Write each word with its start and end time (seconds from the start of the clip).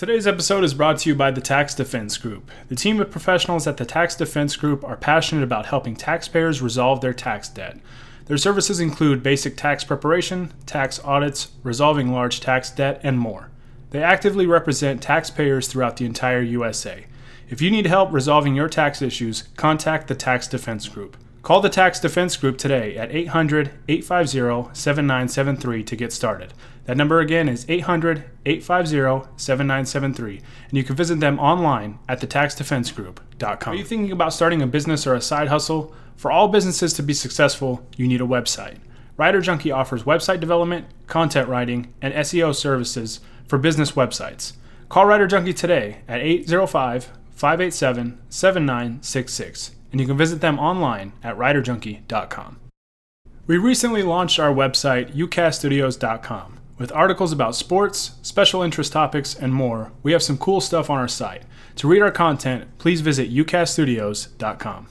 Today's 0.00 0.26
episode 0.26 0.64
is 0.64 0.72
brought 0.72 0.96
to 1.00 1.10
you 1.10 1.14
by 1.14 1.30
the 1.30 1.42
Tax 1.42 1.74
Defense 1.74 2.16
Group. 2.16 2.50
The 2.68 2.74
team 2.74 3.02
of 3.02 3.10
professionals 3.10 3.66
at 3.66 3.76
the 3.76 3.84
Tax 3.84 4.14
Defense 4.14 4.56
Group 4.56 4.82
are 4.82 4.96
passionate 4.96 5.44
about 5.44 5.66
helping 5.66 5.94
taxpayers 5.94 6.62
resolve 6.62 7.02
their 7.02 7.12
tax 7.12 7.50
debt. 7.50 7.78
Their 8.24 8.38
services 8.38 8.80
include 8.80 9.22
basic 9.22 9.58
tax 9.58 9.84
preparation, 9.84 10.54
tax 10.64 11.00
audits, 11.04 11.48
resolving 11.62 12.10
large 12.10 12.40
tax 12.40 12.70
debt, 12.70 12.98
and 13.02 13.18
more. 13.18 13.50
They 13.90 14.02
actively 14.02 14.46
represent 14.46 15.02
taxpayers 15.02 15.68
throughout 15.68 15.98
the 15.98 16.06
entire 16.06 16.40
USA. 16.40 17.04
If 17.50 17.60
you 17.60 17.70
need 17.70 17.84
help 17.84 18.10
resolving 18.10 18.54
your 18.54 18.70
tax 18.70 19.02
issues, 19.02 19.50
contact 19.58 20.08
the 20.08 20.14
Tax 20.14 20.48
Defense 20.48 20.88
Group. 20.88 21.18
Call 21.42 21.62
the 21.62 21.70
Tax 21.70 21.98
Defense 21.98 22.36
Group 22.36 22.58
today 22.58 22.96
at 22.96 23.10
800 23.10 23.70
850 23.88 24.74
7973 24.74 25.82
to 25.84 25.96
get 25.96 26.12
started. 26.12 26.52
That 26.84 26.98
number 26.98 27.20
again 27.20 27.48
is 27.48 27.64
800 27.66 28.24
850 28.44 29.30
7973, 29.36 30.42
and 30.68 30.76
you 30.76 30.84
can 30.84 30.96
visit 30.96 31.18
them 31.20 31.38
online 31.38 31.98
at 32.08 32.20
thetaxdefensegroup.com. 32.20 33.72
Are 33.72 33.76
you 33.76 33.84
thinking 33.84 34.12
about 34.12 34.34
starting 34.34 34.60
a 34.60 34.66
business 34.66 35.06
or 35.06 35.14
a 35.14 35.20
side 35.22 35.48
hustle? 35.48 35.94
For 36.16 36.30
all 36.30 36.48
businesses 36.48 36.92
to 36.94 37.02
be 37.02 37.14
successful, 37.14 37.86
you 37.96 38.06
need 38.06 38.20
a 38.20 38.24
website. 38.24 38.76
Writer 39.16 39.40
Junkie 39.40 39.72
offers 39.72 40.02
website 40.02 40.40
development, 40.40 40.86
content 41.06 41.48
writing, 41.48 41.94
and 42.02 42.12
SEO 42.12 42.54
services 42.54 43.20
for 43.48 43.56
business 43.56 43.92
websites. 43.92 44.52
Call 44.90 45.06
Writer 45.06 45.26
Junkie 45.26 45.54
today 45.54 46.02
at 46.06 46.20
805 46.20 47.10
587 47.30 48.18
7966, 48.28 49.70
and 49.90 50.00
you 50.00 50.06
can 50.06 50.16
visit 50.16 50.40
them 50.40 50.58
online 50.58 51.12
at 51.22 51.36
writerjunkie.com. 51.36 52.58
We 53.46 53.58
recently 53.58 54.02
launched 54.02 54.38
our 54.38 54.52
website, 54.52 55.14
ucaststudios.com. 55.14 56.60
With 56.78 56.92
articles 56.92 57.32
about 57.32 57.56
sports, 57.56 58.12
special 58.22 58.62
interest 58.62 58.92
topics, 58.92 59.34
and 59.34 59.52
more, 59.52 59.92
we 60.02 60.12
have 60.12 60.22
some 60.22 60.38
cool 60.38 60.60
stuff 60.60 60.88
on 60.88 60.98
our 60.98 61.08
site. 61.08 61.42
To 61.76 61.88
read 61.88 62.00
our 62.00 62.10
content, 62.10 62.78
please 62.78 63.00
visit 63.00 63.32
ucaststudios.com. 63.32 64.86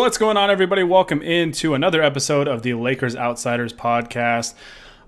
What's 0.00 0.16
going 0.16 0.38
on, 0.38 0.50
everybody? 0.50 0.82
Welcome 0.82 1.20
into 1.20 1.74
another 1.74 2.02
episode 2.02 2.48
of 2.48 2.62
the 2.62 2.72
Lakers 2.72 3.14
Outsiders 3.14 3.74
podcast. 3.74 4.54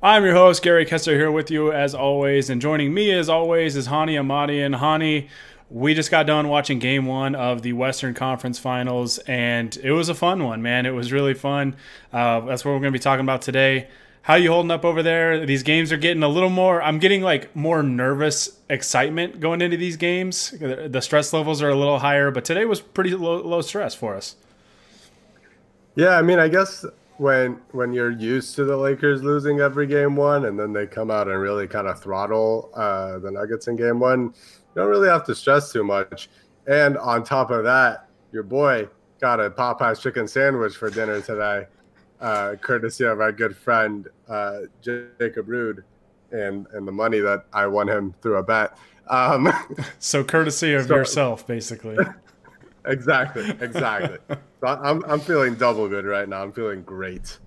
I'm 0.02 0.22
your 0.22 0.34
host, 0.34 0.62
Gary 0.62 0.84
Kessler, 0.84 1.14
here 1.14 1.30
with 1.30 1.50
you 1.50 1.72
as 1.72 1.94
always. 1.94 2.50
And 2.50 2.60
joining 2.60 2.92
me 2.92 3.10
as 3.10 3.30
always 3.30 3.74
is 3.74 3.88
Hani 3.88 4.20
Ahmadi. 4.20 4.64
And 4.64 4.74
Hani, 4.74 5.30
we 5.70 5.94
just 5.94 6.10
got 6.10 6.26
done 6.26 6.48
watching 6.48 6.78
game 6.78 7.06
one 7.06 7.34
of 7.34 7.62
the 7.62 7.72
Western 7.72 8.12
Conference 8.12 8.58
Finals, 8.58 9.16
and 9.20 9.74
it 9.78 9.92
was 9.92 10.10
a 10.10 10.14
fun 10.14 10.44
one, 10.44 10.60
man. 10.60 10.84
It 10.84 10.90
was 10.90 11.10
really 11.10 11.32
fun. 11.32 11.74
Uh, 12.12 12.40
that's 12.40 12.62
what 12.62 12.72
we're 12.72 12.80
going 12.80 12.92
to 12.92 12.98
be 12.98 13.02
talking 13.02 13.24
about 13.24 13.40
today. 13.40 13.88
How 14.20 14.34
you 14.34 14.50
holding 14.50 14.70
up 14.70 14.84
over 14.84 15.02
there? 15.02 15.46
These 15.46 15.62
games 15.62 15.90
are 15.90 15.96
getting 15.96 16.22
a 16.22 16.28
little 16.28 16.50
more. 16.50 16.82
I'm 16.82 16.98
getting 16.98 17.22
like 17.22 17.56
more 17.56 17.82
nervous 17.82 18.58
excitement 18.68 19.40
going 19.40 19.62
into 19.62 19.78
these 19.78 19.96
games. 19.96 20.50
The 20.60 21.00
stress 21.00 21.32
levels 21.32 21.62
are 21.62 21.70
a 21.70 21.74
little 21.74 22.00
higher, 22.00 22.30
but 22.30 22.44
today 22.44 22.66
was 22.66 22.82
pretty 22.82 23.16
low, 23.16 23.40
low 23.40 23.62
stress 23.62 23.94
for 23.94 24.14
us. 24.14 24.36
Yeah, 25.94 26.16
I 26.16 26.22
mean, 26.22 26.38
I 26.38 26.48
guess 26.48 26.84
when 27.18 27.60
when 27.72 27.92
you're 27.92 28.10
used 28.10 28.56
to 28.56 28.64
the 28.64 28.76
Lakers 28.76 29.22
losing 29.22 29.60
every 29.60 29.86
game 29.86 30.16
one, 30.16 30.46
and 30.46 30.58
then 30.58 30.72
they 30.72 30.86
come 30.86 31.10
out 31.10 31.28
and 31.28 31.38
really 31.38 31.66
kind 31.66 31.86
of 31.86 32.00
throttle 32.00 32.70
uh, 32.74 33.18
the 33.18 33.30
Nuggets 33.30 33.68
in 33.68 33.76
game 33.76 34.00
one, 34.00 34.24
you 34.24 34.32
don't 34.74 34.88
really 34.88 35.08
have 35.08 35.24
to 35.26 35.34
stress 35.34 35.72
too 35.72 35.84
much. 35.84 36.28
And 36.66 36.96
on 36.98 37.24
top 37.24 37.50
of 37.50 37.64
that, 37.64 38.08
your 38.32 38.42
boy 38.42 38.88
got 39.20 39.40
a 39.40 39.50
Popeyes 39.50 40.00
chicken 40.00 40.26
sandwich 40.26 40.76
for 40.76 40.90
dinner 40.90 41.20
today, 41.20 41.66
uh, 42.20 42.54
courtesy 42.60 43.04
of 43.04 43.20
our 43.20 43.32
good 43.32 43.56
friend 43.56 44.08
uh, 44.28 44.60
Jacob 44.80 45.48
Rude, 45.48 45.84
and 46.30 46.66
and 46.72 46.88
the 46.88 46.92
money 46.92 47.20
that 47.20 47.44
I 47.52 47.66
won 47.66 47.88
him 47.88 48.14
through 48.22 48.36
a 48.36 48.42
bet. 48.42 48.76
Um, 49.08 49.52
so 49.98 50.24
courtesy 50.24 50.72
of 50.74 50.86
so, 50.86 50.96
yourself, 50.96 51.46
basically. 51.46 51.98
exactly, 52.86 53.50
exactly. 53.60 54.18
I'm 54.64 55.04
I'm 55.04 55.20
feeling 55.20 55.54
double 55.54 55.88
good 55.88 56.04
right 56.04 56.28
now. 56.28 56.42
I'm 56.42 56.52
feeling 56.52 56.82
great. 56.82 57.38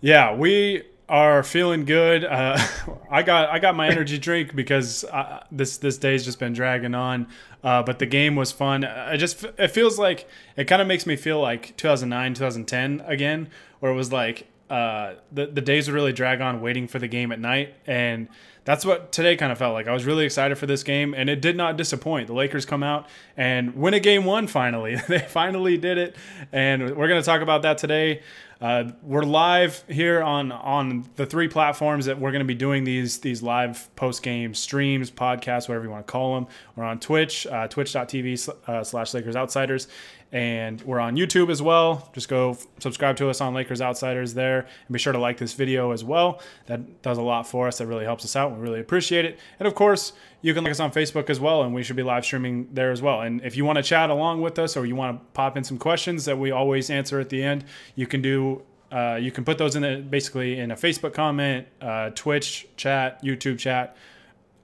Yeah, 0.00 0.34
we 0.34 0.82
are 1.08 1.42
feeling 1.42 1.84
good. 1.84 2.24
Uh, 2.24 2.58
I 3.10 3.22
got 3.22 3.50
I 3.50 3.58
got 3.58 3.76
my 3.76 3.88
energy 3.90 4.18
drink 4.18 4.54
because 4.54 5.04
I, 5.12 5.44
this 5.50 5.78
this 5.78 5.98
day's 5.98 6.24
just 6.24 6.38
been 6.38 6.52
dragging 6.52 6.94
on. 6.94 7.28
Uh, 7.62 7.82
but 7.82 7.98
the 7.98 8.06
game 8.06 8.36
was 8.36 8.52
fun. 8.52 8.84
I 8.84 9.16
just 9.16 9.44
it 9.58 9.68
feels 9.68 9.98
like 9.98 10.28
it 10.56 10.64
kind 10.64 10.82
of 10.82 10.88
makes 10.88 11.06
me 11.06 11.16
feel 11.16 11.40
like 11.40 11.76
2009 11.76 12.34
2010 12.34 13.02
again, 13.06 13.48
where 13.80 13.90
it 13.90 13.94
was 13.94 14.12
like 14.12 14.48
uh, 14.70 15.14
the 15.32 15.46
the 15.46 15.60
days 15.60 15.88
would 15.88 15.94
really 15.94 16.12
drag 16.12 16.40
on 16.40 16.60
waiting 16.60 16.88
for 16.88 16.98
the 16.98 17.08
game 17.08 17.32
at 17.32 17.40
night 17.40 17.74
and 17.86 18.28
that's 18.64 18.84
what 18.84 19.12
today 19.12 19.36
kind 19.36 19.52
of 19.52 19.58
felt 19.58 19.74
like. 19.74 19.86
I 19.86 19.92
was 19.92 20.04
really 20.04 20.24
excited 20.24 20.56
for 20.56 20.66
this 20.66 20.82
game, 20.82 21.14
and 21.14 21.28
it 21.28 21.40
did 21.40 21.56
not 21.56 21.76
disappoint. 21.76 22.26
The 22.28 22.34
Lakers 22.34 22.64
come 22.64 22.82
out 22.82 23.08
and 23.36 23.74
win 23.76 23.94
a 23.94 24.00
game 24.00 24.24
one 24.24 24.46
finally. 24.46 24.96
they 25.08 25.18
finally 25.18 25.76
did 25.76 25.98
it, 25.98 26.16
and 26.52 26.96
we're 26.96 27.08
going 27.08 27.20
to 27.20 27.26
talk 27.26 27.42
about 27.42 27.62
that 27.62 27.78
today. 27.78 28.22
Uh, 28.60 28.90
we're 29.02 29.24
live 29.24 29.84
here 29.88 30.22
on 30.22 30.50
on 30.50 31.06
the 31.16 31.26
three 31.26 31.48
platforms 31.48 32.06
that 32.06 32.18
we're 32.18 32.30
going 32.30 32.40
to 32.40 32.46
be 32.46 32.54
doing 32.54 32.84
these 32.84 33.18
these 33.18 33.42
live 33.42 33.94
post 33.96 34.22
game 34.22 34.54
streams, 34.54 35.10
podcasts, 35.10 35.68
whatever 35.68 35.84
you 35.84 35.90
want 35.90 36.06
to 36.06 36.10
call 36.10 36.34
them. 36.34 36.46
We're 36.74 36.84
on 36.84 36.98
Twitch, 37.00 37.46
uh, 37.46 37.68
twitch.tv 37.68 38.48
uh, 38.66 38.82
slash 38.82 39.12
Lakers 39.12 39.36
Outsiders, 39.36 39.88
and 40.34 40.82
we're 40.82 40.98
on 40.98 41.16
YouTube 41.16 41.48
as 41.48 41.62
well. 41.62 42.10
Just 42.12 42.28
go 42.28 42.58
subscribe 42.80 43.16
to 43.18 43.30
us 43.30 43.40
on 43.40 43.54
Lakers 43.54 43.80
Outsiders 43.80 44.34
there, 44.34 44.58
and 44.58 44.92
be 44.92 44.98
sure 44.98 45.12
to 45.12 45.18
like 45.18 45.38
this 45.38 45.54
video 45.54 45.92
as 45.92 46.02
well. 46.02 46.42
That 46.66 47.02
does 47.02 47.18
a 47.18 47.22
lot 47.22 47.46
for 47.46 47.68
us. 47.68 47.78
That 47.78 47.86
really 47.86 48.04
helps 48.04 48.24
us 48.24 48.34
out. 48.34 48.50
We 48.52 48.58
really 48.58 48.80
appreciate 48.80 49.24
it. 49.24 49.38
And 49.60 49.68
of 49.68 49.76
course, 49.76 50.12
you 50.42 50.52
can 50.52 50.64
like 50.64 50.72
us 50.72 50.80
on 50.80 50.90
Facebook 50.90 51.30
as 51.30 51.38
well, 51.38 51.62
and 51.62 51.72
we 51.72 51.84
should 51.84 51.94
be 51.94 52.02
live 52.02 52.24
streaming 52.24 52.68
there 52.72 52.90
as 52.90 53.00
well. 53.00 53.20
And 53.20 53.42
if 53.44 53.56
you 53.56 53.64
want 53.64 53.76
to 53.76 53.82
chat 53.84 54.10
along 54.10 54.42
with 54.42 54.58
us, 54.58 54.76
or 54.76 54.84
you 54.84 54.96
want 54.96 55.20
to 55.20 55.24
pop 55.34 55.56
in 55.56 55.62
some 55.62 55.78
questions 55.78 56.24
that 56.24 56.36
we 56.36 56.50
always 56.50 56.90
answer 56.90 57.20
at 57.20 57.28
the 57.28 57.40
end, 57.40 57.64
you 57.94 58.08
can 58.08 58.20
do. 58.20 58.62
Uh, 58.90 59.16
you 59.20 59.30
can 59.30 59.44
put 59.44 59.56
those 59.56 59.76
in 59.76 59.82
the, 59.82 59.96
basically 59.98 60.58
in 60.58 60.72
a 60.72 60.76
Facebook 60.76 61.14
comment, 61.14 61.66
uh, 61.80 62.10
Twitch 62.10 62.66
chat, 62.76 63.22
YouTube 63.22 63.58
chat, 63.58 63.96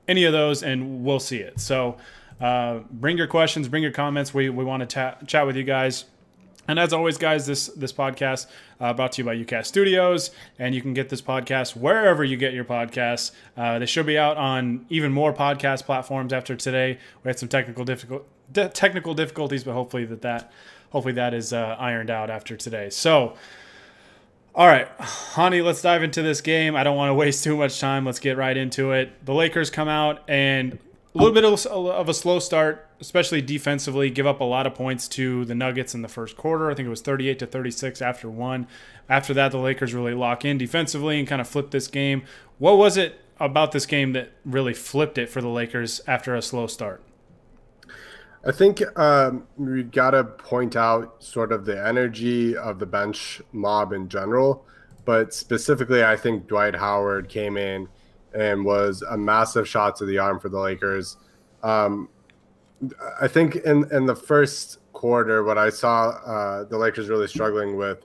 any 0.09 0.25
of 0.25 0.33
those, 0.33 0.65
and 0.65 1.05
we'll 1.05 1.21
see 1.21 1.39
it. 1.39 1.61
So. 1.61 1.97
Uh, 2.41 2.81
bring 2.91 3.17
your 3.17 3.27
questions, 3.27 3.69
bring 3.69 3.83
your 3.83 3.93
comments. 3.93 4.33
We, 4.33 4.49
we 4.49 4.65
want 4.65 4.81
to 4.81 4.87
ta- 4.87 5.17
chat 5.27 5.47
with 5.47 5.57
you 5.57 5.65
guys. 5.65 6.07
And 6.69 6.79
as 6.79 6.93
always, 6.93 7.19
guys, 7.19 7.47
this 7.47 7.67
this 7.67 7.93
podcast 7.93 8.47
uh, 8.81 8.93
brought 8.93 9.13
to 9.13 9.23
you 9.23 9.25
by 9.27 9.35
UCast 9.35 9.67
Studios, 9.67 10.31
and 10.59 10.73
you 10.73 10.81
can 10.81 10.95
get 10.95 11.09
this 11.09 11.21
podcast 11.21 11.75
wherever 11.75 12.23
you 12.23 12.37
get 12.37 12.53
your 12.53 12.65
podcasts. 12.65 13.33
Uh, 13.57 13.81
they 13.81 13.87
should 13.87 14.07
be 14.07 14.17
out 14.17 14.37
on 14.37 14.87
even 14.89 15.11
more 15.11 15.33
podcast 15.33 15.85
platforms 15.85 16.33
after 16.33 16.55
today. 16.55 16.99
We 17.25 17.29
had 17.29 17.39
some 17.41 17.49
technical 17.49 17.85
difficult 17.85 18.25
de- 18.53 18.69
technical 18.69 19.15
difficulties, 19.15 19.65
but 19.65 19.73
hopefully 19.73 20.05
that 20.05 20.23
that 20.23 20.53
hopefully 20.91 21.15
that 21.15 21.35
is 21.35 21.53
uh, 21.53 21.77
ironed 21.79 22.11
out 22.11 22.31
after 22.31 22.57
today. 22.57 22.91
So, 22.91 23.35
all 24.55 24.69
right, 24.69 24.87
Hani, 24.99 25.65
let's 25.65 25.83
dive 25.83 26.05
into 26.05 26.23
this 26.23 26.41
game. 26.41 26.77
I 26.77 26.85
don't 26.85 26.97
want 26.97 27.11
to 27.11 27.15
waste 27.15 27.43
too 27.43 27.57
much 27.57 27.81
time. 27.81 28.05
Let's 28.05 28.21
get 28.21 28.37
right 28.37 28.57
into 28.57 28.93
it. 28.93 29.25
The 29.25 29.35
Lakers 29.35 29.71
come 29.71 29.89
out 29.89 30.23
and 30.29 30.79
a 31.15 31.19
little 31.19 31.35
bit 31.35 31.45
of 31.45 32.09
a 32.09 32.15
slow 32.15 32.39
start, 32.39 32.89
especially 33.01 33.43
defensively. 33.43 34.11
Give 34.11 34.27
up 34.27 34.41
a 34.41 34.45
lot 34.45 34.67
of 34.67 34.75
points 34.75 35.09
to 35.09 35.45
the 35.45 35.55
Nuggets 35.55 35.95
in 35.95 36.03
the 36.03 36.09
first 36.09 36.37
quarter. 36.37 36.71
I 36.71 36.75
think 36.75 36.87
it 36.87 36.91
was 36.91 37.01
38 37.01 37.39
to 37.41 37.47
36 37.47 38.01
after 38.01 38.31
one. 38.31 38.69
After 39.09 39.35
that, 39.35 39.51
the 39.51 39.59
Lakers 39.59 39.93
really 39.93 40.15
lock 40.15 40.45
in 40.45 40.57
defensively 40.57 41.19
and 41.19 41.27
kind 41.27 41.41
of 41.41 41.49
flip 41.49 41.73
this 41.73 41.89
game. 41.89 42.23
What 42.59 42.79
was 42.79 42.97
it 42.97 43.21
about 43.41 43.73
this 43.73 43.87
game 43.87 44.13
that 44.13 44.31
really 44.45 44.75
flipped 44.75 45.19
it 45.19 45.29
for 45.29 45.41
the 45.41 45.49
Lakers 45.49 46.01
after 46.07 46.35
a 46.37 46.43
slow 46.43 46.69
start? 46.69 47.03
I 48.47 48.53
think 48.53 48.81
um, 48.99 49.47
we 49.57 49.83
got 49.83 50.13
to 50.13 50.25
point 50.25 50.77
out 50.77 51.23
sort 51.23 51.51
of 51.51 51.65
the 51.65 51.87
energy 51.87 52.57
of 52.57 52.79
the 52.79 52.87
bench 52.87 53.43
mob 53.53 53.93
in 53.93 54.09
general, 54.09 54.65
but 55.05 55.35
specifically, 55.35 56.05
I 56.05 56.17
think 56.17 56.47
Dwight 56.47 56.77
Howard 56.77 57.29
came 57.29 57.57
in 57.57 57.89
and 58.35 58.65
was 58.65 59.03
a 59.03 59.17
massive 59.17 59.67
shot 59.69 59.97
to 59.97 60.05
the 60.07 60.19
arm 60.19 60.39
for 60.41 60.49
the 60.49 60.59
Lakers. 60.59 61.17
Um, 61.63 62.09
I 63.21 63.29
think 63.29 63.57
in 63.57 63.87
in 63.93 64.07
the 64.07 64.17
first 64.17 64.79
quarter, 64.93 65.45
what 65.45 65.59
I 65.59 65.71
saw 65.71 66.11
uh, 66.27 66.65
the 66.65 66.79
Lakers 66.79 67.09
really 67.09 67.29
struggling 67.29 67.77
with, 67.77 68.05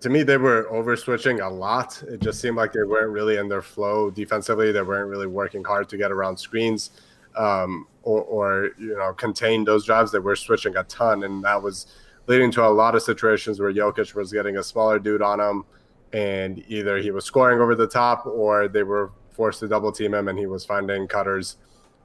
to 0.00 0.10
me, 0.10 0.22
they 0.22 0.36
were 0.36 0.68
over 0.70 0.96
switching 0.96 1.40
a 1.40 1.48
lot. 1.50 2.02
It 2.08 2.20
just 2.20 2.40
seemed 2.40 2.56
like 2.56 2.72
they 2.72 2.82
weren't 2.82 3.10
really 3.12 3.36
in 3.36 3.48
their 3.48 3.62
flow 3.62 4.10
defensively. 4.10 4.72
They 4.72 4.82
weren't 4.82 5.08
really 5.08 5.26
working 5.26 5.64
hard 5.64 5.88
to 5.90 5.96
get 5.96 6.10
around 6.12 6.36
screens. 6.38 6.90
um, 7.36 7.86
or, 8.02 8.22
or, 8.22 8.70
you 8.78 8.96
know 8.96 9.12
contain 9.14 9.64
those 9.64 9.84
drives. 9.86 10.12
They 10.12 10.18
were 10.18 10.36
switching 10.36 10.76
a 10.76 10.84
ton, 10.84 11.24
and 11.24 11.42
that 11.44 11.62
was 11.62 11.86
leading 12.26 12.50
to 12.52 12.64
a 12.64 12.68
lot 12.68 12.94
of 12.94 13.02
situations 13.02 13.60
where 13.60 13.72
Jokic 13.72 14.14
was 14.14 14.32
getting 14.32 14.56
a 14.58 14.62
smaller 14.62 14.98
dude 14.98 15.22
on 15.22 15.40
him, 15.40 15.64
and 16.12 16.62
either 16.68 16.98
he 16.98 17.10
was 17.10 17.24
scoring 17.24 17.60
over 17.60 17.74
the 17.74 17.86
top 17.86 18.26
or 18.26 18.68
they 18.68 18.82
were 18.82 19.10
forced 19.34 19.60
to 19.60 19.68
double 19.68 19.92
team 19.92 20.14
him, 20.14 20.28
and 20.28 20.38
he 20.38 20.46
was 20.46 20.64
finding 20.64 21.06
cutters. 21.06 21.56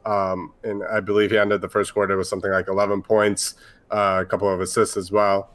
Um, 0.05 0.53
and 0.63 0.83
I 0.83 0.99
believe 0.99 1.31
he 1.31 1.37
ended 1.37 1.61
the 1.61 1.69
first 1.69 1.93
quarter 1.93 2.17
with 2.17 2.27
something 2.27 2.51
like 2.51 2.67
11 2.67 3.01
points, 3.01 3.55
uh, 3.91 4.19
a 4.21 4.25
couple 4.25 4.51
of 4.51 4.61
assists 4.61 4.97
as 4.97 5.11
well. 5.11 5.51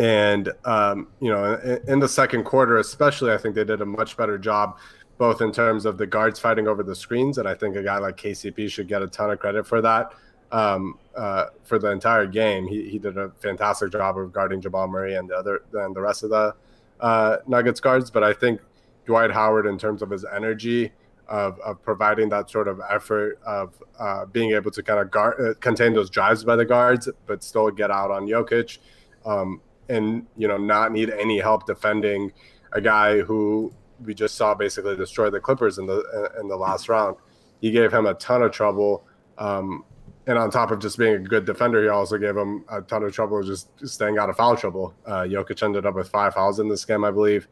And 0.00 0.52
um, 0.64 1.08
you 1.20 1.30
know, 1.30 1.54
in, 1.54 1.92
in 1.94 1.98
the 1.98 2.08
second 2.08 2.44
quarter, 2.44 2.78
especially, 2.78 3.32
I 3.32 3.38
think 3.38 3.54
they 3.54 3.64
did 3.64 3.80
a 3.80 3.86
much 3.86 4.16
better 4.16 4.38
job 4.38 4.78
both 5.20 5.42
in 5.42 5.52
terms 5.52 5.84
of 5.84 5.98
the 5.98 6.06
guards 6.06 6.40
fighting 6.40 6.66
over 6.66 6.82
the 6.82 6.94
screens, 6.94 7.36
and 7.36 7.46
I 7.46 7.54
think 7.54 7.76
a 7.76 7.82
guy 7.82 7.98
like 7.98 8.16
KCP 8.16 8.70
should 8.70 8.88
get 8.88 9.02
a 9.02 9.06
ton 9.06 9.30
of 9.30 9.38
credit 9.38 9.66
for 9.66 9.82
that. 9.82 10.12
Um, 10.50 10.98
uh, 11.14 11.46
for 11.62 11.78
the 11.78 11.90
entire 11.90 12.26
game, 12.26 12.66
he, 12.66 12.88
he 12.88 12.98
did 12.98 13.18
a 13.18 13.30
fantastic 13.38 13.92
job 13.92 14.16
of 14.16 14.32
guarding 14.32 14.62
Jamal 14.62 14.88
Murray 14.88 15.16
and 15.16 15.28
the 15.28 15.34
other 15.34 15.62
and 15.74 15.94
the 15.94 16.00
rest 16.00 16.22
of 16.22 16.30
the 16.30 16.54
uh, 17.00 17.36
Nuggets 17.46 17.80
guards. 17.80 18.10
But 18.10 18.24
I 18.24 18.32
think 18.32 18.62
Dwight 19.10 19.32
Howard, 19.32 19.66
in 19.66 19.76
terms 19.76 20.02
of 20.02 20.10
his 20.10 20.24
energy 20.24 20.92
of, 21.26 21.58
of 21.60 21.82
providing 21.82 22.28
that 22.28 22.48
sort 22.48 22.68
of 22.68 22.80
effort 22.88 23.40
of 23.44 23.74
uh, 23.98 24.24
being 24.26 24.52
able 24.52 24.70
to 24.70 24.84
kind 24.84 25.00
of 25.00 25.10
guard, 25.10 25.34
uh, 25.40 25.54
contain 25.58 25.92
those 25.92 26.10
drives 26.10 26.44
by 26.44 26.54
the 26.54 26.64
guards, 26.64 27.08
but 27.26 27.42
still 27.42 27.70
get 27.72 27.90
out 27.90 28.12
on 28.12 28.26
Jokic, 28.26 28.78
um, 29.26 29.60
and 29.88 30.26
you 30.36 30.46
know 30.46 30.56
not 30.56 30.92
need 30.92 31.10
any 31.10 31.40
help 31.40 31.66
defending 31.66 32.32
a 32.72 32.80
guy 32.80 33.20
who 33.20 33.72
we 34.04 34.14
just 34.14 34.36
saw 34.36 34.54
basically 34.54 34.96
destroy 34.96 35.28
the 35.28 35.40
Clippers 35.40 35.78
in 35.78 35.86
the 35.86 36.30
in 36.40 36.46
the 36.46 36.56
last 36.56 36.88
round. 36.88 37.16
He 37.60 37.72
gave 37.72 37.92
him 37.92 38.06
a 38.06 38.14
ton 38.14 38.42
of 38.42 38.52
trouble, 38.52 39.04
um, 39.38 39.84
and 40.28 40.38
on 40.38 40.52
top 40.52 40.70
of 40.70 40.78
just 40.78 40.98
being 40.98 41.14
a 41.14 41.18
good 41.18 41.44
defender, 41.44 41.82
he 41.82 41.88
also 41.88 42.16
gave 42.16 42.36
him 42.36 42.64
a 42.70 42.80
ton 42.80 43.02
of 43.02 43.12
trouble 43.12 43.42
just 43.42 43.68
staying 43.88 44.18
out 44.18 44.30
of 44.30 44.36
foul 44.36 44.56
trouble. 44.56 44.94
Uh, 45.04 45.22
Jokic 45.22 45.62
ended 45.64 45.84
up 45.84 45.96
with 45.96 46.08
five 46.08 46.34
fouls 46.34 46.60
in 46.60 46.68
this 46.68 46.84
game, 46.84 47.02
I 47.04 47.10
believe, 47.10 47.48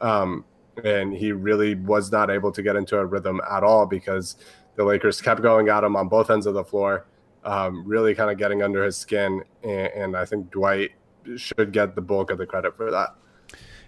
um, 0.00 0.44
and 0.84 1.14
he 1.14 1.32
really 1.32 1.74
was 1.74 2.10
not 2.10 2.30
able 2.30 2.52
to 2.52 2.62
get 2.62 2.76
into 2.76 2.96
a 2.96 3.04
rhythm 3.04 3.40
at 3.50 3.62
all 3.62 3.86
because 3.86 4.36
the 4.76 4.84
Lakers 4.84 5.20
kept 5.20 5.42
going 5.42 5.68
at 5.68 5.84
him 5.84 5.96
on 5.96 6.08
both 6.08 6.30
ends 6.30 6.46
of 6.46 6.54
the 6.54 6.64
floor, 6.64 7.06
um, 7.44 7.84
really 7.86 8.14
kind 8.14 8.30
of 8.30 8.38
getting 8.38 8.62
under 8.62 8.84
his 8.84 8.96
skin, 8.96 9.42
and, 9.62 9.88
and 9.88 10.16
I 10.16 10.24
think 10.24 10.50
Dwight 10.50 10.92
should 11.36 11.72
get 11.72 11.94
the 11.94 12.00
bulk 12.00 12.30
of 12.30 12.38
the 12.38 12.46
credit 12.46 12.76
for 12.76 12.90
that. 12.90 13.14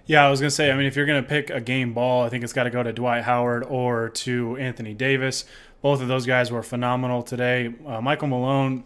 Yeah, 0.05 0.27
I 0.27 0.31
was 0.31 0.41
gonna 0.41 0.51
say. 0.51 0.71
I 0.71 0.77
mean, 0.77 0.87
if 0.87 0.97
you're 0.97 1.07
gonna 1.07 1.23
pick 1.23 1.51
a 1.51 1.61
game 1.61 1.95
ball, 1.95 2.25
I 2.25 2.29
think 2.29 2.43
it's 2.43 2.53
got 2.53 2.65
to 2.65 2.71
go 2.71 2.83
to 2.83 2.93
Dwight 2.93 3.23
Howard 3.23 3.65
or 3.65 4.09
to 4.09 4.57
Anthony 4.57 4.95
Davis. 4.95 5.45
Both 5.81 6.03
of 6.03 6.09
those 6.09 6.27
guys 6.27 6.51
were 6.51 6.63
phenomenal 6.63 7.23
today. 7.23 7.75
Uh, 7.87 8.01
Michael 8.01 8.29
Malone 8.29 8.85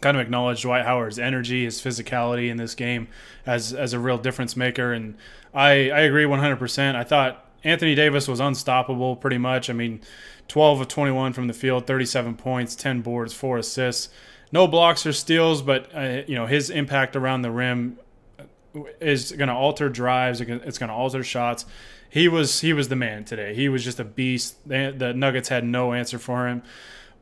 kind 0.00 0.16
of 0.16 0.22
acknowledged 0.22 0.62
Dwight 0.62 0.84
Howard's 0.84 1.18
energy, 1.18 1.64
his 1.64 1.80
physicality 1.80 2.50
in 2.50 2.56
this 2.56 2.74
game 2.74 3.08
as 3.46 3.72
as 3.72 3.92
a 3.92 3.98
real 3.98 4.18
difference 4.18 4.56
maker, 4.56 4.92
and 4.92 5.16
I 5.54 5.90
I 5.90 6.00
agree 6.00 6.24
100%. 6.24 6.94
I 6.94 7.04
thought 7.04 7.46
Anthony 7.64 7.94
Davis 7.94 8.26
was 8.28 8.40
unstoppable 8.40 9.16
pretty 9.16 9.38
much. 9.38 9.68
I 9.68 9.72
mean, 9.72 10.00
12 10.48 10.80
of 10.80 10.88
21 10.88 11.32
from 11.32 11.46
the 11.46 11.52
field, 11.52 11.86
37 11.86 12.36
points, 12.36 12.74
10 12.74 13.02
boards, 13.02 13.32
four 13.32 13.58
assists. 13.58 14.08
No 14.52 14.66
blocks 14.66 15.06
or 15.06 15.12
steals, 15.12 15.62
but 15.62 15.94
uh, 15.94 16.22
you 16.26 16.34
know 16.34 16.46
his 16.46 16.70
impact 16.70 17.14
around 17.14 17.42
the 17.42 17.50
rim 17.50 17.98
is 19.00 19.32
going 19.32 19.48
to 19.48 19.54
alter 19.54 19.88
drives. 19.88 20.40
It's 20.40 20.78
going 20.78 20.88
to 20.88 20.94
alter 20.94 21.22
shots. 21.22 21.66
He 22.08 22.26
was 22.26 22.60
he 22.60 22.72
was 22.72 22.88
the 22.88 22.96
man 22.96 23.24
today. 23.24 23.54
He 23.54 23.68
was 23.68 23.84
just 23.84 24.00
a 24.00 24.04
beast. 24.04 24.56
The 24.66 25.12
Nuggets 25.14 25.48
had 25.48 25.64
no 25.64 25.92
answer 25.92 26.18
for 26.18 26.48
him. 26.48 26.62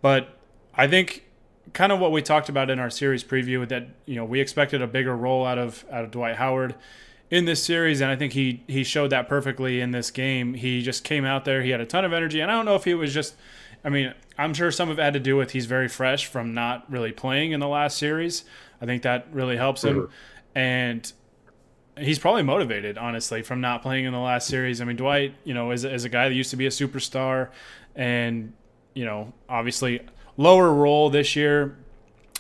But 0.01 0.39
I 0.75 0.87
think 0.87 1.28
kind 1.73 1.93
of 1.93 1.99
what 1.99 2.13
we 2.13 2.23
talked 2.23 2.49
about 2.49 2.71
in 2.71 2.79
our 2.79 2.91
series 2.91 3.25
preview 3.25 3.67
that 3.69 3.89
you 4.07 4.15
know 4.15 4.25
we 4.25 4.41
expected 4.41 4.83
a 4.83 4.87
bigger 4.87 5.17
role 5.17 5.47
out 5.47 5.59
of 5.59 5.85
out 5.91 6.05
of 6.05 6.11
Dwight 6.11 6.37
Howard 6.37 6.75
in 7.31 7.45
this 7.45 7.63
series, 7.63 8.01
and 8.01 8.11
I 8.11 8.17
think 8.17 8.33
he 8.33 8.63
he 8.67 8.85
showed 8.85 9.11
that 9.11 9.29
perfectly 9.29 9.81
in 9.81 9.91
this 9.91 10.11
game. 10.11 10.55
He 10.55 10.83
just 10.83 11.05
came 11.05 11.25
out 11.25 11.45
there. 11.45 11.63
He 11.63 11.71
had 11.71 11.81
a 11.81 11.87
ton 11.87 12.05
of 12.05 12.13
energy, 12.13 12.41
and 12.41 12.51
I 12.51 12.55
don't 12.55 12.65
know 12.65 12.77
if 12.77 12.85
he 12.85 12.95
was 12.95 13.13
just. 13.13 13.35
I 13.85 13.91
mean, 13.91 14.13
I'm 14.37 14.55
sure 14.55 14.73
some 14.73 14.91
of 14.91 14.99
it 14.99 15.03
had 15.03 15.13
to 15.13 15.21
do 15.21 15.37
with 15.37 15.53
he's 15.53 15.67
very 15.67 15.87
fresh 15.87 16.27
from 16.27 16.53
not 16.53 16.91
really 16.91 17.13
playing 17.13 17.53
in 17.53 17.61
the 17.61 17.69
last 17.69 17.97
series. 17.97 18.45
I 18.83 18.87
think 18.87 19.03
that 19.03 19.29
really 19.33 19.57
helps 19.57 19.85
him. 19.85 19.97
Mm-hmm. 19.97 20.13
And 20.59 21.13
he's 21.97 22.19
probably 22.19 22.43
motivated, 22.43 22.99
honestly, 22.99 23.43
from 23.43 23.61
not 23.61 23.83
playing 23.83 24.05
in 24.05 24.13
the 24.13 24.19
last 24.19 24.49
series. 24.49 24.81
I 24.81 24.85
mean, 24.85 24.97
Dwight, 24.97 25.35
you 25.45 25.55
know, 25.55 25.71
is, 25.71 25.85
is 25.85 26.05
a 26.05 26.09
guy 26.09 26.29
that 26.29 26.35
used 26.35 26.51
to 26.51 26.57
be 26.57 26.67
a 26.67 26.71
superstar 26.71 27.51
and, 27.95 28.53
you 28.95 29.05
know, 29.05 29.33
obviously 29.49 30.01
lower 30.39 30.73
role 30.73 31.11
this 31.11 31.37
year, 31.37 31.77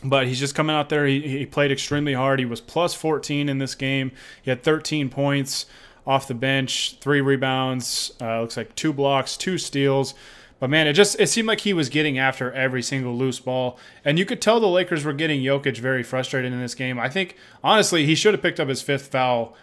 but 0.02 0.26
he's 0.26 0.38
just 0.38 0.54
coming 0.54 0.74
out 0.74 0.88
there. 0.88 1.06
He, 1.06 1.20
he 1.20 1.44
played 1.44 1.70
extremely 1.70 2.14
hard. 2.14 2.38
He 2.38 2.46
was 2.46 2.62
plus 2.62 2.94
14 2.94 3.50
in 3.50 3.58
this 3.58 3.74
game. 3.74 4.12
He 4.40 4.48
had 4.50 4.62
13 4.62 5.10
points 5.10 5.66
off 6.06 6.26
the 6.26 6.34
bench, 6.34 6.96
three 7.00 7.20
rebounds, 7.20 8.12
uh, 8.22 8.40
looks 8.40 8.56
like 8.56 8.74
two 8.74 8.94
blocks, 8.94 9.36
two 9.36 9.58
steals. 9.58 10.14
But 10.58 10.70
man, 10.70 10.86
it 10.86 10.94
just 10.94 11.20
it 11.20 11.28
seemed 11.28 11.46
like 11.46 11.60
he 11.60 11.72
was 11.72 11.88
getting 11.88 12.18
after 12.18 12.50
every 12.52 12.82
single 12.82 13.16
loose 13.16 13.38
ball, 13.38 13.78
and 14.04 14.18
you 14.18 14.24
could 14.24 14.40
tell 14.40 14.58
the 14.58 14.66
Lakers 14.66 15.04
were 15.04 15.12
getting 15.12 15.40
Jokic 15.40 15.78
very 15.78 16.02
frustrated 16.02 16.52
in 16.52 16.60
this 16.60 16.74
game. 16.74 16.98
I 16.98 17.08
think 17.08 17.36
honestly, 17.62 18.06
he 18.06 18.16
should 18.16 18.34
have 18.34 18.42
picked 18.42 18.58
up 18.58 18.68
his 18.68 18.82
fifth 18.82 19.08
foul 19.08 19.54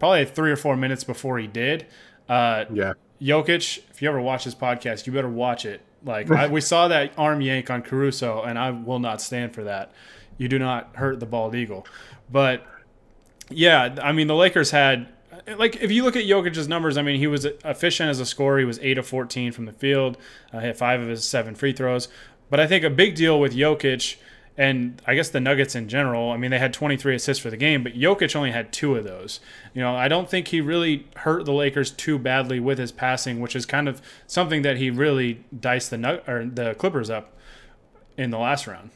probably 0.00 0.24
three 0.24 0.50
or 0.50 0.56
four 0.56 0.76
minutes 0.76 1.04
before 1.04 1.38
he 1.38 1.46
did. 1.46 1.86
Uh, 2.28 2.64
yeah, 2.72 2.94
Jokic, 3.22 3.82
if 3.90 4.02
you 4.02 4.08
ever 4.08 4.20
watch 4.20 4.44
this 4.46 4.54
podcast, 4.54 5.06
you 5.06 5.12
better 5.12 5.28
watch 5.28 5.64
it. 5.64 5.80
Like 6.04 6.30
I, 6.30 6.48
we 6.48 6.60
saw 6.60 6.88
that 6.88 7.12
arm 7.16 7.40
yank 7.40 7.70
on 7.70 7.82
Caruso, 7.82 8.42
and 8.42 8.58
I 8.58 8.70
will 8.70 8.98
not 8.98 9.20
stand 9.20 9.54
for 9.54 9.64
that. 9.64 9.92
You 10.38 10.48
do 10.48 10.58
not 10.58 10.96
hurt 10.96 11.20
the 11.20 11.26
bald 11.26 11.54
eagle. 11.54 11.86
But 12.30 12.66
yeah, 13.50 13.96
I 14.02 14.12
mean 14.12 14.26
the 14.26 14.34
Lakers 14.36 14.70
had 14.70 15.08
like 15.56 15.76
if 15.76 15.90
you 15.90 16.04
look 16.04 16.16
at 16.16 16.24
Jokic's 16.24 16.68
numbers, 16.68 16.96
I 16.96 17.02
mean 17.02 17.18
he 17.18 17.26
was 17.26 17.44
efficient 17.44 18.10
as 18.10 18.20
a 18.20 18.26
scorer. 18.26 18.58
He 18.58 18.64
was 18.64 18.78
eight 18.80 18.98
of 18.98 19.06
fourteen 19.06 19.52
from 19.52 19.66
the 19.66 19.72
field, 19.72 20.16
uh, 20.52 20.60
hit 20.60 20.76
five 20.76 21.00
of 21.00 21.08
his 21.08 21.24
seven 21.24 21.54
free 21.54 21.72
throws. 21.72 22.08
But 22.48 22.60
I 22.60 22.66
think 22.66 22.84
a 22.84 22.90
big 22.90 23.14
deal 23.14 23.38
with 23.38 23.54
Jokic 23.54 24.16
and 24.60 25.00
I 25.06 25.14
guess 25.14 25.30
the 25.30 25.40
Nuggets 25.40 25.74
in 25.74 25.88
general. 25.88 26.30
I 26.30 26.36
mean 26.36 26.50
they 26.50 26.58
had 26.58 26.74
23 26.74 27.14
assists 27.14 27.42
for 27.42 27.48
the 27.48 27.56
game, 27.56 27.82
but 27.82 27.94
Jokic 27.94 28.36
only 28.36 28.50
had 28.50 28.72
two 28.72 28.94
of 28.94 29.04
those. 29.04 29.40
You 29.72 29.80
know 29.80 29.96
I 29.96 30.06
don't 30.06 30.28
think 30.28 30.48
he 30.48 30.60
really 30.60 31.08
hurt 31.16 31.46
the 31.46 31.52
Lakers 31.52 31.90
too 31.90 32.18
badly 32.18 32.60
with 32.60 32.78
his 32.78 32.92
passing, 32.92 33.40
which 33.40 33.56
is 33.56 33.64
kind 33.64 33.88
of 33.88 34.02
something 34.26 34.60
that 34.62 34.76
he 34.76 34.90
really 34.90 35.44
diced 35.58 35.90
the 35.90 36.22
or 36.30 36.44
the 36.44 36.74
Clippers 36.74 37.08
up 37.08 37.34
in 38.18 38.30
the 38.30 38.38
last 38.38 38.66
round. 38.66 38.90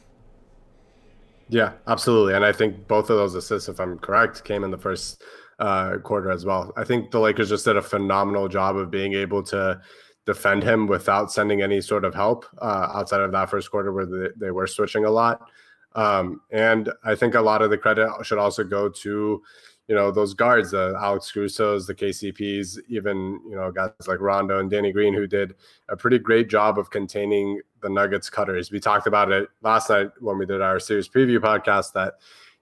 Yeah, 1.49 1.73
absolutely. 1.87 2.35
And 2.35 2.45
I 2.45 2.51
think 2.51 2.87
both 2.87 3.09
of 3.09 3.17
those 3.17 3.33
assists, 3.33 3.67
if 3.67 3.79
I'm 3.79 3.97
correct, 3.97 4.43
came 4.43 4.63
in 4.63 4.71
the 4.71 4.77
first 4.77 5.23
uh, 5.59 5.97
quarter 5.97 6.29
as 6.29 6.45
well. 6.45 6.73
I 6.75 6.83
think 6.83 7.11
the 7.11 7.19
Lakers 7.19 7.49
just 7.49 7.65
did 7.65 7.77
a 7.77 7.81
phenomenal 7.81 8.47
job 8.47 8.77
of 8.77 8.91
being 8.91 9.13
able 9.13 9.41
to 9.43 9.81
defend 10.25 10.63
him 10.63 10.87
without 10.87 11.31
sending 11.31 11.61
any 11.61 11.81
sort 11.81 12.03
of 12.03 12.13
help 12.13 12.45
uh, 12.61 12.89
outside 12.93 13.21
of 13.21 13.31
that 13.31 13.49
first 13.49 13.69
quarter 13.69 13.91
where 13.91 14.05
they, 14.05 14.27
they 14.37 14.51
were 14.51 14.67
switching 14.67 15.05
a 15.05 15.11
lot. 15.11 15.47
Um, 15.95 16.41
and 16.51 16.91
I 17.03 17.15
think 17.15 17.35
a 17.35 17.41
lot 17.41 17.61
of 17.61 17.69
the 17.69 17.77
credit 17.77 18.09
should 18.23 18.37
also 18.37 18.63
go 18.63 18.89
to, 18.89 19.41
you 19.87 19.95
know, 19.95 20.11
those 20.11 20.33
guards, 20.33 20.71
the 20.71 20.97
Alex 20.99 21.31
Caruso's, 21.31 21.87
the 21.87 21.95
KCPs, 21.95 22.79
even, 22.89 23.39
you 23.47 23.55
know, 23.55 23.71
guys 23.71 23.91
like 24.07 24.19
Rondo 24.19 24.59
and 24.59 24.69
Danny 24.69 24.91
Green, 24.91 25.13
who 25.13 25.27
did 25.27 25.55
a 25.87 25.95
pretty 25.95 26.19
great 26.19 26.49
job 26.49 26.77
of 26.77 26.89
containing 26.89 27.61
the 27.81 27.89
Nuggets 27.89 28.29
cutters. 28.29 28.71
We 28.71 28.79
talked 28.79 29.07
about 29.07 29.31
it 29.31 29.47
last 29.61 29.89
night 29.89 30.09
when 30.19 30.37
we 30.37 30.45
did 30.45 30.59
our 30.59 30.79
series 30.79 31.07
preview 31.07 31.37
podcast 31.37 31.93
that 31.93 32.15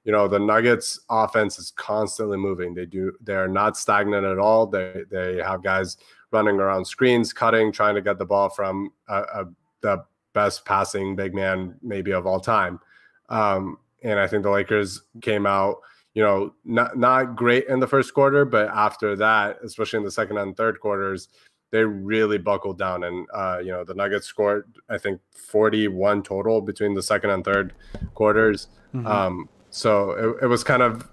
you 0.04 0.12
know 0.12 0.28
the 0.28 0.40
Nuggets 0.40 1.00
offense 1.10 1.58
is 1.58 1.72
constantly 1.72 2.38
moving. 2.38 2.74
They 2.74 2.86
do 2.86 3.14
they 3.22 3.36
are 3.36 3.48
not 3.48 3.78
stagnant 3.78 4.26
at 4.26 4.38
all. 4.38 4.68
They 4.68 5.04
they 5.10 5.38
have 5.38 5.64
guys 5.64 5.96
running 6.34 6.60
around 6.60 6.86
screens, 6.86 7.32
cutting, 7.32 7.72
trying 7.72 7.96
to 7.96 8.02
get 8.02 8.18
the 8.18 8.26
ball 8.26 8.50
from 8.50 8.92
a, 9.08 9.22
a, 9.22 9.46
the 9.82 10.04
best 10.34 10.66
passing 10.66 11.16
big 11.16 11.34
man 11.34 11.76
maybe 11.82 12.12
of 12.12 12.26
all 12.26 12.40
time. 12.40 12.80
Um, 13.30 13.78
and 14.04 14.20
I 14.20 14.28
think 14.28 14.44
the 14.44 14.50
Lakers 14.50 15.04
came 15.22 15.46
out, 15.46 15.78
you 16.14 16.24
know, 16.24 16.54
not 16.66 16.98
not 16.98 17.36
great 17.36 17.68
in 17.68 17.80
the 17.80 17.88
first 17.88 18.14
quarter, 18.14 18.44
but 18.44 18.68
after 18.70 19.16
that, 19.16 19.60
especially 19.64 19.98
in 19.98 20.04
the 20.04 20.12
second 20.12 20.38
and 20.38 20.58
third 20.58 20.80
quarters, 20.80 21.30
they 21.72 21.84
really 21.84 22.38
buckled 22.38 22.78
down. 22.78 23.06
And 23.06 23.28
uh, 23.34 23.60
you 23.60 23.72
know, 23.72 23.84
the 23.84 23.94
Nuggets 23.94 24.28
scored 24.28 24.66
I 24.90 24.98
think 24.98 25.22
41 25.32 26.24
total 26.24 26.62
between 26.62 26.94
the 26.94 27.04
second 27.04 27.30
and 27.30 27.46
third 27.46 27.74
quarters. 28.14 28.68
Mm-hmm. 28.94 29.08
Um, 29.08 29.50
so 29.70 30.12
it, 30.12 30.44
it 30.44 30.48
was 30.48 30.64
kind 30.64 30.82
of 30.82 31.10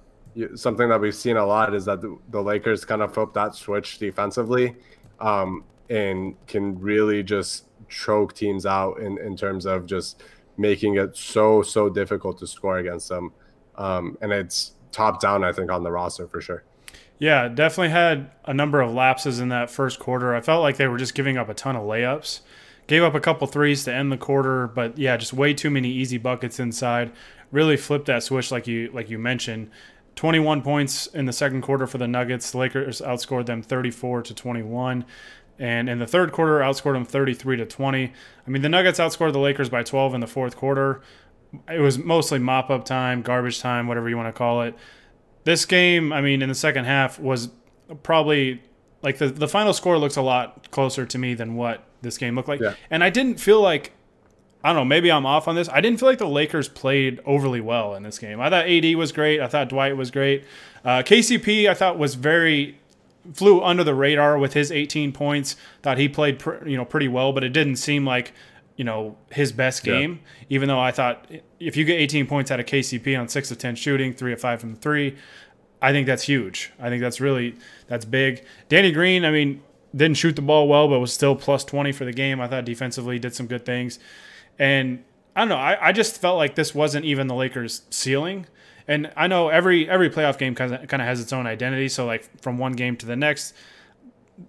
something 0.54 0.88
that 0.88 1.00
we've 1.00 1.14
seen 1.14 1.36
a 1.36 1.44
lot 1.44 1.74
is 1.74 1.84
that 1.86 2.00
the, 2.00 2.16
the 2.30 2.40
Lakers 2.40 2.84
kind 2.84 3.02
of 3.02 3.12
flip 3.12 3.32
that 3.34 3.54
switch 3.54 3.98
defensively 3.98 4.76
um, 5.20 5.64
and 5.88 6.34
can 6.46 6.78
really 6.80 7.22
just 7.22 7.64
choke 7.88 8.34
teams 8.34 8.66
out 8.66 9.00
in, 9.00 9.18
in 9.18 9.36
terms 9.36 9.66
of 9.66 9.86
just 9.86 10.22
making 10.56 10.96
it 10.96 11.16
so, 11.16 11.62
so 11.62 11.88
difficult 11.88 12.38
to 12.38 12.46
score 12.46 12.78
against 12.78 13.08
them. 13.08 13.32
Um, 13.76 14.18
and 14.20 14.32
it's 14.32 14.72
top 14.92 15.20
down, 15.20 15.42
I 15.44 15.52
think, 15.52 15.70
on 15.70 15.82
the 15.82 15.90
roster 15.90 16.28
for 16.28 16.40
sure. 16.40 16.64
Yeah, 17.18 17.48
definitely 17.48 17.90
had 17.90 18.30
a 18.44 18.54
number 18.54 18.80
of 18.80 18.92
lapses 18.92 19.40
in 19.40 19.50
that 19.50 19.70
first 19.70 19.98
quarter. 19.98 20.34
I 20.34 20.40
felt 20.40 20.62
like 20.62 20.76
they 20.76 20.86
were 20.86 20.98
just 20.98 21.14
giving 21.14 21.36
up 21.36 21.48
a 21.48 21.54
ton 21.54 21.76
of 21.76 21.82
layups 21.82 22.40
Gave 22.90 23.04
up 23.04 23.14
a 23.14 23.20
couple 23.20 23.46
threes 23.46 23.84
to 23.84 23.94
end 23.94 24.10
the 24.10 24.16
quarter, 24.16 24.66
but 24.66 24.98
yeah, 24.98 25.16
just 25.16 25.32
way 25.32 25.54
too 25.54 25.70
many 25.70 25.88
easy 25.88 26.18
buckets 26.18 26.58
inside. 26.58 27.12
Really 27.52 27.76
flipped 27.76 28.06
that 28.06 28.24
switch 28.24 28.50
like 28.50 28.66
you 28.66 28.90
like 28.92 29.08
you 29.08 29.16
mentioned. 29.16 29.70
21 30.16 30.62
points 30.62 31.06
in 31.06 31.26
the 31.26 31.32
second 31.32 31.62
quarter 31.62 31.86
for 31.86 31.98
the 31.98 32.08
Nuggets. 32.08 32.50
The 32.50 32.58
Lakers 32.58 33.00
outscored 33.00 33.46
them 33.46 33.62
34 33.62 34.22
to 34.22 34.34
21. 34.34 35.04
And 35.58 35.88
in 35.88 35.98
the 35.98 36.06
third 36.06 36.32
quarter, 36.32 36.60
outscored 36.60 36.94
them 36.94 37.04
33 37.04 37.58
to 37.58 37.66
20. 37.66 38.12
I 38.46 38.50
mean, 38.50 38.62
the 38.62 38.68
Nuggets 38.68 38.98
outscored 38.98 39.32
the 39.32 39.38
Lakers 39.38 39.68
by 39.68 39.82
12 39.82 40.14
in 40.14 40.20
the 40.20 40.26
fourth 40.26 40.56
quarter. 40.56 41.02
It 41.70 41.80
was 41.80 41.98
mostly 41.98 42.38
mop 42.38 42.70
up 42.70 42.84
time, 42.84 43.22
garbage 43.22 43.60
time, 43.60 43.86
whatever 43.86 44.08
you 44.08 44.16
want 44.16 44.28
to 44.28 44.38
call 44.38 44.62
it. 44.62 44.74
This 45.44 45.64
game, 45.66 46.12
I 46.12 46.20
mean, 46.20 46.42
in 46.42 46.48
the 46.48 46.54
second 46.54 46.84
half 46.84 47.18
was 47.18 47.50
probably 48.02 48.62
like 49.02 49.18
the, 49.18 49.28
the 49.28 49.48
final 49.48 49.72
score 49.72 49.98
looks 49.98 50.16
a 50.16 50.22
lot 50.22 50.70
closer 50.70 51.06
to 51.06 51.18
me 51.18 51.34
than 51.34 51.56
what 51.56 51.84
this 52.02 52.18
game 52.18 52.36
looked 52.36 52.48
like. 52.48 52.60
Yeah. 52.60 52.74
And 52.90 53.02
I 53.02 53.10
didn't 53.10 53.40
feel 53.40 53.60
like 53.60 53.92
I 54.62 54.68
don't 54.68 54.76
know, 54.76 54.84
maybe 54.84 55.10
I'm 55.10 55.24
off 55.26 55.48
on 55.48 55.54
this. 55.54 55.68
I 55.70 55.80
didn't 55.80 56.00
feel 56.00 56.08
like 56.08 56.18
the 56.18 56.28
Lakers 56.28 56.68
played 56.68 57.20
overly 57.24 57.60
well 57.60 57.94
in 57.94 58.02
this 58.02 58.18
game. 58.18 58.40
I 58.40 58.50
thought 58.50 58.68
AD 58.68 58.94
was 58.94 59.10
great. 59.12 59.40
I 59.40 59.46
thought 59.48 59.68
Dwight 59.70 59.96
was 59.96 60.10
great. 60.10 60.44
Uh, 60.84 61.02
KCP 61.02 61.68
I 61.68 61.74
thought 61.74 61.98
was 61.98 62.14
very 62.14 62.76
flew 63.34 63.62
under 63.62 63.84
the 63.84 63.94
radar 63.94 64.38
with 64.38 64.52
his 64.54 64.70
18 64.72 65.12
points. 65.12 65.56
Thought 65.82 65.98
he 65.98 66.08
played 66.08 66.38
pr- 66.38 66.66
you 66.66 66.76
know 66.76 66.84
pretty 66.84 67.08
well, 67.08 67.32
but 67.32 67.44
it 67.44 67.50
didn't 67.54 67.76
seem 67.76 68.04
like 68.04 68.32
you 68.76 68.84
know 68.84 69.16
his 69.30 69.52
best 69.52 69.86
Yeah. 69.86 69.98
game. 69.98 70.20
Even 70.48 70.68
though 70.68 70.80
I 70.80 70.90
thought 70.90 71.26
if 71.58 71.76
you 71.76 71.84
get 71.84 71.94
18 72.00 72.26
points 72.26 72.50
out 72.50 72.60
of 72.60 72.66
KCP 72.66 73.18
on 73.18 73.28
six 73.28 73.50
of 73.50 73.58
10 73.58 73.76
shooting, 73.76 74.12
three 74.14 74.32
of 74.32 74.40
five 74.40 74.60
from 74.60 74.74
three, 74.76 75.16
I 75.82 75.92
think 75.92 76.06
that's 76.06 76.22
huge. 76.24 76.70
I 76.78 76.88
think 76.88 77.00
that's 77.02 77.20
really 77.20 77.54
that's 77.88 78.04
big. 78.04 78.44
Danny 78.68 78.90
Green, 78.92 79.24
I 79.24 79.30
mean, 79.30 79.62
didn't 79.96 80.16
shoot 80.18 80.36
the 80.36 80.42
ball 80.42 80.68
well, 80.68 80.86
but 80.88 80.98
was 81.00 81.12
still 81.12 81.34
plus 81.34 81.64
20 81.64 81.92
for 81.92 82.04
the 82.04 82.12
game. 82.12 82.40
I 82.40 82.46
thought 82.48 82.64
defensively 82.64 83.18
did 83.18 83.34
some 83.34 83.46
good 83.46 83.64
things. 83.66 83.98
And 84.60 85.02
I 85.34 85.40
don't 85.40 85.48
know, 85.48 85.56
I, 85.56 85.88
I 85.88 85.92
just 85.92 86.20
felt 86.20 86.36
like 86.36 86.54
this 86.54 86.74
wasn't 86.74 87.06
even 87.06 87.26
the 87.26 87.34
Lakers' 87.34 87.82
ceiling. 87.88 88.46
And 88.86 89.10
I 89.16 89.26
know 89.26 89.48
every 89.48 89.88
every 89.88 90.10
playoff 90.10 90.36
game 90.36 90.54
kind 90.54 90.74
of 90.74 90.86
kind 90.86 91.00
of 91.00 91.08
has 91.08 91.20
its 91.20 91.32
own 91.32 91.46
identity. 91.46 91.88
So 91.88 92.04
like 92.04 92.42
from 92.42 92.58
one 92.58 92.72
game 92.72 92.96
to 92.98 93.06
the 93.06 93.16
next, 93.16 93.54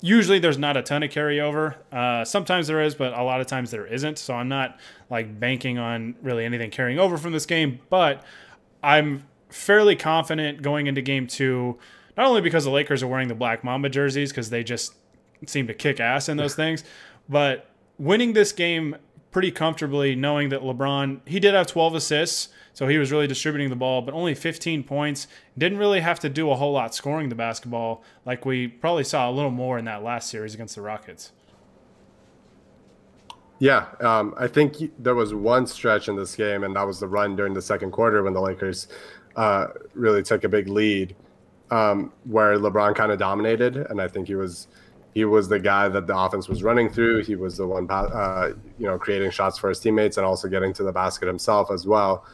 usually 0.02 0.38
there's 0.38 0.58
not 0.58 0.76
a 0.76 0.82
ton 0.82 1.02
of 1.04 1.12
carryover. 1.12 1.76
Uh, 1.94 2.26
sometimes 2.26 2.68
there 2.68 2.82
is, 2.82 2.94
but 2.94 3.18
a 3.18 3.24
lot 3.24 3.40
of 3.40 3.48
times 3.48 3.72
there 3.72 3.86
isn't. 3.86 4.18
So 4.20 4.34
I'm 4.34 4.50
not 4.50 4.80
like 5.10 5.40
banking 5.40 5.78
on 5.78 6.16
really 6.22 6.44
anything 6.44 6.72
carrying 6.72 7.00
over 7.00 7.18
from 7.18 7.32
this 7.32 7.46
game. 7.46 7.80
But 7.90 8.24
I'm 8.84 9.24
fairly 9.50 9.96
confident 9.96 10.62
going 10.62 10.88
into 10.88 11.02
game 11.02 11.26
two, 11.26 11.78
not 12.18 12.26
only 12.28 12.42
because 12.42 12.66
the 12.66 12.72
Lakers 12.72 13.02
are 13.02 13.08
wearing 13.08 13.30
the 13.30 13.36
Black 13.36 13.64
Mamba 13.64 13.88
jerseys 13.88 14.32
because 14.32 14.50
they 14.50 14.64
just 14.64 14.94
seem 15.46 15.68
to 15.68 15.74
kick 15.74 16.02
ass 16.02 16.28
in 16.28 16.36
those 16.36 16.56
things, 16.62 16.84
but 17.30 17.68
winning 17.98 18.34
this 18.34 18.52
game 18.52 18.96
pretty 19.32 19.52
comfortably, 19.52 20.16
knowing 20.16 20.50
that 20.50 20.62
LeBron 20.62 21.22
he 21.26 21.40
did 21.40 21.54
have 21.54 21.68
12 21.68 21.96
assists, 21.96 22.50
so 22.74 22.88
he 22.88 22.98
was 22.98 23.12
really 23.12 23.28
distributing 23.28 23.70
the 23.70 23.76
ball, 23.76 24.02
but 24.02 24.14
only 24.14 24.36
15 24.36 24.84
points. 24.84 25.28
Didn't 25.58 25.78
really 25.78 26.02
have 26.02 26.20
to 26.20 26.30
do 26.30 26.52
a 26.52 26.56
whole 26.56 26.74
lot 26.74 26.94
scoring 26.94 27.30
the 27.30 27.36
basketball, 27.36 28.04
like 28.26 28.46
we 28.46 28.68
probably 28.68 29.04
saw 29.04 29.30
a 29.30 29.32
little 29.32 29.52
more 29.52 29.78
in 29.78 29.86
that 29.86 30.04
last 30.04 30.30
series 30.30 30.54
against 30.54 30.76
the 30.76 30.82
Rockets. 30.82 31.32
Yeah, 33.60 33.86
um, 34.00 34.34
I 34.38 34.48
think 34.48 34.78
there 34.98 35.14
was 35.14 35.36
one 35.36 35.68
stretch 35.68 36.10
in 36.10 36.16
this 36.16 36.36
game, 36.36 36.64
and 36.64 36.76
that 36.76 36.88
was 36.88 37.00
the 37.00 37.08
run 37.08 37.36
during 37.36 37.54
the 37.54 37.62
second 37.62 37.92
quarter 37.92 38.24
when 38.24 38.34
the 38.34 38.42
Lakers 38.42 38.88
uh, 39.36 39.68
really 39.94 40.24
took 40.24 40.44
a 40.44 40.50
big 40.50 40.68
lead, 40.68 41.16
um, 41.70 42.12
where 42.24 42.58
LeBron 42.58 42.96
kind 42.96 43.12
of 43.12 43.20
dominated, 43.20 43.78
and 43.78 44.02
I 44.02 44.08
think 44.08 44.28
he 44.28 44.36
was 44.36 44.68
he 45.14 45.26
was 45.26 45.50
the 45.50 45.60
guy 45.60 45.90
that 45.90 46.08
the 46.08 46.18
offense 46.18 46.48
was 46.48 46.64
running 46.64 46.90
through. 46.90 47.24
He 47.24 47.36
was 47.36 47.58
the 47.58 47.68
one, 47.68 47.88
uh, 47.90 48.54
you 48.80 48.88
know, 48.88 48.98
creating 48.98 49.32
shots 49.32 49.58
for 49.58 49.70
his 49.70 49.80
teammates 49.80 50.18
and 50.18 50.26
also 50.26 50.48
getting 50.48 50.74
to 50.74 50.84
the 50.84 50.92
basket 50.92 51.28
himself 51.28 51.70
as 51.72 51.86
well. 51.86 52.26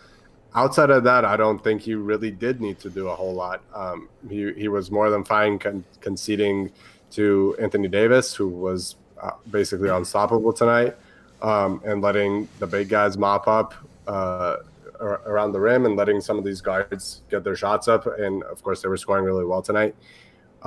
Outside 0.53 0.89
of 0.89 1.03
that, 1.03 1.25
I 1.25 1.38
don't 1.38 1.63
think 1.63 1.81
he 1.81 1.96
really 1.96 2.31
did 2.31 2.62
need 2.62 2.79
to 2.79 2.89
do 2.89 3.10
a 3.10 3.15
whole 3.15 3.34
lot. 3.34 3.62
Um, 3.75 4.10
he 4.29 4.53
he 4.53 4.67
was 4.67 4.91
more 4.91 5.10
than 5.10 5.24
fine 5.24 5.60
con- 5.60 5.84
conceding 6.01 6.72
to 7.12 7.55
Anthony 7.60 7.88
Davis, 7.88 8.34
who 8.34 8.48
was 8.48 8.96
uh, 9.22 9.31
basically 9.50 9.89
unstoppable 9.89 10.53
tonight 10.53 10.96
um, 11.41 11.81
and 11.86 12.01
letting 12.01 12.48
the 12.60 12.67
big 12.67 12.89
guys 12.89 13.17
mop 13.17 13.48
up 13.48 13.74
uh, 14.07 14.57
around 15.00 15.51
the 15.51 15.60
rim 15.60 15.86
and 15.86 15.96
letting 15.96 16.22
some 16.22 16.38
of 16.38 16.43
these 16.43 16.62
guards 16.62 17.22
get 17.29 17.43
their 17.43 17.55
shots 17.55 17.88
up. 17.88 18.07
And 18.19 18.43
of 18.43 18.63
course, 18.63 18.81
they 18.81 18.88
were 18.88 18.98
scoring 18.98 19.25
really 19.25 19.46
well 19.46 19.62
tonight. 19.62 19.96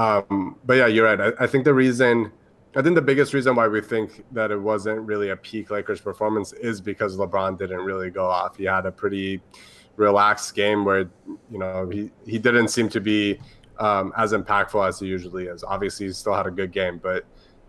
Um, 0.00 0.56
but 0.64 0.74
yeah, 0.78 0.86
you're 0.86 1.04
right. 1.04 1.20
I, 1.20 1.44
I 1.44 1.46
think 1.46 1.64
the 1.64 1.74
reason, 1.74 2.32
I 2.74 2.80
think 2.80 2.94
the 2.94 3.02
biggest 3.02 3.34
reason 3.34 3.54
why 3.54 3.68
we 3.68 3.82
think 3.82 4.24
that 4.32 4.50
it 4.50 4.56
wasn't 4.56 5.02
really 5.02 5.28
a 5.28 5.36
peak 5.36 5.70
Lakers 5.70 6.00
performance 6.00 6.54
is 6.54 6.80
because 6.80 7.18
LeBron 7.18 7.58
didn't 7.58 7.80
really 7.80 8.08
go 8.08 8.26
off. 8.26 8.56
He 8.56 8.64
had 8.64 8.86
a 8.86 8.92
pretty 8.92 9.42
relaxed 9.96 10.54
game 10.54 10.86
where, 10.86 11.10
you 11.50 11.58
know, 11.58 11.90
he, 11.90 12.10
he 12.24 12.38
didn't 12.38 12.68
seem 12.68 12.88
to 12.88 13.00
be 13.00 13.38
um, 13.78 14.14
as 14.16 14.32
impactful 14.32 14.88
as 14.88 14.98
he 14.98 15.06
usually 15.06 15.44
is. 15.44 15.62
Obviously, 15.62 16.06
he 16.06 16.12
still 16.12 16.34
had 16.34 16.46
a 16.46 16.50
good 16.50 16.72
game, 16.72 16.98
but 17.02 17.26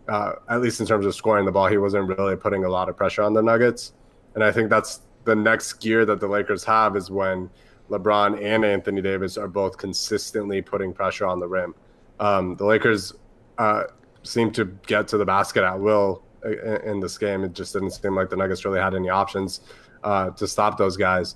uh, 0.08 0.36
at 0.48 0.62
least 0.62 0.80
in 0.80 0.86
terms 0.86 1.06
of 1.06 1.14
scoring 1.14 1.46
the 1.46 1.52
ball, 1.52 1.68
he 1.68 1.78
wasn't 1.78 2.08
really 2.08 2.38
putting 2.38 2.64
a 2.64 2.70
lot 2.70 2.88
of 2.88 2.96
pressure 2.96 3.24
on 3.24 3.34
the 3.34 3.42
Nuggets. 3.42 3.92
And 4.36 4.44
I 4.44 4.54
think 4.54 4.70
that's 4.70 5.02
the 5.26 5.36
next 5.36 5.74
gear 5.74 6.06
that 6.06 6.22
the 6.22 6.28
Lakers 6.28 6.64
have 6.64 6.96
is 6.96 7.12
when 7.12 7.50
LeBron 7.90 8.42
and 8.42 8.64
Anthony 8.64 9.02
Davis 9.02 9.38
are 9.38 9.50
both 9.50 9.78
consistently 9.78 10.62
putting 10.62 10.94
pressure 10.94 11.26
on 11.26 11.38
the 11.38 11.48
rim. 11.48 11.76
Um, 12.22 12.56
the 12.56 12.66
Lakers 12.66 13.14
uh, 13.58 13.84
seem 14.24 14.52
to 14.52 14.66
get 14.88 15.08
to 15.10 15.18
the 15.18 15.26
basket 15.26 15.64
at 15.64 15.78
will 15.80 16.24
in, 16.46 16.78
in 16.84 17.00
this 17.00 17.18
game. 17.18 17.44
It 17.44 17.54
just 17.54 17.74
didn't 17.74 17.92
seem 17.92 18.16
like 18.16 18.30
the 18.30 18.38
Nuggets 18.38 18.64
really 18.64 18.80
had 18.80 18.96
any 18.96 19.10
options 19.10 19.62
uh, 20.04 20.30
to 20.32 20.48
stop 20.48 20.78
those 20.78 20.96
guys. 20.96 21.36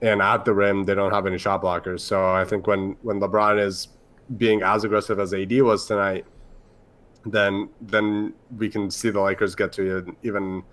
And 0.00 0.20
at 0.20 0.44
the 0.44 0.52
rim, 0.52 0.84
they 0.84 0.94
don't 0.94 1.12
have 1.12 1.26
any 1.26 1.38
shot 1.38 1.62
blockers. 1.62 2.00
So 2.00 2.28
I 2.28 2.44
think 2.44 2.66
when 2.66 2.96
when 3.02 3.20
LeBron 3.20 3.64
is 3.64 3.88
being 4.36 4.62
as 4.62 4.82
aggressive 4.84 5.20
as 5.20 5.32
AD 5.32 5.52
was 5.62 5.86
tonight, 5.86 6.24
then 7.24 7.68
then 7.80 8.32
we 8.56 8.68
can 8.68 8.90
see 8.90 9.10
the 9.10 9.20
Lakers 9.20 9.54
get 9.54 9.72
to 9.74 9.98
an 9.98 10.16
even 10.24 10.64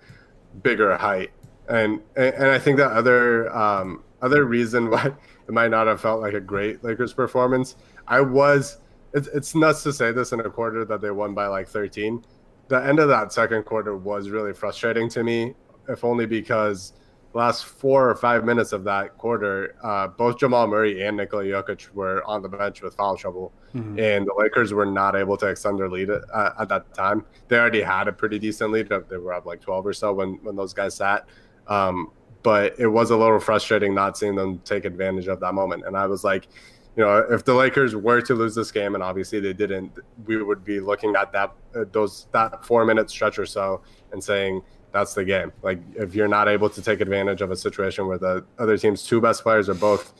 bigger 0.62 0.96
height. 0.96 1.30
And 1.68 2.00
and 2.16 2.46
I 2.46 2.58
think 2.58 2.78
that 2.78 2.90
other 2.90 3.54
um, 3.56 4.02
other 4.20 4.44
reason 4.44 4.90
why 4.90 5.06
it 5.06 5.52
might 5.52 5.70
not 5.70 5.86
have 5.86 6.00
felt 6.00 6.20
like 6.20 6.34
a 6.34 6.40
great 6.40 6.82
Lakers 6.82 7.12
performance, 7.12 7.76
I 8.08 8.22
was. 8.22 8.78
It's, 9.12 9.28
it's 9.28 9.54
nuts 9.54 9.82
to 9.84 9.92
say 9.92 10.12
this 10.12 10.32
in 10.32 10.40
a 10.40 10.50
quarter 10.50 10.84
that 10.84 11.00
they 11.00 11.10
won 11.10 11.34
by 11.34 11.46
like 11.46 11.68
13. 11.68 12.24
The 12.68 12.76
end 12.84 13.00
of 13.00 13.08
that 13.08 13.32
second 13.32 13.64
quarter 13.64 13.96
was 13.96 14.30
really 14.30 14.52
frustrating 14.52 15.08
to 15.10 15.24
me, 15.24 15.54
if 15.88 16.04
only 16.04 16.26
because 16.26 16.92
last 17.32 17.64
four 17.64 18.08
or 18.08 18.14
five 18.14 18.44
minutes 18.44 18.72
of 18.72 18.84
that 18.84 19.16
quarter, 19.18 19.74
uh, 19.82 20.08
both 20.08 20.38
Jamal 20.38 20.66
Murray 20.66 21.02
and 21.04 21.16
Nikola 21.16 21.44
Jokic 21.44 21.92
were 21.94 22.24
on 22.24 22.42
the 22.42 22.48
bench 22.48 22.82
with 22.82 22.94
foul 22.94 23.16
trouble, 23.16 23.52
Mhm. 23.74 23.98
and 24.00 24.26
the 24.26 24.34
Lakers 24.36 24.72
were 24.72 24.86
not 24.86 25.14
able 25.14 25.36
to 25.36 25.46
extend 25.46 25.78
their 25.78 25.88
lead 25.88 26.10
at, 26.10 26.22
at 26.34 26.68
that 26.68 26.92
time. 26.92 27.24
They 27.48 27.56
already 27.58 27.82
had 27.82 28.08
a 28.08 28.12
pretty 28.12 28.38
decent 28.40 28.72
lead; 28.72 28.88
they 29.08 29.16
were 29.16 29.32
up 29.32 29.46
like 29.46 29.60
12 29.60 29.86
or 29.86 29.92
so 29.92 30.12
when 30.12 30.40
when 30.42 30.56
those 30.56 30.72
guys 30.74 30.94
sat. 30.94 31.26
Um, 31.68 32.10
but 32.42 32.74
it 32.80 32.88
was 32.88 33.10
a 33.10 33.16
little 33.16 33.38
frustrating 33.38 33.94
not 33.94 34.16
seeing 34.18 34.34
them 34.34 34.58
take 34.64 34.84
advantage 34.84 35.28
of 35.28 35.38
that 35.40 35.52
moment. 35.54 35.84
And 35.86 35.96
I 35.96 36.06
was 36.06 36.24
like, 36.24 36.48
you 36.96 37.04
know, 37.04 37.18
if 37.30 37.44
the 37.44 37.54
Lakers 37.54 37.94
were 37.94 38.20
to 38.22 38.34
lose 38.34 38.54
this 38.54 38.72
game, 38.72 38.94
and 38.94 39.02
obviously 39.02 39.40
they 39.40 39.52
didn't, 39.52 39.92
we 40.26 40.42
would 40.42 40.64
be 40.64 40.80
looking 40.80 41.14
at 41.16 41.32
that 41.32 41.52
uh, 41.74 41.84
those 41.92 42.26
that 42.32 42.64
four 42.64 42.84
minute 42.84 43.10
stretch 43.10 43.38
or 43.38 43.46
so 43.46 43.82
and 44.12 44.22
saying 44.22 44.62
that's 44.92 45.14
the 45.14 45.24
game. 45.24 45.52
Like 45.62 45.80
if 45.94 46.14
you're 46.14 46.28
not 46.28 46.48
able 46.48 46.68
to 46.70 46.82
take 46.82 47.00
advantage 47.00 47.42
of 47.42 47.50
a 47.50 47.56
situation 47.56 48.06
where 48.06 48.18
the 48.18 48.44
other 48.58 48.76
team's 48.76 49.04
two 49.04 49.20
best 49.20 49.42
players 49.42 49.68
are 49.68 49.74
both 49.74 50.12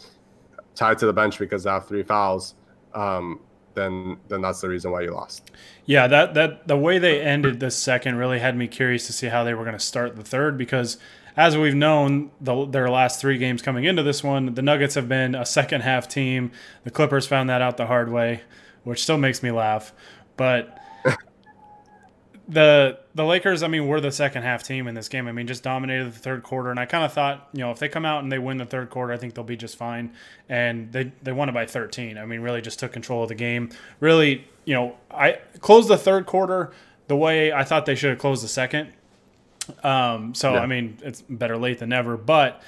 tied 0.75 0.99
to 0.99 1.07
the 1.07 1.13
bench 1.13 1.39
because 1.39 1.65
they 1.65 1.71
have 1.71 1.87
three 1.87 2.05
fouls, 2.05 2.55
um, 2.95 3.41
then 3.75 4.19
then 4.29 4.43
that's 4.43 4.61
the 4.61 4.69
reason 4.69 4.91
why 4.91 5.03
you 5.03 5.13
lost. 5.13 5.51
Yeah, 5.87 6.07
that 6.07 6.35
that 6.35 6.69
the 6.69 6.77
way 6.77 6.99
they 6.99 7.21
ended 7.21 7.61
the 7.61 7.71
second 7.71 8.17
really 8.17 8.39
had 8.39 8.57
me 8.57 8.69
curious 8.69 9.07
to 9.07 9.13
see 9.13 9.27
how 9.27 9.45
they 9.45 9.55
were 9.55 9.65
going 9.65 9.77
to 9.77 9.85
start 9.85 10.17
the 10.17 10.25
third 10.25 10.57
because 10.57 10.99
as 11.41 11.57
we've 11.57 11.75
known 11.75 12.31
the, 12.39 12.67
their 12.67 12.91
last 12.91 13.19
three 13.19 13.39
games 13.39 13.63
coming 13.63 13.85
into 13.85 14.03
this 14.03 14.23
one, 14.23 14.53
the 14.53 14.61
Nuggets 14.61 14.95
have 14.95 15.09
been 15.09 15.35
a 15.35 15.47
second 15.47 15.81
half 15.81 16.07
team. 16.07 16.53
The 16.85 16.91
Clippers 16.91 17.27
found 17.27 17.49
that 17.49 17.63
out 17.63 17.79
the 17.79 17.87
hard 17.87 18.13
way, 18.13 18.43
which 18.85 19.03
still 19.03 19.17
makes 19.17 19.43
me 19.43 19.51
laugh. 19.51 19.95
But 20.37 20.79
the 22.49 22.99
the 23.15 23.25
Lakers, 23.25 23.63
I 23.63 23.69
mean, 23.69 23.89
were 23.89 24.03
the 24.03 24.13
second 24.13 24.43
half 24.43 24.65
team 24.65 24.87
in 24.87 24.95
this 24.95 25.09
game. 25.09 25.27
I 25.29 25.33
mean, 25.33 25.47
just 25.47 25.63
dominated 25.63 26.13
the 26.13 26.19
third 26.19 26.43
quarter, 26.43 26.71
and 26.71 26.79
I 26.79 26.85
kind 26.85 27.07
of 27.07 27.13
thought, 27.15 27.49
you 27.55 27.61
know, 27.61 27.71
if 27.71 27.79
they 27.79 27.89
come 27.89 28.05
out 28.05 28.23
and 28.23 28.31
they 28.31 28.39
win 28.39 28.59
the 28.59 28.67
third 28.67 28.91
quarter, 28.91 29.15
I 29.15 29.17
think 29.17 29.33
they'll 29.33 29.43
be 29.43 29.57
just 29.57 29.79
fine. 29.79 30.13
And 30.51 30.93
they 30.93 31.11
they 31.23 31.33
won 31.33 31.49
it 31.49 31.53
by 31.53 31.65
13. 31.65 32.19
I 32.19 32.27
mean, 32.27 32.41
really 32.41 32.61
just 32.61 32.79
took 32.79 32.93
control 32.93 33.23
of 33.23 33.31
the 33.31 33.35
game. 33.35 33.71
Really, 33.99 34.47
you 34.67 34.75
know, 34.75 34.95
I 35.11 35.39
closed 35.61 35.89
the 35.89 35.97
third 35.97 36.27
quarter 36.27 36.71
the 37.09 37.17
way 37.17 37.51
I 37.51 37.65
thought 37.65 37.87
they 37.87 37.95
should 37.95 38.11
have 38.11 38.19
closed 38.19 38.45
the 38.45 38.49
second. 38.49 38.93
Um, 39.83 40.35
so 40.35 40.55
Yeah. 40.55 40.61
I 40.61 40.67
mean, 40.67 40.99
it's 41.03 41.23
better 41.23 41.57
late 41.57 41.79
than 41.79 41.91
never. 41.91 42.17
But 42.17 42.63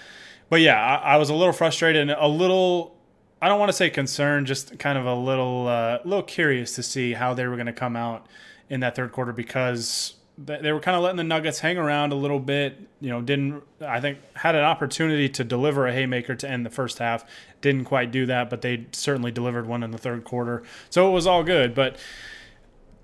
but 0.49 0.61
yeah, 0.61 0.79
I, 0.81 1.15
I 1.15 1.17
was 1.17 1.31
a 1.31 1.35
little 1.35 1.53
frustrated 1.53 2.03
and 2.03 2.11
a 2.11 2.29
little. 2.29 2.97
I 3.41 3.49
don't 3.49 3.59
want 3.59 3.71
to 3.71 3.73
say 3.73 3.91
concerned, 3.91 4.47
just 4.47 4.79
kind 4.79 4.97
of 4.97 5.05
a 5.05 5.15
little, 5.15 5.67
uh, 5.67 5.99
little 6.05 6.23
curious 6.23 6.77
to 6.77 6.83
see 6.85 7.13
how 7.15 7.35
they 7.35 7.45
were 7.49 7.57
going 7.57 7.67
to 7.67 7.73
come 7.73 7.97
out 7.97 8.29
in 8.71 8.81
that 8.81 8.95
third 8.95 9.11
quarter 9.11 9.33
because 9.33 10.15
they 10.39 10.73
were 10.73 10.81
kind 10.81 10.97
of 10.97 11.03
letting 11.03 11.17
the 11.17 11.25
Nuggets 11.25 11.59
hang 11.59 11.77
around 11.77 12.13
a 12.13 12.15
little 12.15 12.39
bit. 12.39 12.79
You 13.01 13.11
know, 13.11 13.21
didn't 13.21 13.63
I 13.81 14.01
think 14.01 14.19
had 14.35 14.55
an 14.55 14.63
opportunity 14.65 15.29
to 15.31 15.45
deliver 15.45 15.87
a 15.87 15.93
haymaker 15.93 16.35
to 16.37 16.49
end 16.49 16.65
the 16.65 16.71
first 16.71 16.99
half. 16.99 17.25
Didn't 17.61 17.85
quite 17.85 18.11
do 18.11 18.27
that, 18.27 18.49
but 18.49 18.63
they 18.63 18.87
certainly 18.93 19.31
delivered 19.31 19.67
one 19.67 19.83
in 19.83 19.91
the 19.91 19.99
third 19.99 20.25
quarter. 20.25 20.63
So 20.91 21.09
it 21.09 21.13
was 21.13 21.27
all 21.27 21.43
good. 21.43 21.75
But 21.75 21.97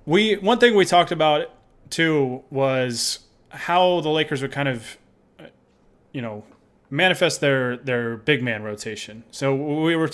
we 0.07 0.37
one 0.37 0.59
thing 0.59 0.75
we 0.75 0.85
talked 0.85 1.12
about 1.12 1.50
too 1.90 2.45
was 2.50 3.21
how 3.50 4.00
the 4.00 4.09
Lakers 4.09 4.43
would 4.43 4.52
kind 4.52 4.69
of, 4.69 4.99
you 6.12 6.23
know, 6.23 6.45
manifest 6.90 7.40
their 7.40 7.76
their 7.76 8.17
big 8.17 8.43
man 8.43 8.62
rotation. 8.62 9.25
So 9.31 9.55
we 9.55 9.97
were 9.97 10.11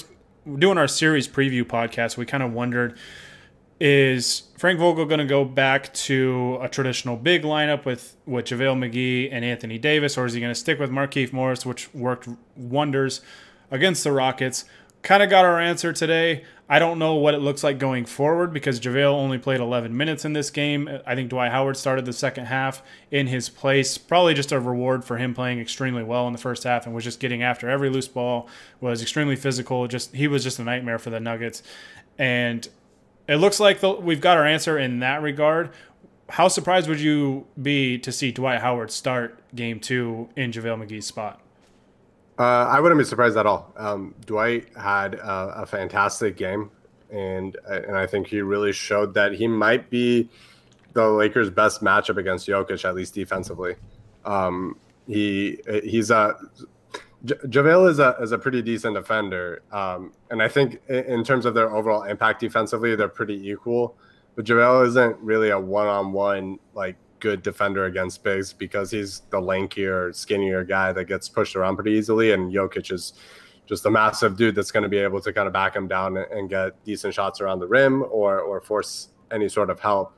doing 0.58 0.78
our 0.78 0.88
series 0.88 1.28
preview 1.28 1.64
podcast. 1.64 2.16
We 2.16 2.26
kind 2.26 2.42
of 2.42 2.52
wondered 2.52 2.98
is 3.80 4.44
Frank 4.56 4.78
Vogel 4.78 5.04
going 5.04 5.18
to 5.18 5.26
go 5.26 5.44
back 5.44 5.92
to 5.94 6.58
a 6.62 6.68
traditional 6.68 7.16
big 7.16 7.42
lineup 7.42 7.84
with, 7.84 8.16
with 8.24 8.46
JaVale 8.46 8.78
McGee 8.78 9.28
and 9.32 9.44
Anthony 9.44 9.78
Davis, 9.78 10.16
or 10.16 10.26
is 10.26 10.32
he 10.32 10.40
going 10.40 10.52
to 10.52 10.58
stick 10.58 10.78
with 10.78 10.90
Markieff 10.90 11.32
Morris, 11.32 11.66
which 11.66 11.92
worked 11.92 12.28
wonders 12.56 13.20
against 13.70 14.04
the 14.04 14.12
Rockets? 14.12 14.64
Kind 15.02 15.22
of 15.22 15.28
got 15.28 15.44
our 15.44 15.60
answer 15.60 15.92
today. 15.92 16.44
I 16.66 16.78
don't 16.78 16.98
know 16.98 17.14
what 17.16 17.34
it 17.34 17.40
looks 17.40 17.62
like 17.62 17.78
going 17.78 18.06
forward 18.06 18.54
because 18.54 18.80
JaVale 18.80 19.12
only 19.12 19.36
played 19.36 19.60
11 19.60 19.94
minutes 19.94 20.24
in 20.24 20.32
this 20.32 20.48
game. 20.48 20.88
I 21.06 21.14
think 21.14 21.28
Dwight 21.28 21.52
Howard 21.52 21.76
started 21.76 22.06
the 22.06 22.12
second 22.14 22.46
half 22.46 22.82
in 23.10 23.26
his 23.26 23.50
place. 23.50 23.98
Probably 23.98 24.32
just 24.32 24.50
a 24.50 24.58
reward 24.58 25.04
for 25.04 25.18
him 25.18 25.34
playing 25.34 25.60
extremely 25.60 26.02
well 26.02 26.26
in 26.26 26.32
the 26.32 26.38
first 26.38 26.64
half 26.64 26.86
and 26.86 26.94
was 26.94 27.04
just 27.04 27.20
getting 27.20 27.42
after 27.42 27.68
every 27.68 27.90
loose 27.90 28.08
ball, 28.08 28.48
was 28.80 29.02
extremely 29.02 29.36
physical. 29.36 29.86
Just 29.88 30.14
he 30.14 30.26
was 30.26 30.42
just 30.42 30.58
a 30.58 30.64
nightmare 30.64 30.98
for 30.98 31.10
the 31.10 31.20
Nuggets. 31.20 31.62
And 32.16 32.66
it 33.28 33.36
looks 33.36 33.60
like 33.60 33.80
the, 33.80 33.92
we've 33.92 34.22
got 34.22 34.38
our 34.38 34.46
answer 34.46 34.78
in 34.78 35.00
that 35.00 35.20
regard. 35.20 35.70
How 36.30 36.48
surprised 36.48 36.88
would 36.88 37.00
you 37.00 37.46
be 37.60 37.98
to 37.98 38.10
see 38.10 38.32
Dwight 38.32 38.62
Howard 38.62 38.90
start 38.90 39.38
game 39.54 39.80
two 39.80 40.30
in 40.34 40.50
JaVale 40.50 40.86
McGee's 40.86 41.04
spot? 41.04 41.43
Uh, 42.38 42.66
I 42.68 42.80
wouldn't 42.80 42.98
be 42.98 43.04
surprised 43.04 43.36
at 43.36 43.46
all. 43.46 43.72
Um, 43.76 44.14
Dwight 44.26 44.68
had 44.76 45.14
a, 45.14 45.62
a, 45.62 45.66
fantastic 45.66 46.36
game, 46.36 46.70
and 47.10 47.56
and 47.68 47.96
I 47.96 48.06
think 48.06 48.26
he 48.26 48.40
really 48.40 48.72
showed 48.72 49.14
that 49.14 49.34
he 49.34 49.46
might 49.46 49.88
be 49.88 50.28
the 50.94 51.08
Lakers' 51.08 51.50
best 51.50 51.82
matchup 51.82 52.16
against 52.16 52.48
Jokic, 52.48 52.84
at 52.84 52.96
least 52.96 53.14
defensively. 53.14 53.76
Um, 54.24 54.76
he 55.06 55.60
he's 55.84 56.10
a 56.10 56.34
JaVale 57.24 57.88
is 57.90 57.98
a 58.00 58.16
is 58.20 58.32
a 58.32 58.38
pretty 58.38 58.62
decent 58.62 58.96
defender, 58.96 59.62
um, 59.72 60.12
and 60.30 60.42
I 60.42 60.48
think 60.48 60.82
in 60.88 61.24
terms 61.24 61.46
of 61.46 61.54
their 61.54 61.74
overall 61.74 62.02
impact 62.02 62.40
defensively, 62.40 62.96
they're 62.96 63.08
pretty 63.08 63.48
equal. 63.48 63.96
But 64.34 64.44
JaVale 64.44 64.88
isn't 64.88 65.18
really 65.20 65.50
a 65.50 65.58
one 65.58 65.86
on 65.86 66.12
one 66.12 66.58
like 66.74 66.96
good 67.24 67.42
defender 67.42 67.86
against 67.86 68.22
bigs 68.22 68.52
because 68.52 68.90
he's 68.90 69.20
the 69.30 69.40
lankier, 69.40 70.14
skinnier 70.14 70.62
guy 70.62 70.92
that 70.92 71.06
gets 71.06 71.26
pushed 71.26 71.56
around 71.56 71.76
pretty 71.76 71.92
easily, 71.92 72.32
and 72.32 72.52
Jokic 72.52 72.92
is 72.92 73.14
just 73.66 73.86
a 73.86 73.90
massive 73.90 74.36
dude 74.36 74.54
that's 74.54 74.70
going 74.70 74.82
to 74.82 74.90
be 74.90 74.98
able 74.98 75.22
to 75.22 75.32
kind 75.32 75.46
of 75.46 75.54
back 75.54 75.74
him 75.74 75.88
down 75.88 76.18
and 76.18 76.50
get 76.50 76.84
decent 76.84 77.14
shots 77.14 77.40
around 77.40 77.60
the 77.60 77.66
rim 77.66 78.02
or 78.10 78.40
or 78.40 78.60
force 78.60 79.08
any 79.32 79.48
sort 79.48 79.70
of 79.70 79.80
help. 79.80 80.12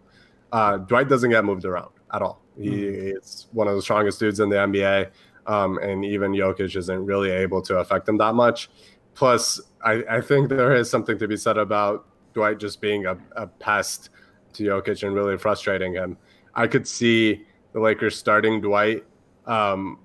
Uh, 0.50 0.78
Dwight 0.78 1.08
doesn't 1.08 1.30
get 1.30 1.44
moved 1.44 1.64
around 1.64 1.92
at 2.12 2.22
all. 2.22 2.42
He, 2.58 2.70
mm. 2.70 3.14
He's 3.14 3.46
one 3.52 3.68
of 3.68 3.76
the 3.76 3.82
strongest 3.82 4.18
dudes 4.18 4.40
in 4.40 4.48
the 4.48 4.56
NBA 4.56 5.12
um, 5.46 5.78
and 5.78 6.04
even 6.04 6.32
Jokic 6.32 6.74
isn't 6.76 7.04
really 7.06 7.30
able 7.30 7.62
to 7.62 7.78
affect 7.78 8.08
him 8.08 8.18
that 8.18 8.34
much. 8.34 8.68
Plus, 9.14 9.60
I, 9.84 10.02
I 10.10 10.20
think 10.20 10.48
there 10.48 10.74
is 10.74 10.90
something 10.90 11.18
to 11.18 11.28
be 11.28 11.36
said 11.36 11.56
about 11.56 12.06
Dwight 12.34 12.58
just 12.58 12.80
being 12.80 13.06
a, 13.06 13.16
a 13.36 13.46
pest 13.46 14.10
to 14.54 14.64
Jokic 14.64 15.06
and 15.06 15.14
really 15.14 15.38
frustrating 15.38 15.94
him. 15.94 16.18
I 16.56 16.66
could 16.66 16.88
see 16.88 17.44
the 17.72 17.80
Lakers 17.80 18.16
starting 18.16 18.60
Dwight 18.60 19.04
um, 19.46 19.98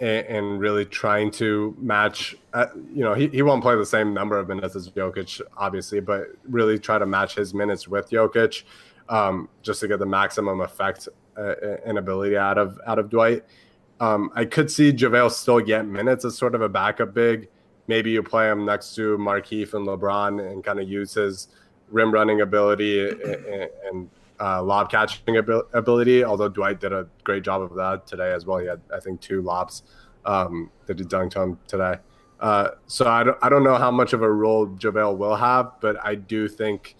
and, 0.00 0.26
and, 0.26 0.60
really 0.60 0.84
trying 0.84 1.30
to 1.32 1.76
match. 1.78 2.36
Uh, 2.54 2.66
you 2.94 3.02
know, 3.02 3.12
he, 3.12 3.26
he 3.28 3.42
won't 3.42 3.62
play 3.62 3.74
the 3.74 3.84
same 3.84 4.14
number 4.14 4.38
of 4.38 4.48
minutes 4.48 4.76
as 4.76 4.88
Jokic, 4.88 5.40
obviously, 5.56 6.00
but 6.00 6.28
really 6.48 6.78
try 6.78 6.98
to 6.98 7.04
match 7.04 7.34
his 7.34 7.52
minutes 7.52 7.88
with 7.88 8.08
Jokic 8.08 8.62
um, 9.08 9.48
just 9.62 9.80
to 9.80 9.88
get 9.88 9.98
the 9.98 10.06
maximum 10.06 10.60
effect 10.60 11.08
uh, 11.36 11.54
and 11.84 11.98
ability 11.98 12.36
out 12.36 12.56
of 12.56 12.78
out 12.86 12.98
of 12.98 13.10
Dwight. 13.10 13.44
Um, 14.00 14.30
I 14.34 14.44
could 14.44 14.70
see 14.70 14.92
JaVale 14.92 15.32
still 15.32 15.60
get 15.60 15.86
minutes 15.86 16.24
as 16.24 16.38
sort 16.38 16.54
of 16.54 16.62
a 16.62 16.68
backup 16.68 17.12
big. 17.12 17.48
Maybe 17.88 18.10
you 18.12 18.22
play 18.22 18.48
him 18.48 18.64
next 18.64 18.94
to 18.94 19.18
Markieff 19.18 19.74
and 19.74 19.86
LeBron 19.86 20.52
and 20.52 20.62
kind 20.62 20.78
of 20.78 20.88
use 20.88 21.14
his 21.14 21.48
rim 21.90 22.12
running 22.12 22.42
ability 22.42 23.08
and, 23.08 23.70
and 23.90 24.10
uh, 24.40 24.62
lob 24.62 24.90
catching 24.90 25.36
ability. 25.36 26.24
Although 26.24 26.48
Dwight 26.48 26.80
did 26.80 26.92
a 26.92 27.06
great 27.24 27.42
job 27.42 27.62
of 27.62 27.74
that 27.74 28.06
today 28.06 28.32
as 28.32 28.46
well. 28.46 28.58
He 28.58 28.66
had, 28.66 28.80
I 28.94 29.00
think, 29.00 29.20
two 29.20 29.42
lobs 29.42 29.82
um, 30.24 30.70
that 30.86 30.98
he 30.98 31.04
dunked 31.04 31.36
on 31.36 31.58
today. 31.66 31.96
Uh, 32.40 32.70
so 32.86 33.08
I 33.08 33.24
don't, 33.24 33.38
I 33.42 33.48
don't 33.48 33.64
know 33.64 33.76
how 33.76 33.90
much 33.90 34.12
of 34.12 34.22
a 34.22 34.30
role 34.30 34.68
JaVale 34.68 35.16
will 35.16 35.34
have, 35.34 35.72
but 35.80 35.96
I 36.04 36.14
do 36.14 36.46
think 36.46 36.94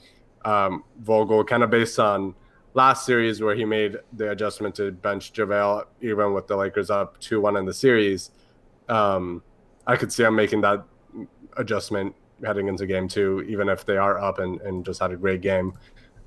um, 0.45 0.83
Vogel, 1.01 1.45
kind 1.45 1.63
of 1.63 1.71
based 1.71 1.99
on– 1.99 2.35
last 2.75 3.05
series 3.05 3.41
where 3.41 3.57
he 3.57 3.65
made 3.65 3.97
the 4.13 4.31
adjustment 4.31 4.75
to 4.77 4.93
bench 4.93 5.33
JaVale 5.33 5.85
even 6.01 6.33
with 6.33 6.47
the 6.47 6.57
Lakers 6.57 6.91
up 6.91 7.19
2 7.19 7.41
1 7.41 7.57
in 7.57 7.67
the 7.67 7.75
series. 7.75 8.31
Um, 8.89 9.43
I 9.87 9.97
could 9.97 10.13
see 10.13 10.23
him 10.23 10.37
making 10.37 10.61
that 10.61 10.85
adjustment 11.57 12.15
heading 12.45 12.69
into 12.69 12.87
game 12.87 13.09
two, 13.09 13.45
even 13.49 13.69
if 13.69 13.85
they 13.85 13.97
are 13.97 14.19
up 14.21 14.39
and, 14.39 14.61
and 14.61 14.85
just 14.85 15.01
had 15.01 15.11
a 15.11 15.17
great 15.17 15.41
game 15.41 15.77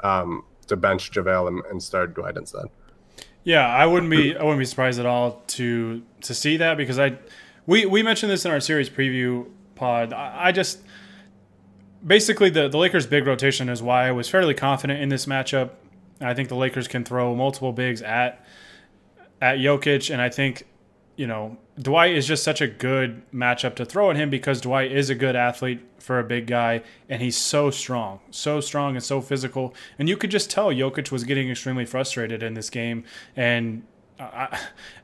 um, 0.04 0.43
to 0.71 0.77
bench 0.77 1.12
JaVale 1.12 1.47
and, 1.47 1.65
and 1.69 1.84
start 1.84 2.15
Dwight 2.15 2.38
instead. 2.38 2.65
Yeah, 3.43 3.67
I 3.67 3.86
wouldn't 3.86 4.10
be 4.10 4.36
I 4.36 4.43
wouldn't 4.43 4.60
be 4.60 4.65
surprised 4.65 4.99
at 4.99 5.05
all 5.05 5.41
to 5.47 6.01
to 6.21 6.34
see 6.34 6.57
that 6.57 6.77
because 6.77 6.97
I 6.97 7.17
we 7.65 7.86
we 7.86 8.03
mentioned 8.03 8.31
this 8.31 8.45
in 8.45 8.51
our 8.51 8.60
series 8.60 8.89
preview 8.89 9.47
pod. 9.75 10.13
I, 10.13 10.47
I 10.47 10.51
just 10.51 10.79
basically 12.05 12.49
the 12.49 12.67
the 12.67 12.77
Lakers' 12.77 13.05
big 13.05 13.25
rotation 13.25 13.67
is 13.69 13.81
why 13.81 14.07
I 14.07 14.12
was 14.12 14.29
fairly 14.29 14.53
confident 14.53 15.01
in 15.01 15.10
this 15.10 15.25
matchup. 15.25 15.71
I 16.19 16.34
think 16.34 16.49
the 16.49 16.55
Lakers 16.55 16.88
can 16.88 17.03
throw 17.03 17.36
multiple 17.36 17.71
bigs 17.71 18.01
at 18.01 18.45
at 19.41 19.57
Jokic, 19.57 20.12
and 20.12 20.21
I 20.21 20.29
think 20.29 20.67
you 21.21 21.27
know 21.27 21.55
Dwight 21.79 22.15
is 22.15 22.25
just 22.25 22.43
such 22.43 22.62
a 22.62 22.67
good 22.67 23.21
matchup 23.31 23.75
to 23.75 23.86
throw 23.86 24.10
at 24.10 24.15
him 24.15 24.31
because 24.31 24.60
Dwight 24.60 24.91
is 24.91 25.12
a 25.12 25.15
good 25.15 25.36
athlete 25.36 25.79
for 25.99 26.17
a 26.17 26.23
big 26.23 26.47
guy, 26.47 26.81
and 27.07 27.21
he's 27.21 27.38
so 27.38 27.69
strong, 27.69 28.19
so 28.31 28.60
strong 28.60 28.95
and 28.95 29.03
so 29.03 29.21
physical. 29.21 29.75
And 29.99 30.10
you 30.10 30.17
could 30.17 30.31
just 30.31 30.49
tell 30.49 30.69
Jokic 30.69 31.12
was 31.12 31.23
getting 31.23 31.51
extremely 31.51 31.86
frustrated 31.86 32.41
in 32.41 32.55
this 32.55 32.71
game, 32.71 33.03
and 33.36 33.84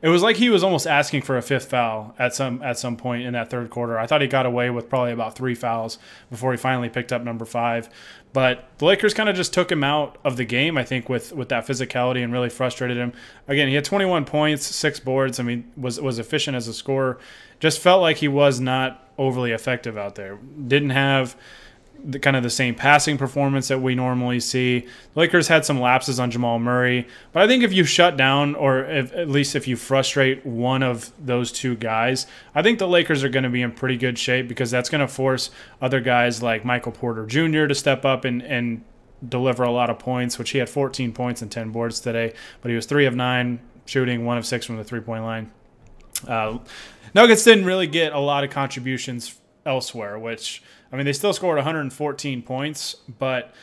It 0.01 0.10
was 0.10 0.21
like 0.21 0.36
he 0.36 0.49
was 0.49 0.63
almost 0.63 0.86
asking 0.86 1.23
for 1.23 1.38
a 1.38 1.41
fifth 1.41 1.69
foul 1.69 2.13
at 2.19 2.36
some 2.36 2.62
at 2.62 2.77
some 2.77 2.97
point 2.97 3.23
in 3.23 3.34
that 3.34 3.49
third 3.49 3.69
quarter. 3.69 3.97
I 3.97 4.06
thought 4.06 4.21
he 4.21 4.27
got 4.27 4.45
away 4.45 4.69
with 4.69 4.89
probably 4.89 5.12
about 5.12 5.36
three 5.36 5.56
fouls 5.56 5.97
before 6.30 6.51
he 6.51 6.58
finally 6.58 6.89
picked 6.89 7.12
up 7.12 7.23
number 7.23 7.45
five. 7.45 7.89
But 8.34 8.69
the 8.77 8.86
Lakers 8.86 9.15
kind 9.15 9.30
of 9.30 9.36
just 9.36 9.53
took 9.53 9.71
him 9.71 9.84
out 9.84 10.17
of 10.23 10.38
the 10.38 10.45
game, 10.45 10.77
I 10.77 10.84
think, 10.84 11.10
with 11.10 11.34
with 11.34 11.49
that 11.49 11.65
physicality 11.65 12.23
and 12.23 12.32
really 12.32 12.49
frustrated 12.49 12.97
him. 12.97 13.13
Again, 13.47 13.67
he 13.67 13.73
had 13.73 13.86
21 13.86 14.25
points, 14.25 14.65
six 14.65 14.99
boards. 14.99 15.39
I 15.39 15.43
mean, 15.43 15.71
was 15.75 15.99
was 15.99 16.19
efficient 16.19 16.56
as 16.56 16.67
a 16.67 16.73
scorer. 16.73 17.17
Just 17.60 17.80
felt 17.80 18.01
like 18.01 18.17
he 18.17 18.27
was 18.27 18.60
not 18.60 19.10
overly 19.17 19.51
effective 19.51 19.97
out 19.97 20.15
there. 20.15 20.38
Didn't 20.67 20.91
have 20.91 21.36
the, 22.04 22.20
kind 22.20 22.36
of 22.36 22.44
the 22.44 22.50
same 22.50 22.76
passing 22.76 23.18
performance 23.18 23.68
that 23.68 23.82
we 23.82 23.96
normally 23.96 24.40
see. 24.40 24.80
The 24.80 25.20
Lakers 25.20 25.48
had 25.48 25.66
some 25.66 25.80
lapses 25.80 26.20
on 26.20 26.32
Jamal 26.32 26.60
Murray, 26.60 27.08
but 27.32 27.44
I 27.44 27.48
think 27.48 27.64
if 27.64 27.74
you 27.74 27.84
shut 27.84 28.18
down, 28.18 28.56
or 28.56 28.84
if, 28.84 29.14
at 29.14 29.30
least 29.30 29.56
if 29.56 29.68
you 29.68 29.76
frustrate 29.76 30.46
one 30.46 30.84
of 30.84 31.12
those 31.24 31.52
two 31.52 31.76
guys, 31.76 32.28
I 32.56 32.62
think 32.62 32.80
the 32.80 32.88
Lakers 32.88 33.24
are 33.24 33.30
going 33.30 33.44
to 33.44 33.50
be 33.50 33.62
in 33.62 33.72
pretty 33.72 33.98
good 33.98 34.18
shape 34.18 34.48
because 34.48 34.72
that's 34.72 34.90
going 34.90 35.02
to 35.02 35.08
force 35.08 35.52
other 35.82 36.00
guys 36.00 36.42
like 36.42 36.66
Michael 36.66 36.92
Porter 36.92 37.26
Jr. 37.26 37.68
to 37.68 37.76
step 37.76 38.06
up 38.06 38.26
and, 38.26 38.42
and 38.42 38.84
deliver 39.28 39.64
a 39.64 39.72
lot 39.72 39.90
of 39.90 40.00
points, 40.00 40.38
which 40.38 40.52
he 40.52 40.60
had 40.60 40.70
14 40.70 41.12
points 41.14 41.42
and 41.42 41.52
10 41.52 41.72
boards 41.72 42.00
today, 42.00 42.34
but 42.62 42.70
he 42.70 42.76
was 42.76 42.86
three 42.86 43.06
of 43.06 43.16
nine 43.16 43.60
shooting, 43.86 44.26
one 44.26 44.38
of 44.38 44.46
six 44.46 44.66
from 44.66 44.78
the 44.78 44.84
three 44.84 45.00
point 45.00 45.24
line. 45.24 45.52
Uh, 46.28 46.60
Nuggets 47.14 47.44
didn't 47.44 47.66
really 47.66 47.88
get 47.88 48.14
a 48.14 48.20
lot 48.20 48.44
of 48.44 48.50
contributions 48.50 49.40
elsewhere, 49.66 50.18
which 50.18 50.62
I 50.91 50.95
mean, 50.95 51.06
they 51.06 51.13
still 51.13 51.34
scored 51.34 51.58
114 51.58 52.41
points, 52.41 52.95
but 53.19 53.54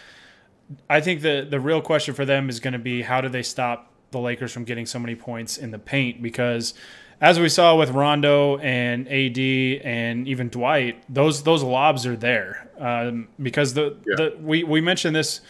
I 0.88 1.00
think 1.00 1.22
the 1.22 1.46
the 1.48 1.60
real 1.60 1.80
question 1.80 2.14
for 2.14 2.24
them 2.24 2.48
is 2.48 2.60
going 2.60 2.72
to 2.72 2.78
be 2.78 3.02
how 3.02 3.20
do 3.20 3.28
they 3.28 3.42
stop 3.42 3.92
the 4.10 4.20
Lakers 4.20 4.52
from 4.52 4.64
getting 4.64 4.86
so 4.86 4.98
many 4.98 5.14
points 5.14 5.58
in 5.58 5.70
the 5.70 5.78
paint 5.78 6.22
because 6.22 6.74
as 7.20 7.38
we 7.38 7.48
saw 7.48 7.76
with 7.76 7.90
Rondo 7.90 8.58
and 8.58 9.06
AD 9.08 9.38
and 9.84 10.26
even 10.28 10.48
Dwight, 10.48 11.02
those 11.12 11.42
those 11.42 11.62
lobs 11.62 12.06
are 12.06 12.16
there 12.16 12.68
um, 12.78 13.28
because 13.42 13.74
the, 13.74 13.96
yeah. 14.06 14.16
the 14.16 14.36
we 14.40 14.64
we 14.64 14.80
mentioned 14.80 15.14
this 15.14 15.40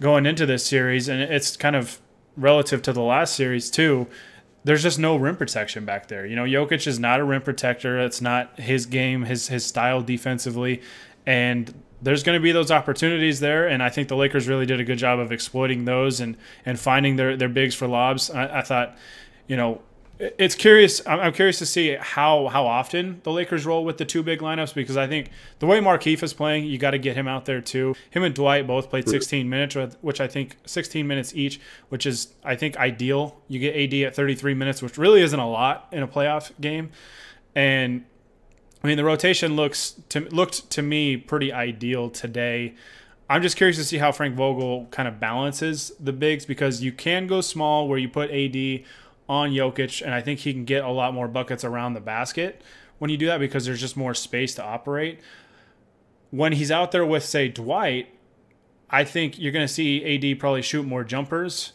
going 0.00 0.26
into 0.26 0.46
this 0.46 0.64
series 0.64 1.08
and 1.08 1.20
it's 1.22 1.56
kind 1.56 1.76
of 1.76 2.00
relative 2.36 2.82
to 2.82 2.92
the 2.92 3.02
last 3.02 3.34
series 3.34 3.70
too 3.70 4.08
there's 4.64 4.82
just 4.82 4.98
no 4.98 5.16
rim 5.16 5.36
protection 5.36 5.84
back 5.84 6.08
there. 6.08 6.24
You 6.24 6.36
know, 6.36 6.44
Jokic 6.44 6.86
is 6.86 6.98
not 6.98 7.20
a 7.20 7.24
rim 7.24 7.42
protector. 7.42 8.00
It's 8.00 8.22
not 8.22 8.58
his 8.58 8.86
game, 8.86 9.24
his 9.24 9.48
his 9.48 9.64
style 9.64 10.00
defensively, 10.00 10.80
and 11.26 11.72
there's 12.02 12.22
going 12.22 12.38
to 12.38 12.42
be 12.42 12.52
those 12.52 12.70
opportunities 12.70 13.40
there, 13.40 13.66
and 13.66 13.82
I 13.82 13.88
think 13.88 14.08
the 14.08 14.16
Lakers 14.16 14.46
really 14.46 14.66
did 14.66 14.78
a 14.78 14.84
good 14.84 14.98
job 14.98 15.18
of 15.18 15.32
exploiting 15.32 15.86
those 15.86 16.20
and 16.20 16.36
and 16.66 16.78
finding 16.78 17.16
their 17.16 17.36
their 17.36 17.48
bigs 17.48 17.74
for 17.74 17.88
lobs. 17.88 18.30
I, 18.30 18.58
I 18.58 18.62
thought, 18.62 18.96
you 19.46 19.56
know, 19.56 19.80
it's 20.18 20.54
curious. 20.54 21.00
I'm 21.06 21.32
curious 21.32 21.58
to 21.58 21.66
see 21.66 21.96
how 21.98 22.48
how 22.48 22.66
often 22.66 23.20
the 23.24 23.32
Lakers 23.32 23.64
roll 23.64 23.84
with 23.84 23.96
the 23.96 24.04
two 24.04 24.22
big 24.22 24.40
lineups 24.40 24.74
because 24.74 24.96
I 24.96 25.06
think 25.06 25.30
the 25.58 25.66
way 25.66 25.80
Markieff 25.80 26.22
is 26.22 26.32
playing, 26.32 26.66
you 26.66 26.78
got 26.78 26.92
to 26.92 26.98
get 26.98 27.16
him 27.16 27.26
out 27.26 27.46
there 27.46 27.60
too. 27.60 27.94
Him 28.10 28.22
and 28.22 28.34
Dwight 28.34 28.66
both 28.66 28.90
played 28.90 29.08
16 29.08 29.48
minutes, 29.48 29.96
which 30.02 30.20
I 30.20 30.28
think 30.28 30.56
16 30.66 31.06
minutes 31.06 31.34
each, 31.34 31.60
which 31.88 32.06
is 32.06 32.34
I 32.44 32.54
think 32.54 32.76
ideal. 32.76 33.40
You 33.48 33.58
get 33.58 33.74
AD 33.74 33.94
at 34.06 34.14
33 34.14 34.54
minutes, 34.54 34.82
which 34.82 34.98
really 34.98 35.22
isn't 35.22 35.38
a 35.38 35.48
lot 35.48 35.88
in 35.90 36.02
a 36.02 36.08
playoff 36.08 36.52
game, 36.60 36.90
and 37.54 38.04
I 38.84 38.86
mean, 38.86 38.98
the 38.98 39.04
rotation 39.04 39.56
looks 39.56 39.94
to 40.10 40.20
looked 40.28 40.68
to 40.70 40.82
me 40.82 41.16
pretty 41.16 41.50
ideal 41.50 42.10
today. 42.10 42.74
I'm 43.30 43.40
just 43.40 43.56
curious 43.56 43.78
to 43.78 43.84
see 43.84 43.96
how 43.96 44.12
Frank 44.12 44.36
Vogel 44.36 44.88
kind 44.90 45.08
of 45.08 45.18
balances 45.18 45.92
the 45.98 46.12
bigs 46.12 46.44
because 46.44 46.82
you 46.82 46.92
can 46.92 47.26
go 47.26 47.40
small 47.40 47.88
where 47.88 47.96
you 47.96 48.10
put 48.10 48.30
AD 48.30 48.84
on 49.26 49.52
Jokic, 49.52 50.02
and 50.02 50.12
I 50.12 50.20
think 50.20 50.40
he 50.40 50.52
can 50.52 50.66
get 50.66 50.84
a 50.84 50.90
lot 50.90 51.14
more 51.14 51.28
buckets 51.28 51.64
around 51.64 51.94
the 51.94 52.00
basket 52.00 52.60
when 52.98 53.10
you 53.10 53.16
do 53.16 53.24
that 53.26 53.40
because 53.40 53.64
there's 53.64 53.80
just 53.80 53.96
more 53.96 54.12
space 54.12 54.54
to 54.56 54.62
operate. 54.62 55.18
When 56.30 56.52
he's 56.52 56.70
out 56.70 56.92
there 56.92 57.06
with, 57.06 57.24
say, 57.24 57.48
Dwight, 57.48 58.08
I 58.90 59.04
think 59.04 59.38
you're 59.38 59.52
going 59.52 59.66
to 59.66 59.72
see 59.72 60.32
AD 60.32 60.38
probably 60.38 60.60
shoot 60.60 60.82
more 60.82 61.04
jumpers, 61.04 61.72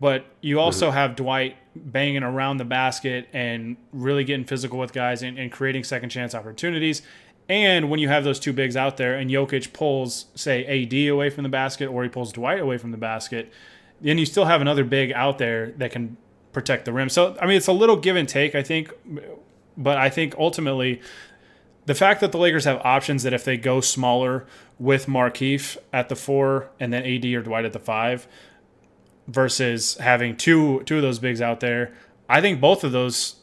but 0.00 0.24
you 0.40 0.58
also 0.58 0.86
mm-hmm. 0.86 0.96
have 0.96 1.16
Dwight 1.16 1.56
banging 1.76 2.22
around 2.22 2.56
the 2.58 2.64
basket 2.64 3.28
and 3.32 3.76
really 3.92 4.24
getting 4.24 4.44
physical 4.44 4.78
with 4.78 4.92
guys 4.92 5.22
and, 5.22 5.38
and, 5.38 5.52
creating 5.52 5.84
second 5.84 6.10
chance 6.10 6.34
opportunities. 6.34 7.02
And 7.48 7.90
when 7.90 8.00
you 8.00 8.08
have 8.08 8.24
those 8.24 8.40
two 8.40 8.52
bigs 8.52 8.76
out 8.76 8.96
there 8.96 9.14
and 9.14 9.30
Jokic 9.30 9.72
pulls, 9.72 10.26
say, 10.34 10.64
AD 10.64 11.10
away 11.10 11.30
from 11.30 11.44
the 11.44 11.48
basket 11.48 11.86
or 11.86 12.02
he 12.02 12.08
pulls 12.08 12.32
Dwight 12.32 12.60
away 12.60 12.78
from 12.78 12.90
the 12.90 12.96
basket, 12.96 13.52
then 14.00 14.18
you 14.18 14.26
still 14.26 14.46
have 14.46 14.60
another 14.60 14.84
big 14.84 15.12
out 15.12 15.38
there 15.38 15.70
that 15.72 15.92
can 15.92 16.16
protect 16.52 16.84
the 16.84 16.92
rim. 16.92 17.08
So, 17.08 17.36
I 17.40 17.46
mean, 17.46 17.56
it's 17.56 17.66
a 17.66 17.72
little 17.72 17.96
give 17.96 18.16
and 18.16 18.28
take, 18.28 18.54
I 18.54 18.62
think. 18.62 18.92
But 19.76 19.98
I 19.98 20.08
think 20.08 20.34
ultimately, 20.38 21.00
the 21.84 21.94
fact 21.94 22.20
that 22.20 22.32
the 22.32 22.38
Lakers 22.38 22.64
have 22.64 22.80
options 22.84 23.22
that 23.22 23.32
if 23.32 23.44
they 23.44 23.56
go 23.56 23.80
smaller 23.80 24.46
with 24.78 25.06
Markieff 25.06 25.76
at 25.92 26.08
the 26.08 26.16
four 26.16 26.70
and 26.80 26.92
then 26.92 27.04
AD 27.04 27.24
or 27.26 27.42
Dwight 27.42 27.64
at 27.64 27.72
the 27.72 27.78
five, 27.78 28.26
versus 29.28 29.96
having 29.98 30.36
two 30.36 30.82
two 30.84 30.96
of 30.96 31.02
those 31.02 31.18
bigs 31.18 31.40
out 31.40 31.60
there. 31.60 31.92
I 32.28 32.40
think 32.40 32.60
both 32.60 32.84
of 32.84 32.92
those 32.92 33.36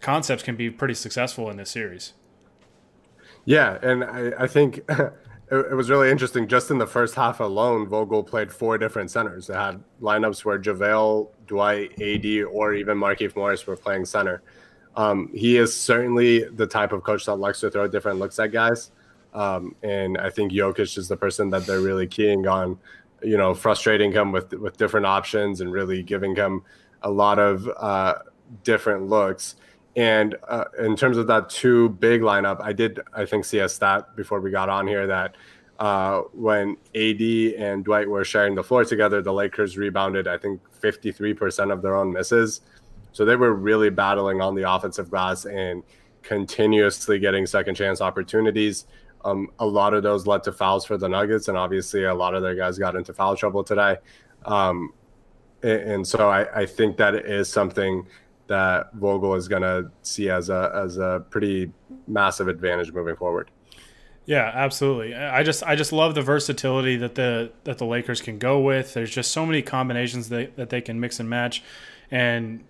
concepts 0.00 0.42
can 0.42 0.56
be 0.56 0.70
pretty 0.70 0.94
successful 0.94 1.50
in 1.50 1.56
this 1.56 1.70
series. 1.70 2.12
Yeah, 3.44 3.78
and 3.82 4.04
I, 4.04 4.32
I 4.44 4.46
think 4.46 4.78
it, 4.88 5.12
it, 5.50 5.74
was 5.74 5.90
really 5.90 6.10
interesting. 6.10 6.46
Just 6.46 6.70
in 6.70 6.78
the 6.78 6.86
first 6.86 7.14
half 7.14 7.40
alone, 7.40 7.88
Vogel 7.88 8.22
played 8.22 8.52
four 8.52 8.78
different 8.78 9.10
centers. 9.10 9.46
They 9.46 9.54
had 9.54 9.82
lineups 10.00 10.44
where 10.44 10.58
JaVale, 10.58 11.28
Dwight, 11.46 11.92
AD, 12.00 12.44
or 12.44 12.74
even 12.74 12.98
Markieff 12.98 13.34
Morris 13.34 13.66
were 13.66 13.76
playing 13.76 14.04
center. 14.04 14.42
Um, 14.96 15.30
he 15.32 15.56
is 15.56 15.74
certainly 15.74 16.44
the 16.44 16.66
type 16.66 16.92
of 16.92 17.02
coach 17.04 17.24
that 17.26 17.36
likes 17.36 17.60
to 17.60 17.70
throw 17.70 17.86
different 17.88 18.18
looks 18.18 18.38
at 18.38 18.52
guys. 18.52 18.90
Um, 19.32 19.76
and 19.82 20.18
I 20.18 20.30
think 20.30 20.52
Jokic 20.52 20.98
is 20.98 21.08
the 21.08 21.16
person 21.16 21.50
that 21.50 21.66
they're 21.66 21.80
really 21.80 22.06
keying 22.06 22.46
on 22.46 22.78
you 23.22 23.36
know, 23.36 23.54
frustrating 23.54 24.12
him 24.12 24.32
with 24.32 24.52
with 24.54 24.76
different 24.76 25.06
options 25.06 25.60
and 25.60 25.72
really 25.72 26.02
giving 26.02 26.34
him 26.34 26.62
a 27.02 27.10
lot 27.10 27.38
of 27.38 27.68
uh, 27.76 28.14
different 28.64 29.08
looks. 29.08 29.56
And 29.96 30.36
uh, 30.46 30.64
in 30.78 30.96
terms 30.96 31.16
of 31.16 31.26
that 31.26 31.50
two 31.50 31.88
big 31.90 32.20
lineup, 32.20 32.60
I 32.60 32.72
did 32.72 33.00
I 33.14 33.24
think 33.26 33.44
see 33.44 33.58
a 33.58 33.68
stat 33.68 34.14
before 34.16 34.40
we 34.40 34.50
got 34.50 34.68
on 34.68 34.86
here 34.86 35.06
that 35.06 35.36
uh, 35.78 36.22
when 36.32 36.76
AD 36.94 37.20
and 37.58 37.84
Dwight 37.84 38.08
were 38.08 38.24
sharing 38.24 38.54
the 38.54 38.62
floor 38.62 38.84
together, 38.84 39.22
the 39.22 39.32
Lakers 39.32 39.76
rebounded 39.76 40.26
I 40.26 40.38
think 40.38 40.60
53% 40.80 41.72
of 41.72 41.82
their 41.82 41.96
own 41.96 42.12
misses. 42.12 42.60
So 43.12 43.24
they 43.24 43.36
were 43.36 43.54
really 43.54 43.90
battling 43.90 44.40
on 44.40 44.54
the 44.54 44.70
offensive 44.70 45.10
glass 45.10 45.44
and 45.44 45.82
continuously 46.22 47.18
getting 47.18 47.46
second 47.46 47.74
chance 47.74 48.00
opportunities. 48.00 48.86
Um, 49.24 49.50
a 49.58 49.66
lot 49.66 49.94
of 49.94 50.02
those 50.02 50.26
led 50.26 50.44
to 50.44 50.52
fouls 50.52 50.84
for 50.84 50.96
the 50.96 51.08
Nuggets, 51.08 51.48
and 51.48 51.58
obviously 51.58 52.04
a 52.04 52.14
lot 52.14 52.34
of 52.34 52.42
their 52.42 52.54
guys 52.54 52.78
got 52.78 52.94
into 52.96 53.12
foul 53.12 53.36
trouble 53.36 53.64
today. 53.64 53.96
Um, 54.44 54.92
and, 55.62 55.80
and, 55.80 56.06
so 56.06 56.28
I, 56.30 56.60
I, 56.60 56.66
think 56.66 56.96
that 56.98 57.14
is 57.16 57.48
something 57.48 58.06
that 58.46 58.94
Vogel 58.94 59.34
is 59.34 59.48
going 59.48 59.62
to 59.62 59.90
see 60.02 60.30
as 60.30 60.48
a 60.48 60.70
as 60.72 60.96
a 60.98 61.24
pretty 61.30 61.72
massive 62.06 62.46
advantage 62.46 62.92
moving 62.92 63.16
forward. 63.16 63.50
Yeah, 64.28 64.50
absolutely. 64.54 65.14
I 65.14 65.42
just 65.42 65.62
I 65.62 65.74
just 65.74 65.90
love 65.90 66.14
the 66.14 66.22
versatility 66.22 66.96
that 66.98 67.14
the 67.14 67.50
that 67.64 67.78
the 67.78 67.86
Lakers 67.86 68.20
can 68.20 68.38
go 68.38 68.60
with. 68.60 68.94
There's 68.94 69.10
just 69.10 69.32
so 69.32 69.46
many 69.46 69.62
combinations 69.62 70.28
that, 70.28 70.56
that 70.56 70.70
they 70.70 70.80
can 70.80 71.00
mix 71.00 71.18
and 71.18 71.30
match, 71.30 71.62
and 72.10 72.62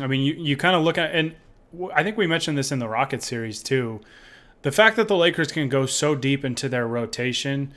I 0.00 0.06
mean 0.06 0.20
you 0.20 0.34
you 0.34 0.56
kind 0.56 0.76
of 0.76 0.82
look 0.82 0.98
at 0.98 1.14
and 1.14 1.34
I 1.94 2.02
think 2.02 2.16
we 2.16 2.26
mentioned 2.26 2.58
this 2.58 2.72
in 2.72 2.78
the 2.78 2.88
Rocket 2.88 3.22
series 3.22 3.62
too 3.62 4.00
the 4.66 4.72
fact 4.72 4.96
that 4.96 5.06
the 5.06 5.16
Lakers 5.16 5.52
can 5.52 5.68
go 5.68 5.86
so 5.86 6.16
deep 6.16 6.44
into 6.44 6.68
their 6.68 6.88
rotation, 6.88 7.72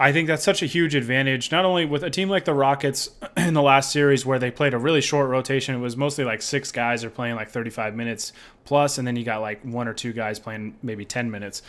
I 0.00 0.10
think 0.10 0.26
that's 0.26 0.42
such 0.42 0.64
a 0.64 0.66
huge 0.66 0.96
advantage. 0.96 1.52
Not 1.52 1.64
only 1.64 1.84
with 1.84 2.02
a 2.02 2.10
team 2.10 2.28
like 2.28 2.44
the 2.44 2.54
Rockets 2.54 3.08
in 3.36 3.54
the 3.54 3.62
last 3.62 3.92
series 3.92 4.26
where 4.26 4.40
they 4.40 4.50
played 4.50 4.74
a 4.74 4.78
really 4.78 5.00
short 5.00 5.30
rotation, 5.30 5.76
it 5.76 5.78
was 5.78 5.96
mostly 5.96 6.24
like 6.24 6.42
six 6.42 6.72
guys 6.72 7.04
are 7.04 7.10
playing 7.10 7.36
like 7.36 7.50
35 7.50 7.94
minutes 7.94 8.32
plus, 8.64 8.98
and 8.98 9.06
then 9.06 9.14
you 9.14 9.22
got 9.22 9.42
like 9.42 9.62
one 9.62 9.86
or 9.86 9.94
two 9.94 10.12
guys 10.12 10.40
playing 10.40 10.76
maybe 10.82 11.04
10 11.04 11.30
minutes. 11.30 11.62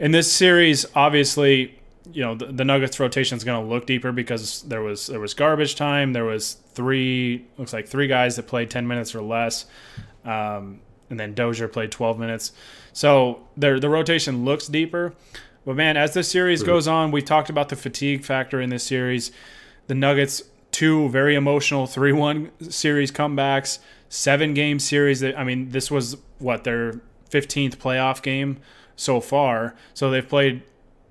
In 0.00 0.10
this 0.10 0.32
series, 0.32 0.84
obviously, 0.96 1.78
you 2.12 2.24
know 2.24 2.34
the, 2.34 2.46
the 2.46 2.64
Nuggets 2.64 2.98
rotation 2.98 3.38
is 3.38 3.44
going 3.44 3.64
to 3.64 3.72
look 3.72 3.86
deeper 3.86 4.10
because 4.10 4.62
there 4.62 4.82
was 4.82 5.06
there 5.06 5.20
was 5.20 5.34
garbage 5.34 5.76
time. 5.76 6.14
There 6.14 6.24
was 6.24 6.54
three 6.72 7.46
looks 7.58 7.72
like 7.72 7.86
three 7.86 8.08
guys 8.08 8.34
that 8.34 8.48
played 8.48 8.70
10 8.70 8.88
minutes 8.88 9.14
or 9.14 9.22
less, 9.22 9.66
um, 10.24 10.80
and 11.14 11.20
then 11.20 11.32
Dozier 11.32 11.68
played 11.68 11.92
12 11.92 12.18
minutes. 12.18 12.50
So 12.92 13.40
the 13.56 13.78
the 13.78 13.88
rotation 13.88 14.44
looks 14.44 14.66
deeper. 14.66 15.14
But 15.64 15.76
man, 15.76 15.96
as 15.96 16.12
this 16.12 16.28
series 16.28 16.62
goes 16.62 16.88
on, 16.88 17.10
we 17.12 17.22
talked 17.22 17.48
about 17.48 17.70
the 17.70 17.76
fatigue 17.76 18.24
factor 18.24 18.60
in 18.60 18.68
this 18.68 18.82
series. 18.82 19.30
The 19.86 19.94
Nuggets 19.94 20.42
two 20.72 21.08
very 21.10 21.36
emotional 21.36 21.86
3-1 21.86 22.72
series 22.72 23.12
comebacks, 23.12 23.78
seven 24.08 24.54
game 24.54 24.80
series 24.80 25.20
that 25.20 25.38
I 25.38 25.44
mean, 25.44 25.70
this 25.70 25.88
was 25.88 26.16
what 26.38 26.64
their 26.64 27.00
15th 27.30 27.76
playoff 27.76 28.20
game 28.22 28.58
so 28.96 29.20
far. 29.20 29.76
So 29.94 30.10
they've 30.10 30.28
played 30.28 30.62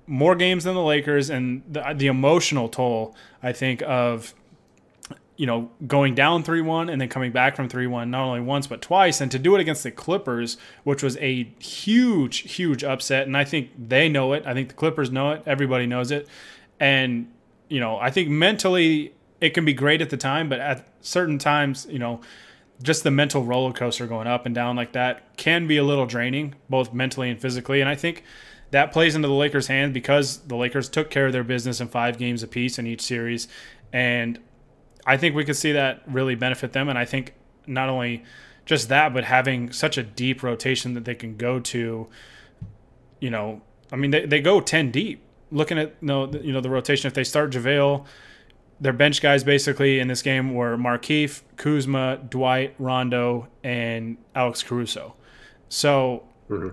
more 0.06 0.34
games 0.34 0.64
than 0.64 0.74
the 0.74 0.82
Lakers 0.82 1.30
and 1.30 1.62
the, 1.66 1.94
the 1.96 2.08
emotional 2.08 2.68
toll 2.68 3.16
I 3.42 3.52
think 3.52 3.82
of 3.82 4.34
you 5.36 5.46
know, 5.46 5.70
going 5.86 6.14
down 6.14 6.42
3 6.42 6.60
1 6.60 6.88
and 6.88 7.00
then 7.00 7.08
coming 7.08 7.32
back 7.32 7.56
from 7.56 7.68
3 7.68 7.86
1, 7.86 8.10
not 8.10 8.24
only 8.24 8.40
once, 8.40 8.66
but 8.66 8.80
twice. 8.80 9.20
And 9.20 9.30
to 9.32 9.38
do 9.38 9.54
it 9.54 9.60
against 9.60 9.82
the 9.82 9.90
Clippers, 9.90 10.56
which 10.84 11.02
was 11.02 11.16
a 11.18 11.44
huge, 11.58 12.52
huge 12.52 12.84
upset. 12.84 13.26
And 13.26 13.36
I 13.36 13.44
think 13.44 13.70
they 13.76 14.08
know 14.08 14.32
it. 14.32 14.44
I 14.46 14.54
think 14.54 14.68
the 14.68 14.74
Clippers 14.74 15.10
know 15.10 15.32
it. 15.32 15.42
Everybody 15.46 15.86
knows 15.86 16.10
it. 16.10 16.28
And, 16.78 17.32
you 17.68 17.80
know, 17.80 17.98
I 17.98 18.10
think 18.10 18.28
mentally 18.28 19.12
it 19.40 19.50
can 19.50 19.64
be 19.64 19.74
great 19.74 20.00
at 20.00 20.10
the 20.10 20.16
time, 20.16 20.48
but 20.48 20.60
at 20.60 20.86
certain 21.00 21.38
times, 21.38 21.86
you 21.90 21.98
know, 21.98 22.20
just 22.82 23.02
the 23.02 23.10
mental 23.10 23.44
roller 23.44 23.72
coaster 23.72 24.06
going 24.06 24.26
up 24.26 24.46
and 24.46 24.54
down 24.54 24.76
like 24.76 24.92
that 24.92 25.36
can 25.36 25.66
be 25.66 25.76
a 25.76 25.84
little 25.84 26.06
draining, 26.06 26.54
both 26.68 26.92
mentally 26.92 27.30
and 27.30 27.40
physically. 27.40 27.80
And 27.80 27.88
I 27.88 27.94
think 27.94 28.24
that 28.70 28.92
plays 28.92 29.14
into 29.14 29.28
the 29.28 29.34
Lakers' 29.34 29.66
hand 29.66 29.94
because 29.94 30.38
the 30.38 30.56
Lakers 30.56 30.88
took 30.88 31.10
care 31.10 31.26
of 31.26 31.32
their 31.32 31.44
business 31.44 31.80
in 31.80 31.88
five 31.88 32.18
games 32.18 32.42
apiece 32.42 32.78
in 32.78 32.86
each 32.86 33.02
series. 33.02 33.48
And 33.92 34.40
I 35.06 35.16
think 35.16 35.34
we 35.34 35.44
could 35.44 35.56
see 35.56 35.72
that 35.72 36.02
really 36.06 36.34
benefit 36.34 36.72
them. 36.72 36.88
And 36.88 36.98
I 36.98 37.04
think 37.04 37.34
not 37.66 37.88
only 37.88 38.24
just 38.64 38.88
that, 38.88 39.12
but 39.12 39.24
having 39.24 39.72
such 39.72 39.98
a 39.98 40.02
deep 40.02 40.42
rotation 40.42 40.94
that 40.94 41.04
they 41.04 41.14
can 41.14 41.36
go 41.36 41.60
to, 41.60 42.08
you 43.20 43.30
know, 43.30 43.62
I 43.92 43.96
mean, 43.96 44.10
they, 44.10 44.26
they 44.26 44.40
go 44.40 44.60
10 44.60 44.90
deep. 44.90 45.22
Looking 45.50 45.78
at 45.78 45.94
you 46.00 46.06
know, 46.08 46.30
you 46.32 46.52
know 46.52 46.60
the 46.60 46.70
rotation, 46.70 47.06
if 47.06 47.14
they 47.14 47.22
start 47.22 47.52
JaVale, 47.52 48.04
their 48.80 48.92
bench 48.92 49.22
guys 49.22 49.44
basically 49.44 50.00
in 50.00 50.08
this 50.08 50.20
game 50.20 50.54
were 50.54 50.76
Markieff, 50.76 51.42
Kuzma, 51.56 52.18
Dwight, 52.28 52.74
Rondo, 52.78 53.48
and 53.62 54.16
Alex 54.34 54.62
Caruso. 54.64 55.14
So 55.68 56.24
mm-hmm. 56.50 56.70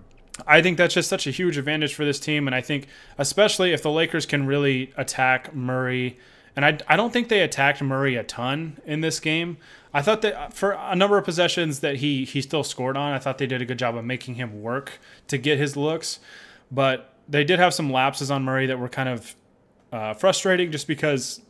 I 0.47 0.61
think 0.61 0.77
that's 0.77 0.93
just 0.93 1.09
such 1.09 1.27
a 1.27 1.31
huge 1.31 1.57
advantage 1.57 1.93
for 1.93 2.05
this 2.05 2.19
team. 2.19 2.47
And 2.47 2.55
I 2.55 2.61
think, 2.61 2.87
especially 3.17 3.73
if 3.73 3.83
the 3.83 3.91
Lakers 3.91 4.25
can 4.25 4.47
really 4.47 4.93
attack 4.97 5.53
Murray 5.53 6.17
and 6.55 6.65
I, 6.65 6.77
I 6.87 6.97
don't 6.97 7.13
think 7.13 7.29
they 7.29 7.41
attacked 7.41 7.81
Murray 7.81 8.15
a 8.15 8.23
ton 8.23 8.77
in 8.85 9.01
this 9.01 9.19
game. 9.19 9.57
I 9.93 10.01
thought 10.01 10.21
that 10.21 10.53
for 10.53 10.71
a 10.71 10.95
number 10.95 11.17
of 11.17 11.25
possessions 11.25 11.79
that 11.79 11.97
he 11.97 12.25
he 12.25 12.41
still 12.41 12.63
scored 12.63 12.97
on, 12.97 13.13
I 13.13 13.19
thought 13.19 13.37
they 13.37 13.47
did 13.47 13.61
a 13.61 13.65
good 13.65 13.79
job 13.79 13.95
of 13.95 14.05
making 14.05 14.35
him 14.35 14.61
work 14.61 14.99
to 15.27 15.37
get 15.37 15.57
his 15.57 15.75
looks. 15.75 16.19
But 16.71 17.13
they 17.27 17.43
did 17.43 17.59
have 17.59 17.73
some 17.73 17.91
lapses 17.91 18.31
on 18.31 18.43
Murray 18.43 18.67
that 18.67 18.79
were 18.79 18.89
kind 18.89 19.09
of 19.09 19.35
uh, 19.91 20.13
frustrating, 20.13 20.71
just 20.71 20.87
because 20.87 21.41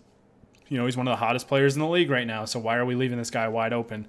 you 0.67 0.77
know 0.77 0.85
he's 0.85 0.97
one 0.97 1.07
of 1.07 1.11
the 1.11 1.23
hottest 1.23 1.47
players 1.47 1.75
in 1.75 1.79
the 1.79 1.87
league 1.87 2.09
right 2.09 2.25
now. 2.25 2.45
So 2.45 2.59
why 2.59 2.77
are 2.77 2.85
we 2.85 2.95
leaving 2.95 3.17
this 3.17 3.29
guy 3.29 3.47
wide 3.47 3.73
open 3.73 4.07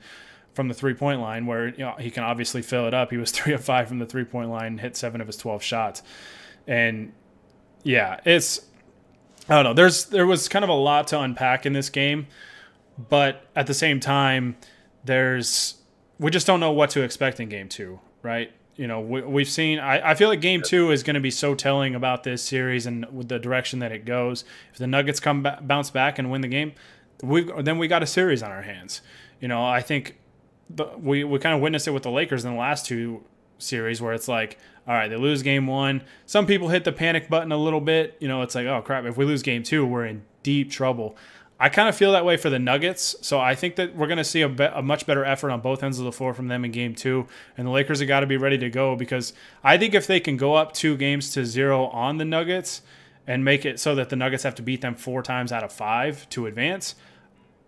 from 0.55 0.69
the 0.69 0.75
three 0.75 0.95
point 0.95 1.21
line 1.21 1.47
where 1.47 1.69
you 1.69 1.79
know 1.79 1.95
he 1.99 2.11
can 2.11 2.23
obviously 2.23 2.63
fill 2.63 2.87
it 2.87 2.95
up? 2.95 3.11
He 3.11 3.19
was 3.19 3.31
three 3.33 3.53
of 3.53 3.65
five 3.65 3.89
from 3.89 3.99
the 3.99 4.07
three 4.07 4.25
point 4.25 4.51
line, 4.51 4.79
hit 4.79 4.97
seven 4.97 5.21
of 5.21 5.27
his 5.27 5.37
twelve 5.37 5.63
shots, 5.63 6.03
and 6.67 7.13
Yeah, 7.83 8.21
it's 8.25 8.63
I 9.49 9.55
don't 9.55 9.65
know. 9.65 9.75
There's 9.75 10.07
there 10.07 10.27
was 10.27 10.49
kind 10.49 10.65
of 10.65 10.69
a 10.69 10.75
lot 10.75 11.09
to 11.09 11.21
unpack 11.21 11.67
in 11.67 11.73
this 11.73 11.91
game, 11.91 12.27
but 13.09 13.47
at 13.57 13.67
the 13.67 13.75
same 13.75 14.01
time, 14.01 14.57
there's 15.05 15.75
we 16.19 16.31
just 16.31 16.47
don't 16.47 16.61
know 16.61 16.71
what 16.71 16.91
to 16.91 17.03
expect 17.03 17.41
in 17.41 17.49
game 17.49 17.69
two, 17.69 18.01
right? 18.23 18.53
You 18.77 18.87
know, 18.87 19.01
we, 19.01 19.43
have 19.43 19.51
seen. 19.51 19.79
I, 19.79 20.13
I 20.13 20.15
feel 20.15 20.29
like 20.29 20.41
game 20.41 20.63
two 20.63 20.93
is 20.93 21.03
going 21.03 21.15
to 21.15 21.21
be 21.21 21.31
so 21.31 21.55
telling 21.55 21.95
about 21.95 22.23
this 22.23 22.43
series 22.43 22.87
and 22.87 23.05
with 23.13 23.29
the 23.29 23.39
direction 23.39 23.81
that 23.81 23.93
it 23.93 24.07
goes. 24.07 24.45
If 24.73 24.79
the 24.79 24.87
Nuggets 24.87 25.21
come 25.21 25.43
ba- 25.43 25.59
bounce 25.61 25.91
back 25.91 26.19
and 26.19 26.31
win 26.31 26.41
the 26.41 26.49
game, 26.49 26.73
we 27.23 27.51
then 27.63 27.79
we 27.79 27.87
got 27.87 28.03
a 28.03 28.07
series 28.07 28.43
on 28.43 28.51
our 28.51 28.63
hands. 28.63 29.03
You 29.41 29.49
know, 29.49 29.65
I 29.65 29.83
think 29.83 30.19
the, 30.71 30.87
we 30.97 31.25
we 31.25 31.39
kind 31.39 31.55
of 31.55 31.61
witnessed 31.61 31.87
it 31.87 31.91
with 31.91 32.03
the 32.03 32.11
Lakers 32.11 32.45
in 32.45 32.53
the 32.53 32.59
last 32.59 32.87
two 32.87 33.25
series 33.59 34.01
where 34.01 34.15
it's 34.15 34.29
like, 34.29 34.59
all 34.87 34.95
right, 34.95 35.09
they 35.09 35.17
lose 35.17 35.43
game 35.43 35.67
one. 35.67 36.03
Some 36.27 36.47
people 36.47 36.69
hit 36.69 36.85
the 36.85 36.93
panic 36.93 37.29
button 37.29 37.53
a 37.53 37.57
little 37.57 37.81
bit. 37.81 38.17
You 38.19 38.29
know, 38.29 38.43
it's 38.43 38.55
like, 38.55 38.67
oh 38.67 38.83
crap, 38.83 39.05
if 39.05 39.17
we 39.17 39.25
lose 39.25 39.43
game 39.43 39.63
two, 39.63 39.87
we're 39.87 40.07
in 40.07 40.23
deep 40.43 40.71
trouble. 40.71 41.17
I 41.61 41.69
kind 41.69 41.89
of 41.89 41.95
feel 41.95 42.11
that 42.11 42.25
way 42.25 42.37
for 42.37 42.51
the 42.51 42.59
Nuggets. 42.59 43.15
So 43.21 43.39
I 43.39 43.55
think 43.55 43.77
that 43.77 43.95
we're 43.95 44.09
going 44.09 44.19
to 44.19 44.25
see 44.25 44.41
a, 44.43 44.49
be- 44.49 44.65
a, 44.65 44.83
much 44.83 45.07
better 45.07 45.25
effort 45.25 45.53
on 45.53 45.61
both 45.61 45.85
ends 45.85 46.01
of 46.01 46.05
the 46.05 46.11
floor 46.11 46.35
from 46.35 46.49
them 46.49 46.65
in 46.65 46.73
game 46.73 46.93
two. 46.93 47.29
And 47.57 47.69
the 47.69 47.71
Lakers 47.71 48.01
have 48.01 48.09
got 48.09 48.21
to 48.21 48.27
be 48.27 48.37
ready 48.37 48.59
to 48.59 48.69
go 48.69 48.97
because 48.97 49.33
I 49.63 49.79
think 49.79 49.95
if 49.95 50.09
they 50.09 50.19
can 50.19 50.37
go 50.37 50.55
up 50.55 50.73
two 50.73 50.97
games 50.97 51.31
to 51.35 51.47
zero 51.47 51.87
on 51.87 52.19
the 52.19 52.25
Nuggets 52.25 52.83
and 53.29 53.45
make 53.45 53.65
it 53.65 53.79
so 53.79 53.95
that 53.95 54.09
the 54.09 54.17
Nuggets 54.17 54.43
have 54.43 54.57
to 54.57 54.63
beat 54.63 54.81
them 54.81 54.97
four 54.97 55.23
times 55.23 55.53
out 55.53 55.63
of 55.63 55.73
five 55.73 56.29
to 56.31 56.47
advance, 56.47 56.97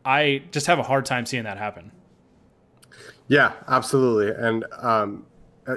I 0.05 0.43
just 0.51 0.67
have 0.67 0.81
a 0.81 0.85
hard 0.85 1.07
time 1.07 1.25
seeing 1.25 1.45
that 1.45 1.59
happen. 1.59 1.93
Yeah, 3.29 3.53
absolutely. 3.69 4.35
And 4.37 4.65
um, 4.77 5.25
I, 5.69 5.77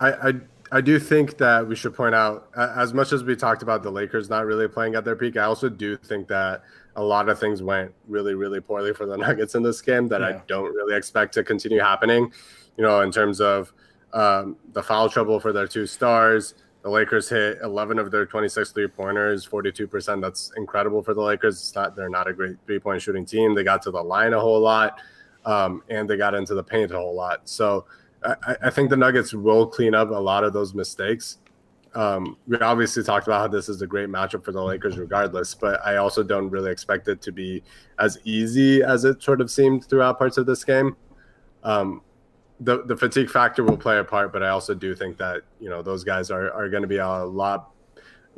I 0.00 0.32
I 0.72 0.80
do 0.80 0.98
think 0.98 1.38
that 1.38 1.66
we 1.66 1.76
should 1.76 1.94
point 1.94 2.14
out, 2.14 2.48
as 2.56 2.92
much 2.92 3.12
as 3.12 3.22
we 3.22 3.36
talked 3.36 3.62
about 3.62 3.82
the 3.82 3.90
Lakers 3.90 4.28
not 4.28 4.46
really 4.46 4.66
playing 4.66 4.94
at 4.96 5.04
their 5.04 5.16
peak, 5.16 5.36
I 5.36 5.44
also 5.44 5.68
do 5.68 5.96
think 5.96 6.26
that 6.28 6.62
a 6.96 7.02
lot 7.02 7.28
of 7.28 7.38
things 7.38 7.62
went 7.62 7.92
really, 8.08 8.34
really 8.34 8.60
poorly 8.60 8.92
for 8.92 9.06
the 9.06 9.16
Nuggets 9.16 9.54
in 9.54 9.62
this 9.62 9.80
game 9.80 10.08
that 10.08 10.20
yeah. 10.20 10.28
I 10.28 10.42
don't 10.48 10.74
really 10.74 10.96
expect 10.96 11.34
to 11.34 11.44
continue 11.44 11.78
happening. 11.78 12.32
You 12.76 12.82
know, 12.82 13.00
in 13.02 13.12
terms 13.12 13.40
of 13.40 13.72
um, 14.12 14.56
the 14.72 14.82
foul 14.82 15.08
trouble 15.08 15.38
for 15.38 15.52
their 15.52 15.68
two 15.68 15.86
stars, 15.86 16.54
the 16.82 16.90
Lakers 16.90 17.28
hit 17.28 17.58
11 17.62 17.98
of 17.98 18.10
their 18.10 18.26
26 18.26 18.70
three 18.70 18.86
pointers, 18.86 19.46
42%. 19.46 20.20
That's 20.20 20.52
incredible 20.56 21.02
for 21.02 21.14
the 21.14 21.20
Lakers. 21.20 21.56
It's 21.56 21.74
not, 21.74 21.96
they're 21.96 22.08
not 22.08 22.28
a 22.28 22.32
great 22.32 22.56
three 22.66 22.78
point 22.78 23.02
shooting 23.02 23.24
team. 23.24 23.54
They 23.54 23.64
got 23.64 23.82
to 23.82 23.90
the 23.90 24.02
line 24.02 24.32
a 24.32 24.40
whole 24.40 24.60
lot, 24.60 25.00
um, 25.44 25.82
and 25.88 26.08
they 26.08 26.16
got 26.16 26.34
into 26.34 26.54
the 26.54 26.62
paint 26.62 26.92
a 26.92 26.96
whole 26.96 27.14
lot. 27.14 27.48
So, 27.48 27.86
I, 28.24 28.56
I, 28.64 28.70
think 28.70 28.90
the 28.90 28.96
Nuggets 28.96 29.34
will 29.34 29.66
clean 29.66 29.94
up 29.94 30.10
a 30.10 30.14
lot 30.14 30.44
of 30.44 30.52
those 30.52 30.74
mistakes. 30.74 31.38
Um, 31.94 32.36
we 32.46 32.58
obviously 32.58 33.02
talked 33.02 33.26
about 33.26 33.40
how 33.40 33.48
this 33.48 33.68
is 33.68 33.80
a 33.80 33.86
great 33.86 34.08
matchup 34.08 34.44
for 34.44 34.52
the 34.52 34.62
Lakers, 34.62 34.98
regardless, 34.98 35.54
but 35.54 35.80
I 35.84 35.96
also 35.96 36.22
don't 36.22 36.50
really 36.50 36.70
expect 36.70 37.08
it 37.08 37.22
to 37.22 37.32
be 37.32 37.62
as 37.98 38.18
easy 38.24 38.82
as 38.82 39.04
it 39.04 39.22
sort 39.22 39.40
of 39.40 39.50
seemed 39.50 39.86
throughout 39.86 40.18
parts 40.18 40.36
of 40.36 40.46
this 40.46 40.62
game. 40.62 40.96
Um, 41.62 42.02
the 42.60 42.84
the 42.84 42.96
fatigue 42.96 43.30
factor 43.30 43.64
will 43.64 43.76
play 43.76 43.98
a 43.98 44.04
part, 44.04 44.32
but 44.32 44.42
I 44.42 44.48
also 44.48 44.74
do 44.74 44.94
think 44.94 45.16
that 45.18 45.42
you 45.60 45.68
know 45.68 45.82
those 45.82 46.04
guys 46.04 46.30
are 46.30 46.50
are 46.52 46.68
going 46.68 46.82
to 46.82 46.88
be 46.88 46.98
a 46.98 47.24
lot 47.24 47.70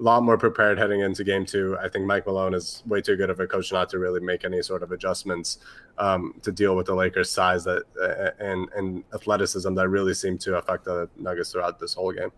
lot 0.02 0.22
more 0.22 0.38
prepared 0.38 0.78
heading 0.78 1.00
into 1.00 1.24
game 1.24 1.44
two. 1.44 1.76
I 1.80 1.88
think 1.88 2.06
Mike 2.06 2.26
Malone 2.26 2.54
is 2.54 2.82
way 2.86 3.00
too 3.00 3.16
good 3.16 3.30
of 3.30 3.40
a 3.40 3.46
coach 3.46 3.72
not 3.72 3.88
to 3.90 3.98
really 3.98 4.20
make 4.20 4.44
any 4.44 4.62
sort 4.62 4.82
of 4.82 4.92
adjustments 4.92 5.58
um, 5.98 6.34
to 6.42 6.52
deal 6.52 6.76
with 6.76 6.86
the 6.86 6.94
Lakers' 6.94 7.30
size 7.30 7.64
that 7.64 7.82
uh, 8.00 8.30
and 8.42 8.68
and 8.76 9.04
athleticism 9.14 9.74
that 9.74 9.88
really 9.88 10.14
seemed 10.14 10.40
to 10.42 10.56
affect 10.56 10.84
the 10.84 11.08
Nuggets 11.16 11.52
throughout 11.52 11.78
this 11.78 11.94
whole 11.94 12.12
game. 12.12 12.30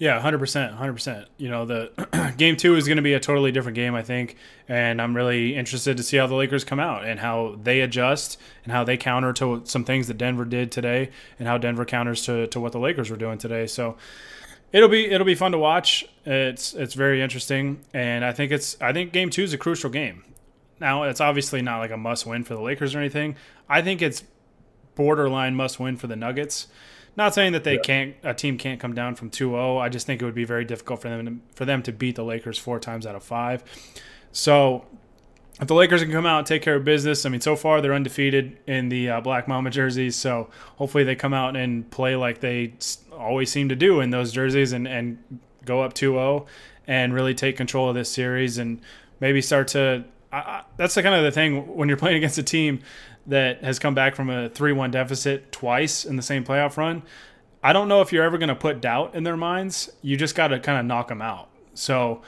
Yeah, 0.00 0.18
hundred 0.18 0.38
percent, 0.38 0.72
hundred 0.72 0.94
percent. 0.94 1.28
You 1.36 1.50
know, 1.50 1.66
the 1.66 2.32
game 2.38 2.56
two 2.56 2.74
is 2.76 2.86
going 2.86 2.96
to 2.96 3.02
be 3.02 3.12
a 3.12 3.20
totally 3.20 3.52
different 3.52 3.76
game, 3.76 3.94
I 3.94 4.02
think, 4.02 4.36
and 4.66 5.00
I'm 5.00 5.14
really 5.14 5.54
interested 5.54 5.98
to 5.98 6.02
see 6.02 6.16
how 6.16 6.26
the 6.26 6.34
Lakers 6.34 6.64
come 6.64 6.80
out 6.80 7.04
and 7.04 7.20
how 7.20 7.58
they 7.62 7.82
adjust 7.82 8.38
and 8.64 8.72
how 8.72 8.82
they 8.82 8.96
counter 8.96 9.34
to 9.34 9.60
some 9.64 9.84
things 9.84 10.08
that 10.08 10.16
Denver 10.16 10.46
did 10.46 10.72
today, 10.72 11.10
and 11.38 11.46
how 11.46 11.58
Denver 11.58 11.84
counters 11.84 12.24
to 12.24 12.46
to 12.46 12.58
what 12.58 12.72
the 12.72 12.78
Lakers 12.78 13.10
were 13.10 13.18
doing 13.18 13.36
today. 13.36 13.66
So, 13.66 13.98
It'll 14.72 14.88
be 14.88 15.06
it'll 15.06 15.26
be 15.26 15.34
fun 15.34 15.52
to 15.52 15.58
watch. 15.58 16.04
It's 16.24 16.74
it's 16.74 16.94
very 16.94 17.20
interesting, 17.20 17.84
and 17.92 18.24
I 18.24 18.32
think 18.32 18.52
it's 18.52 18.80
I 18.80 18.92
think 18.92 19.12
game 19.12 19.30
two 19.30 19.42
is 19.42 19.52
a 19.52 19.58
crucial 19.58 19.90
game. 19.90 20.24
Now 20.80 21.02
it's 21.04 21.20
obviously 21.20 21.60
not 21.60 21.78
like 21.78 21.90
a 21.90 21.96
must 21.96 22.24
win 22.24 22.44
for 22.44 22.54
the 22.54 22.60
Lakers 22.60 22.94
or 22.94 22.98
anything. 22.98 23.36
I 23.68 23.82
think 23.82 24.00
it's 24.00 24.22
borderline 24.94 25.54
must 25.54 25.80
win 25.80 25.96
for 25.96 26.06
the 26.06 26.16
Nuggets. 26.16 26.68
Not 27.16 27.34
saying 27.34 27.52
that 27.52 27.64
they 27.64 27.74
yeah. 27.74 27.80
can't 27.80 28.14
a 28.22 28.32
team 28.32 28.56
can't 28.56 28.78
come 28.78 28.94
down 28.94 29.16
from 29.16 29.30
2-0. 29.30 29.80
I 29.80 29.88
just 29.88 30.06
think 30.06 30.22
it 30.22 30.24
would 30.24 30.34
be 30.34 30.44
very 30.44 30.64
difficult 30.64 31.02
for 31.02 31.08
them 31.08 31.26
to, 31.26 31.56
for 31.56 31.64
them 31.64 31.82
to 31.82 31.92
beat 31.92 32.14
the 32.16 32.24
Lakers 32.24 32.58
four 32.58 32.78
times 32.78 33.06
out 33.06 33.16
of 33.16 33.22
five. 33.22 33.64
So 34.32 34.86
if 35.60 35.66
the 35.66 35.74
Lakers 35.74 36.02
can 36.02 36.12
come 36.12 36.24
out 36.24 36.38
and 36.38 36.46
take 36.46 36.62
care 36.62 36.76
of 36.76 36.84
business, 36.84 37.26
I 37.26 37.28
mean, 37.28 37.40
so 37.40 37.56
far 37.56 37.80
they're 37.80 37.92
undefeated 37.92 38.58
in 38.66 38.88
the 38.88 39.10
uh, 39.10 39.20
Black 39.20 39.48
Mamba 39.48 39.70
jerseys. 39.70 40.16
So 40.16 40.48
hopefully 40.76 41.04
they 41.04 41.16
come 41.16 41.34
out 41.34 41.56
and 41.56 41.90
play 41.90 42.16
like 42.16 42.40
they 42.40 42.74
always 43.20 43.50
seem 43.50 43.68
to 43.68 43.76
do 43.76 44.00
in 44.00 44.10
those 44.10 44.32
jerseys 44.32 44.72
and, 44.72 44.88
and 44.88 45.18
go 45.64 45.82
up 45.82 45.92
2 45.92 46.12
0 46.12 46.46
and 46.86 47.14
really 47.14 47.34
take 47.34 47.56
control 47.56 47.88
of 47.88 47.94
this 47.94 48.10
series 48.10 48.58
and 48.58 48.80
maybe 49.20 49.40
start 49.40 49.68
to. 49.68 50.04
Uh, 50.32 50.62
that's 50.76 50.94
the 50.94 51.02
kind 51.02 51.14
of 51.14 51.24
the 51.24 51.32
thing 51.32 51.76
when 51.76 51.88
you're 51.88 51.98
playing 51.98 52.16
against 52.18 52.38
a 52.38 52.42
team 52.42 52.80
that 53.26 53.62
has 53.62 53.78
come 53.78 53.94
back 53.94 54.14
from 54.14 54.30
a 54.30 54.48
3 54.48 54.72
1 54.72 54.90
deficit 54.90 55.52
twice 55.52 56.04
in 56.04 56.16
the 56.16 56.22
same 56.22 56.44
playoff 56.44 56.76
run. 56.76 57.02
I 57.62 57.72
don't 57.72 57.88
know 57.88 58.00
if 58.00 58.12
you're 58.12 58.24
ever 58.24 58.38
going 58.38 58.48
to 58.48 58.54
put 58.54 58.80
doubt 58.80 59.14
in 59.14 59.22
their 59.22 59.36
minds. 59.36 59.90
You 60.02 60.16
just 60.16 60.34
got 60.34 60.48
to 60.48 60.58
kind 60.58 60.78
of 60.78 60.86
knock 60.86 61.08
them 61.08 61.20
out. 61.20 61.50
So 61.74 62.22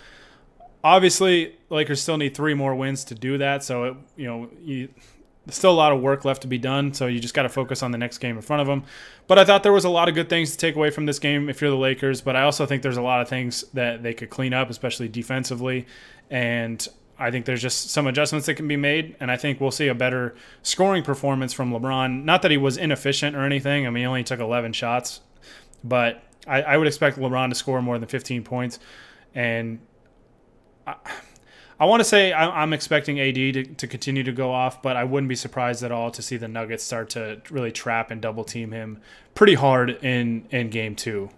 obviously, 0.85 1.57
Lakers 1.70 2.02
still 2.02 2.18
need 2.18 2.35
three 2.35 2.55
more 2.55 2.74
wins 2.74 3.05
to 3.05 3.14
do 3.14 3.38
that. 3.38 3.64
So 3.64 3.85
it, 3.85 3.96
you 4.16 4.26
know, 4.26 4.50
you, 4.61 4.88
there's 5.46 5.57
still 5.57 5.72
a 5.72 5.74
lot 5.74 5.92
of 5.92 6.00
work 6.00 6.24
left 6.24 6.42
to 6.42 6.48
be 6.48 6.59
done. 6.59 6.94
So 6.94 7.07
you 7.07 7.18
just 7.20 7.35
got 7.35 7.42
to 7.42 7.48
focus 7.48 7.83
on 7.83 7.90
the 7.90 7.98
next 7.98 8.18
game 8.18 8.37
in 8.37 8.42
front 8.42 8.61
of 8.61 8.66
them. 8.66 8.85
But 9.26 9.38
I 9.38 9.44
thought 9.44 9.62
there 9.62 9.72
was 9.72 9.85
a 9.85 9.90
lot 9.90 10.09
of 10.09 10.14
good 10.14 10.28
things 10.28 10.52
to 10.52 10.57
take 10.57 10.76
away 10.76 10.90
from 10.90 11.07
this 11.07 11.18
game 11.18 11.48
if 11.48 11.61
you're 11.61 11.70
the 11.70 11.76
Lakers. 11.76 12.20
But 12.20 12.37
I 12.37 12.42
also 12.42 12.66
think 12.66 12.83
there's 12.83 12.96
a 12.96 13.02
lot 13.02 13.20
of 13.20 13.28
things 13.28 13.64
that 13.74 14.02
they 14.02 14.14
could 14.14 14.31
clean 14.31 14.55
up, 14.55 14.70
especially 14.70 15.09
defensively. 15.09 15.87
And 16.31 16.87
I 17.18 17.31
think 17.31 17.44
there's 17.44 17.62
just 17.62 17.90
some 17.90 18.07
adjustments 18.07 18.46
that 18.46 18.55
can 18.55 18.66
be 18.66 18.76
made, 18.76 19.14
and 19.20 19.31
I 19.31 19.37
think 19.37 19.61
we'll 19.61 19.70
see 19.70 19.87
a 19.87 19.94
better 19.94 20.35
scoring 20.62 21.05
performance 21.05 21.52
from 21.52 21.70
LeBron. 21.70 22.24
Not 22.24 22.42
that 22.42 22.50
he 22.50 22.57
was 22.57 22.76
inefficient 22.76 23.37
or 23.37 23.44
anything. 23.44 23.87
I 23.87 23.90
mean, 23.90 24.02
he 24.02 24.07
only 24.07 24.24
took 24.24 24.40
11 24.40 24.72
shots, 24.72 25.20
but 25.85 26.22
I, 26.48 26.62
I 26.62 26.76
would 26.76 26.88
expect 26.88 27.18
LeBron 27.18 27.50
to 27.50 27.55
score 27.55 27.81
more 27.81 27.96
than 27.98 28.09
15 28.09 28.42
points. 28.42 28.81
And 29.35 29.78
I, 30.85 30.96
I 31.81 31.87
want 31.87 32.01
to 32.01 32.05
say 32.05 32.33
I, 32.33 32.63
am 32.63 32.73
expecting 32.73 33.21
AD 33.21 33.35
to, 33.35 33.65
to 33.65 33.87
continue 33.87 34.23
to 34.23 34.33
go 34.33 34.53
off, 34.53 34.83
but 34.83 34.97
I 34.97 35.05
wouldn't 35.05 35.29
be 35.29 35.35
surprised 35.35 35.83
at 35.83 35.91
all 35.93 36.11
to 36.11 36.23
see 36.23 36.37
the 36.37 36.49
Nuggets 36.49 36.85
start 36.85 37.11
to 37.11 37.41
really 37.51 37.73
trap 37.73 38.11
and 38.11 38.21
double 38.21 38.45
team 38.45 38.73
him 38.73 39.01
pretty 39.35 39.55
hard 39.55 39.91
in 40.03 40.47
in 40.51 40.71
game 40.71 40.95
two. 40.95 41.31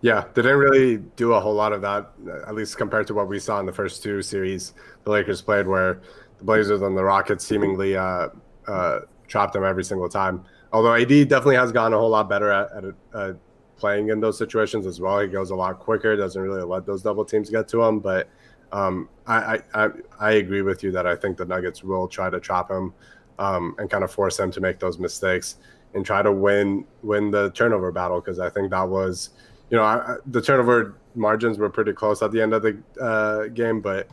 Yeah, 0.00 0.24
they 0.34 0.42
didn't 0.42 0.58
really 0.58 0.98
do 1.16 1.32
a 1.32 1.40
whole 1.40 1.54
lot 1.54 1.72
of 1.72 1.80
that, 1.80 2.10
at 2.46 2.54
least 2.54 2.76
compared 2.76 3.06
to 3.06 3.14
what 3.14 3.26
we 3.26 3.38
saw 3.38 3.58
in 3.60 3.64
the 3.64 3.72
first 3.72 4.02
two 4.02 4.20
series 4.20 4.74
the 5.04 5.10
Lakers 5.10 5.40
played, 5.40 5.66
where 5.66 6.02
the 6.38 6.44
Blazers 6.44 6.82
and 6.82 6.94
the 6.94 7.02
Rockets 7.02 7.42
seemingly 7.42 7.96
uh, 7.96 8.28
uh, 8.68 9.00
trapped 9.28 9.54
them 9.54 9.64
every 9.64 9.82
single 9.82 10.10
time. 10.10 10.44
Although 10.74 10.94
AD 10.94 11.08
definitely 11.08 11.56
has 11.56 11.72
gotten 11.72 11.94
a 11.94 11.98
whole 11.98 12.10
lot 12.10 12.28
better 12.28 12.50
at, 12.50 12.70
at, 12.72 12.84
at 13.18 13.36
playing 13.76 14.08
in 14.08 14.20
those 14.20 14.36
situations 14.36 14.86
as 14.86 15.00
well. 15.00 15.20
He 15.20 15.28
goes 15.28 15.50
a 15.50 15.54
lot 15.54 15.78
quicker, 15.78 16.16
doesn't 16.16 16.40
really 16.40 16.62
let 16.62 16.84
those 16.84 17.02
double 17.02 17.24
teams 17.24 17.48
get 17.48 17.68
to 17.68 17.82
him. 17.82 18.00
But 18.00 18.28
um, 18.74 19.08
I, 19.28 19.60
I, 19.72 19.88
I 20.18 20.32
agree 20.32 20.62
with 20.62 20.82
you 20.82 20.90
that 20.92 21.06
I 21.06 21.14
think 21.14 21.36
the 21.36 21.44
Nuggets 21.44 21.84
will 21.84 22.08
try 22.08 22.28
to 22.28 22.40
trap 22.40 22.68
him 22.68 22.92
um, 23.38 23.76
and 23.78 23.88
kind 23.88 24.02
of 24.02 24.10
force 24.10 24.38
him 24.38 24.50
to 24.50 24.60
make 24.60 24.80
those 24.80 24.98
mistakes 24.98 25.58
and 25.94 26.04
try 26.04 26.22
to 26.22 26.32
win 26.32 26.84
win 27.02 27.30
the 27.30 27.50
turnover 27.52 27.92
battle 27.92 28.20
because 28.20 28.40
I 28.40 28.50
think 28.50 28.70
that 28.72 28.88
was, 28.88 29.30
you 29.70 29.76
know, 29.76 29.84
I, 29.84 30.16
the 30.26 30.42
turnover 30.42 30.96
margins 31.14 31.56
were 31.56 31.70
pretty 31.70 31.92
close 31.92 32.20
at 32.20 32.32
the 32.32 32.42
end 32.42 32.52
of 32.52 32.62
the 32.62 32.76
uh, 33.00 33.46
game, 33.46 33.80
but 33.80 34.08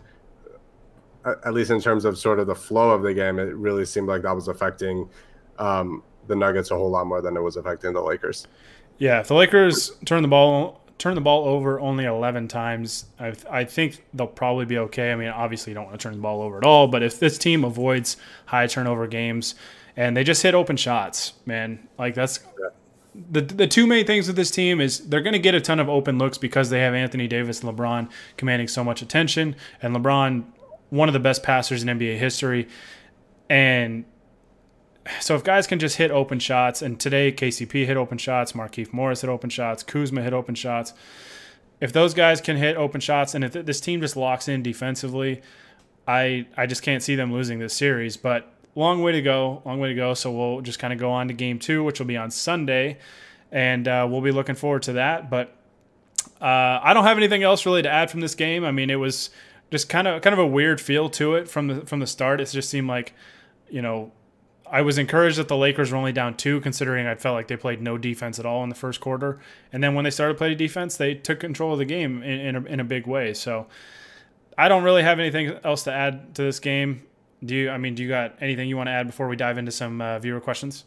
at 1.26 1.54
least 1.54 1.72
in 1.72 1.82
terms 1.82 2.06
of 2.06 2.18
sort 2.20 2.40
of 2.40 2.46
the 2.46 2.56
flow 2.56 2.92
of 2.92 3.02
the 3.02 3.16
game, 3.16 3.40
it 3.40 3.56
really 3.56 3.86
seemed 3.86 4.08
like 4.08 4.22
that 4.22 4.36
was 4.36 4.48
affecting 4.48 5.10
um, 5.58 6.04
the 6.28 6.36
Nuggets 6.36 6.70
a 6.70 6.76
whole 6.76 6.92
lot 6.92 7.08
more 7.08 7.22
than 7.22 7.36
it 7.36 7.42
was 7.42 7.58
affecting 7.58 7.94
the 7.94 8.02
Lakers. 8.02 8.48
Yeah, 9.00 9.22
if 9.22 9.28
the 9.28 9.34
Lakers 9.34 9.92
turn 10.06 10.22
the 10.22 10.28
ball 10.28 10.81
turn 11.02 11.16
the 11.16 11.22
ball 11.22 11.46
over 11.46 11.80
only 11.80 12.06
11 12.06 12.48
times, 12.48 13.06
I, 13.20 13.34
I 13.50 13.64
think 13.64 14.04
they'll 14.14 14.28
probably 14.28 14.66
be 14.66 14.78
okay. 14.78 15.12
I 15.12 15.16
mean, 15.16 15.30
obviously 15.30 15.72
you 15.72 15.76
don't 15.76 15.86
want 15.86 16.00
to 16.00 16.04
turn 16.04 16.14
the 16.14 16.22
ball 16.22 16.44
over 16.44 16.60
at 16.60 16.64
all, 16.64 16.88
but 16.88 17.02
if 17.02 17.20
this 17.20 17.40
team 17.40 17.64
avoids 17.64 18.18
high 18.46 18.68
turnover 18.68 19.08
games 19.08 19.56
and 19.98 20.16
they 20.16 20.24
just 20.24 20.44
hit 20.44 20.54
open 20.54 20.78
shots, 20.78 21.34
man, 21.48 21.88
like 21.98 22.14
that's 22.14 22.40
the 23.32 23.42
the 23.42 23.68
two 23.68 23.88
main 23.88 24.06
things 24.06 24.28
with 24.28 24.36
this 24.36 24.52
team 24.52 24.80
is 24.80 25.10
they're 25.10 25.22
going 25.22 25.34
to 25.34 25.40
get 25.40 25.56
a 25.56 25.60
ton 25.60 25.80
of 25.80 25.90
open 25.90 26.18
looks 26.18 26.38
because 26.38 26.70
they 26.70 26.80
have 26.80 26.94
Anthony 26.94 27.28
Davis 27.28 27.62
and 27.62 27.76
LeBron 27.76 28.10
commanding 28.38 28.68
so 28.68 28.84
much 28.84 29.02
attention, 29.02 29.56
and 29.82 29.96
LeBron, 29.96 30.46
one 30.92 31.10
of 31.10 31.14
the 31.14 31.20
best 31.20 31.44
passers 31.44 31.84
in 31.84 31.90
NBA 31.90 32.20
history, 32.20 32.70
and 33.50 34.06
so 35.20 35.36
if 35.36 35.44
guys 35.44 35.68
can 35.68 35.80
just 35.80 35.98
hit 35.98 36.12
open 36.12 36.40
shots, 36.40 36.82
and 36.82 37.00
today 37.00 37.32
KCP 37.32 37.86
hit 37.86 37.98
open 37.98 38.18
shots, 38.18 38.54
Markieff 38.54 38.94
Morris 38.94 39.22
hit 39.22 39.30
open 39.30 39.50
shots, 39.50 39.84
Kuzma 39.84 40.22
hit 40.22 40.34
open 40.34 40.56
shots, 40.56 40.94
if 41.80 41.92
those 41.92 42.14
guys 42.14 42.40
can 42.40 42.58
hit 42.58 42.78
open 42.78 43.02
shots 43.02 43.34
and 43.34 43.44
if 43.44 43.54
this 43.54 43.82
team 43.82 44.02
just 44.02 44.16
locks 44.16 44.48
in 44.48 44.62
defensively, 44.62 45.42
I 46.08 46.46
I 46.56 46.68
just 46.68 46.84
can't 46.84 47.02
see 47.02 47.16
them 47.16 47.34
losing 47.34 47.60
this 47.60 47.74
series. 47.74 48.18
But 48.18 48.54
long 48.76 49.02
way 49.02 49.12
to 49.14 49.22
go, 49.22 49.62
long 49.66 49.80
way 49.80 49.90
to 49.90 49.96
go. 49.96 50.14
So 50.14 50.32
we'll 50.32 50.62
just 50.62 50.80
kind 50.80 50.94
of 50.94 51.00
go 51.00 51.12
on 51.12 51.28
to 51.28 51.34
game 51.34 51.60
two, 51.60 51.84
which 51.84 52.00
will 52.00 52.06
be 52.06 52.18
on 52.18 52.30
Sunday, 52.30 53.00
and 53.52 53.88
uh, 53.88 54.08
we'll 54.10 54.22
be 54.22 54.32
looking 54.32 54.56
forward 54.56 54.84
to 54.84 54.94
that. 54.94 55.30
But 55.30 55.56
uh, 56.40 56.80
I 56.84 56.94
don't 56.94 57.04
have 57.04 57.18
anything 57.18 57.44
else 57.44 57.66
really 57.66 57.82
to 57.82 57.90
add 57.90 58.12
from 58.12 58.20
this 58.22 58.36
game. 58.36 58.64
I 58.64 58.72
mean, 58.72 58.92
it 58.92 58.96
was 58.96 59.32
just 59.72 59.90
kind 59.90 60.08
of 60.08 60.22
kind 60.22 60.34
of 60.34 60.40
a 60.40 60.48
weird 60.48 60.80
feel 60.80 61.10
to 61.10 61.36
it 61.36 61.50
from 61.50 61.68
the 61.68 61.86
from 61.88 62.00
the 62.00 62.08
start. 62.08 62.40
It 62.40 62.46
just 62.46 62.70
seemed 62.70 62.88
like, 62.88 63.14
you 63.70 63.82
know, 63.82 64.12
I 64.72 64.82
was 64.82 64.98
encouraged 64.98 65.38
that 65.38 65.50
the 65.50 65.58
Lakers 65.58 65.92
were 65.92 65.98
only 65.98 66.14
down 66.14 66.38
two, 66.38 66.62
considering 66.62 67.06
I 67.06 67.16
felt 67.16 67.36
like 67.36 67.50
they 67.50 67.58
played 67.58 67.82
no 67.82 67.98
defense 67.98 68.40
at 68.40 68.46
all 68.46 68.64
in 68.64 68.70
the 68.70 68.76
first 68.76 69.02
quarter. 69.02 69.38
And 69.74 69.84
then 69.84 69.96
when 69.96 70.06
they 70.06 70.10
started 70.10 70.38
playing 70.38 70.58
defense, 70.58 70.96
they 70.96 71.14
took 71.14 71.42
control 71.42 71.74
of 71.74 71.78
the 71.78 71.86
game 71.86 72.24
in, 72.24 72.40
in, 72.40 72.56
a, 72.56 72.64
in 72.64 72.80
a 72.80 72.86
big 72.86 73.06
way. 73.06 73.34
So 73.34 73.68
I 74.58 74.70
don't 74.70 74.84
really 74.84 75.04
have 75.04 75.20
anything 75.20 75.58
else 75.66 75.84
to 75.84 75.92
add 75.92 76.34
to 76.36 76.44
this 76.44 76.60
game. 76.60 77.04
Do 77.44 77.54
you? 77.54 77.70
I 77.70 77.78
mean, 77.78 77.96
do 77.96 78.04
you 78.04 78.08
got 78.08 78.36
anything 78.40 78.70
you 78.70 78.78
want 78.78 78.88
to 78.88 78.92
add 78.92 79.08
before 79.08 79.28
we 79.28 79.36
dive 79.36 79.58
into 79.58 79.72
some 79.72 80.00
uh, 80.00 80.20
viewer 80.20 80.40
questions? 80.40 80.86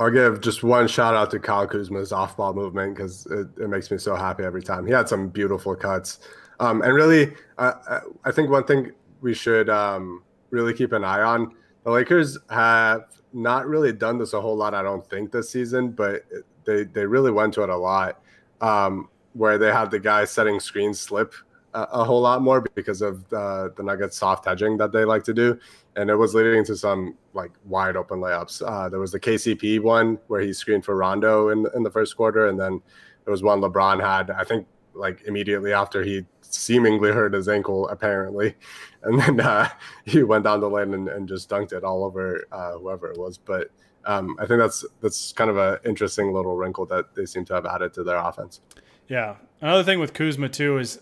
I'll 0.00 0.10
give 0.10 0.40
just 0.40 0.62
one 0.62 0.88
shout 0.88 1.14
out 1.14 1.30
to 1.32 1.38
Kyle 1.38 1.68
Kuzma's 1.68 2.10
off 2.10 2.36
ball 2.38 2.54
movement 2.54 2.96
because 2.96 3.26
it, 3.26 3.48
it, 3.60 3.68
makes 3.68 3.90
me 3.90 3.98
so 3.98 4.16
happy 4.16 4.44
every 4.44 4.62
time. 4.62 4.86
He 4.86 4.92
had 4.92 5.10
some 5.10 5.28
beautiful 5.28 5.76
cuts. 5.76 6.20
Um, 6.58 6.80
and 6.80 6.94
really, 6.94 7.34
uh, 7.58 8.00
I 8.24 8.32
think 8.32 8.48
one 8.48 8.64
thing 8.64 8.92
we 9.20 9.34
should 9.34 9.68
um, 9.68 10.22
really 10.48 10.72
keep 10.72 10.92
an 10.92 11.04
eye 11.04 11.20
on 11.20 11.54
the 11.84 11.90
Lakers 11.90 12.38
have 12.50 13.04
not 13.32 13.66
really 13.66 13.92
done 13.92 14.18
this 14.18 14.32
a 14.32 14.40
whole 14.40 14.56
lot, 14.56 14.74
I 14.74 14.82
don't 14.82 15.08
think, 15.08 15.32
this 15.32 15.50
season, 15.50 15.90
but 15.90 16.24
they, 16.64 16.84
they 16.84 17.06
really 17.06 17.30
went 17.30 17.54
to 17.54 17.62
it 17.62 17.68
a 17.70 17.76
lot 17.76 18.20
um, 18.60 19.08
where 19.34 19.58
they 19.58 19.72
had 19.72 19.90
the 19.90 19.98
guy 19.98 20.24
setting 20.24 20.60
screens 20.60 21.00
slip 21.00 21.32
a, 21.74 21.82
a 21.82 22.04
whole 22.04 22.20
lot 22.20 22.42
more 22.42 22.60
because 22.74 23.00
of 23.00 23.28
the, 23.28 23.72
the 23.76 23.82
Nuggets 23.82 24.16
soft 24.16 24.44
hedging 24.44 24.76
that 24.78 24.92
they 24.92 25.04
like 25.04 25.22
to 25.24 25.32
do 25.32 25.58
and 25.96 26.10
it 26.10 26.14
was 26.14 26.34
leading 26.34 26.64
to 26.64 26.76
some 26.76 27.16
like 27.34 27.50
wide 27.64 27.96
open 27.96 28.20
layups. 28.20 28.62
Uh, 28.66 28.88
there 28.88 29.00
was 29.00 29.12
the 29.12 29.20
KCP 29.20 29.80
one 29.80 30.18
where 30.28 30.40
he 30.40 30.52
screened 30.52 30.84
for 30.84 30.96
Rondo 30.96 31.48
in 31.48 31.66
in 31.74 31.82
the 31.82 31.90
first 31.90 32.16
quarter, 32.16 32.48
and 32.48 32.58
then 32.58 32.80
there 33.24 33.32
was 33.32 33.42
one 33.42 33.60
LeBron 33.60 34.00
had. 34.00 34.30
I 34.30 34.44
think 34.44 34.66
like 34.94 35.22
immediately 35.26 35.72
after 35.72 36.02
he 36.02 36.24
seemingly 36.50 37.12
hurt 37.12 37.32
his 37.32 37.48
ankle, 37.48 37.88
apparently, 37.88 38.54
and 39.02 39.20
then 39.20 39.40
uh, 39.40 39.68
he 40.04 40.22
went 40.22 40.44
down 40.44 40.60
the 40.60 40.70
lane 40.70 40.94
and, 40.94 41.08
and 41.08 41.28
just 41.28 41.48
dunked 41.48 41.72
it 41.72 41.84
all 41.84 42.04
over 42.04 42.44
uh, 42.52 42.72
whoever 42.72 43.10
it 43.10 43.18
was. 43.18 43.38
But 43.38 43.70
um, 44.04 44.36
I 44.38 44.46
think 44.46 44.60
that's 44.60 44.84
that's 45.00 45.32
kind 45.32 45.50
of 45.50 45.56
an 45.56 45.78
interesting 45.84 46.32
little 46.32 46.56
wrinkle 46.56 46.86
that 46.86 47.14
they 47.14 47.26
seem 47.26 47.44
to 47.46 47.54
have 47.54 47.66
added 47.66 47.92
to 47.94 48.04
their 48.04 48.16
offense. 48.16 48.60
Yeah, 49.08 49.36
another 49.60 49.82
thing 49.82 49.98
with 49.98 50.14
Kuzma 50.14 50.48
too 50.48 50.78
is 50.78 51.00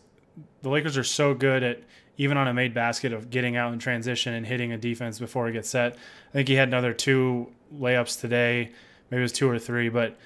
the 0.63 0.69
Lakers 0.69 0.97
are 0.97 1.05
so 1.05 1.35
good 1.35 1.63
at 1.63 1.83
even 2.17 2.37
on 2.37 2.49
a 2.49 2.55
made 2.55 2.75
basket 2.75 3.13
of 3.13 3.31
getting 3.31 3.57
out 3.57 3.73
in 3.73 3.79
transition 3.79 4.35
and 4.35 4.45
hitting 4.45 4.73
a 4.73 4.77
defense 4.77 5.19
before 5.19 5.47
he 5.47 5.53
gets 5.53 5.71
set. 5.71 5.95
I 5.95 6.33
think 6.33 6.49
he 6.49 6.55
had 6.55 6.69
another 6.69 6.93
two 6.93 7.53
layups 7.73 8.21
today, 8.21 8.73
maybe 9.11 9.21
it 9.21 9.23
was 9.23 9.33
two 9.33 9.49
or 9.49 9.59
three, 9.59 9.89
but 9.89 10.19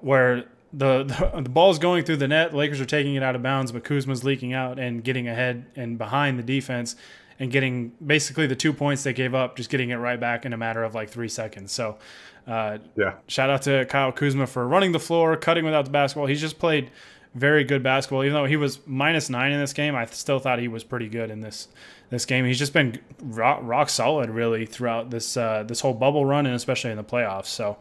where 0.00 0.44
the, 0.76 1.04
the, 1.04 1.42
the 1.42 1.48
ball 1.48 1.70
is 1.70 1.78
going 1.78 2.04
through 2.04 2.16
the 2.16 2.28
net, 2.28 2.54
Lakers 2.54 2.80
are 2.80 2.86
taking 2.86 3.14
it 3.14 3.22
out 3.22 3.36
of 3.36 3.42
bounds, 3.42 3.72
but 3.72 3.84
Kuzma's 3.84 4.24
leaking 4.24 4.52
out 4.52 4.78
and 4.78 5.04
getting 5.04 5.28
ahead 5.28 5.66
and 5.76 5.96
behind 5.98 6.38
the 6.38 6.42
defense 6.42 6.96
and 7.38 7.50
getting 7.50 7.92
basically 8.04 8.46
the 8.46 8.56
two 8.56 8.72
points 8.72 9.02
they 9.02 9.12
gave 9.12 9.34
up, 9.34 9.56
just 9.56 9.70
getting 9.70 9.90
it 9.90 9.96
right 9.96 10.18
back 10.18 10.44
in 10.44 10.52
a 10.52 10.56
matter 10.56 10.82
of 10.82 10.94
like 10.94 11.10
three 11.10 11.28
seconds. 11.28 11.72
So, 11.72 11.98
uh, 12.46 12.78
yeah, 12.96 13.14
shout 13.26 13.50
out 13.50 13.62
to 13.62 13.84
Kyle 13.86 14.12
Kuzma 14.12 14.46
for 14.46 14.66
running 14.66 14.92
the 14.92 15.00
floor, 15.00 15.36
cutting 15.36 15.64
without 15.64 15.84
the 15.84 15.90
basketball. 15.90 16.26
He's 16.26 16.40
just 16.40 16.58
played 16.58 16.90
very 17.34 17.64
good 17.64 17.82
basketball. 17.82 18.22
Even 18.22 18.34
though 18.34 18.44
he 18.44 18.56
was 18.56 18.78
minus 18.86 19.28
nine 19.30 19.52
in 19.52 19.60
this 19.60 19.72
game, 19.72 19.94
I 19.94 20.04
still 20.06 20.38
thought 20.38 20.58
he 20.58 20.68
was 20.68 20.84
pretty 20.84 21.08
good 21.08 21.30
in 21.30 21.40
this 21.40 21.68
this 22.10 22.24
game. 22.24 22.44
He's 22.44 22.58
just 22.58 22.72
been 22.72 23.00
rock, 23.22 23.60
rock 23.62 23.88
solid 23.88 24.30
really 24.30 24.66
throughout 24.66 25.10
this 25.10 25.36
uh, 25.36 25.64
this 25.66 25.80
whole 25.80 25.94
bubble 25.94 26.24
run 26.24 26.46
and 26.46 26.54
especially 26.54 26.90
in 26.90 26.96
the 26.96 27.04
playoffs. 27.04 27.46
So 27.46 27.78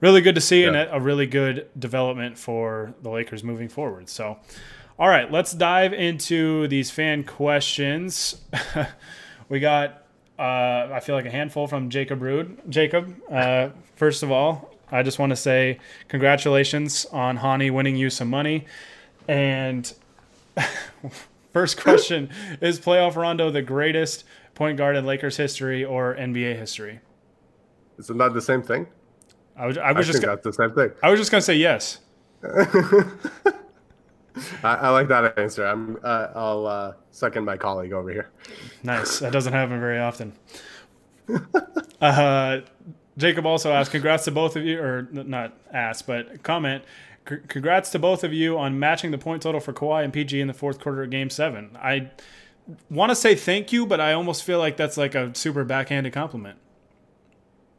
really 0.00 0.20
good 0.20 0.34
to 0.34 0.40
see 0.40 0.62
yeah. 0.62 0.68
and 0.68 0.76
a 0.92 1.00
really 1.00 1.26
good 1.26 1.68
development 1.78 2.38
for 2.38 2.94
the 3.02 3.10
Lakers 3.10 3.42
moving 3.42 3.68
forward. 3.68 4.08
So. 4.08 4.38
All 4.96 5.08
right, 5.08 5.28
let's 5.28 5.50
dive 5.50 5.92
into 5.92 6.68
these 6.68 6.88
fan 6.88 7.24
questions. 7.24 8.36
we 9.48 9.58
got, 9.58 10.04
uh, 10.38 10.88
I 10.92 11.00
feel 11.00 11.16
like 11.16 11.26
a 11.26 11.30
handful 11.30 11.66
from 11.66 11.90
Jacob 11.90 12.22
Rude. 12.22 12.58
Jacob, 12.68 13.12
uh, 13.28 13.70
first 13.96 14.22
of 14.22 14.30
all, 14.30 14.72
I 14.92 15.02
just 15.02 15.18
want 15.18 15.30
to 15.30 15.36
say 15.36 15.80
congratulations 16.06 17.06
on 17.06 17.38
Hani 17.38 17.72
winning 17.72 17.96
you 17.96 18.08
some 18.08 18.30
money. 18.30 18.66
And 19.26 19.92
first 21.52 21.80
question 21.80 22.30
is 22.60 22.78
playoff 22.78 23.16
Rondo 23.16 23.50
the 23.50 23.62
greatest 23.62 24.22
point 24.54 24.78
guard 24.78 24.94
in 24.94 25.04
Lakers 25.04 25.36
history 25.36 25.84
or 25.84 26.14
NBA 26.14 26.56
history? 26.56 27.00
Isn't 27.98 28.18
that 28.18 28.34
the 28.34 28.42
same 28.42 28.62
thing? 28.62 28.86
I 29.56 29.66
was, 29.66 29.78
I 29.78 29.92
was 29.92 30.08
I 30.08 30.12
just 30.12 30.22
gonna, 30.22 30.36
that's 30.36 30.44
the 30.44 30.52
same 30.52 30.74
thing. 30.74 30.90
I 31.02 31.10
was 31.10 31.20
just 31.20 31.30
gonna 31.30 31.42
say 31.42 31.54
yes. 31.56 32.00
I, 34.62 34.74
I, 34.74 34.88
like 34.90 35.08
that 35.08 35.38
answer. 35.38 35.64
I'm. 35.64 35.96
Uh, 36.02 36.28
I'll 36.34 36.66
uh, 36.66 36.92
second 37.12 37.44
my 37.44 37.56
colleague 37.56 37.92
over 37.92 38.10
here. 38.10 38.30
Nice. 38.82 39.20
That 39.20 39.32
doesn't 39.32 39.52
happen 39.52 39.80
very 39.80 39.98
often. 39.98 40.32
Uh, 42.00 42.60
Jacob 43.16 43.46
also 43.46 43.72
asked, 43.72 43.90
"Congrats 43.90 44.24
to 44.24 44.30
both 44.30 44.56
of 44.56 44.64
you," 44.64 44.78
or 44.78 45.08
not 45.10 45.56
ask, 45.72 46.04
but 46.06 46.42
comment. 46.42 46.84
Congrats 47.24 47.88
to 47.90 47.98
both 47.98 48.24
of 48.24 48.34
you 48.34 48.58
on 48.58 48.78
matching 48.78 49.10
the 49.10 49.16
point 49.16 49.40
total 49.40 49.58
for 49.58 49.72
Kawhi 49.72 50.04
and 50.04 50.12
PG 50.12 50.38
in 50.38 50.48
the 50.48 50.52
fourth 50.52 50.80
quarter 50.80 51.02
of 51.02 51.08
Game 51.08 51.30
Seven. 51.30 51.70
I 51.80 52.10
want 52.90 53.10
to 53.10 53.16
say 53.16 53.34
thank 53.34 53.72
you, 53.72 53.86
but 53.86 54.00
I 54.00 54.12
almost 54.12 54.44
feel 54.44 54.58
like 54.58 54.76
that's 54.76 54.98
like 54.98 55.14
a 55.14 55.34
super 55.34 55.64
backhanded 55.64 56.12
compliment. 56.12 56.58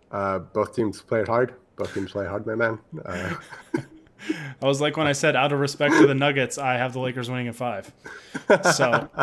Uh, 0.09 0.39
both 0.39 0.75
teams 0.75 1.01
played 1.01 1.27
hard. 1.27 1.53
Teams 1.83 2.11
play 2.11 2.25
hard, 2.25 2.47
my 2.47 2.55
man. 2.55 2.79
Uh, 3.03 3.35
I 4.61 4.65
was 4.65 4.81
like 4.81 4.97
when 4.97 5.07
I 5.07 5.11
said, 5.11 5.35
out 5.35 5.51
of 5.51 5.59
respect 5.59 5.95
to 5.95 6.07
the 6.07 6.15
Nuggets, 6.15 6.57
I 6.57 6.75
have 6.75 6.93
the 6.93 6.99
Lakers 6.99 7.29
winning 7.29 7.47
in 7.47 7.53
five. 7.53 7.91
So, 8.73 9.09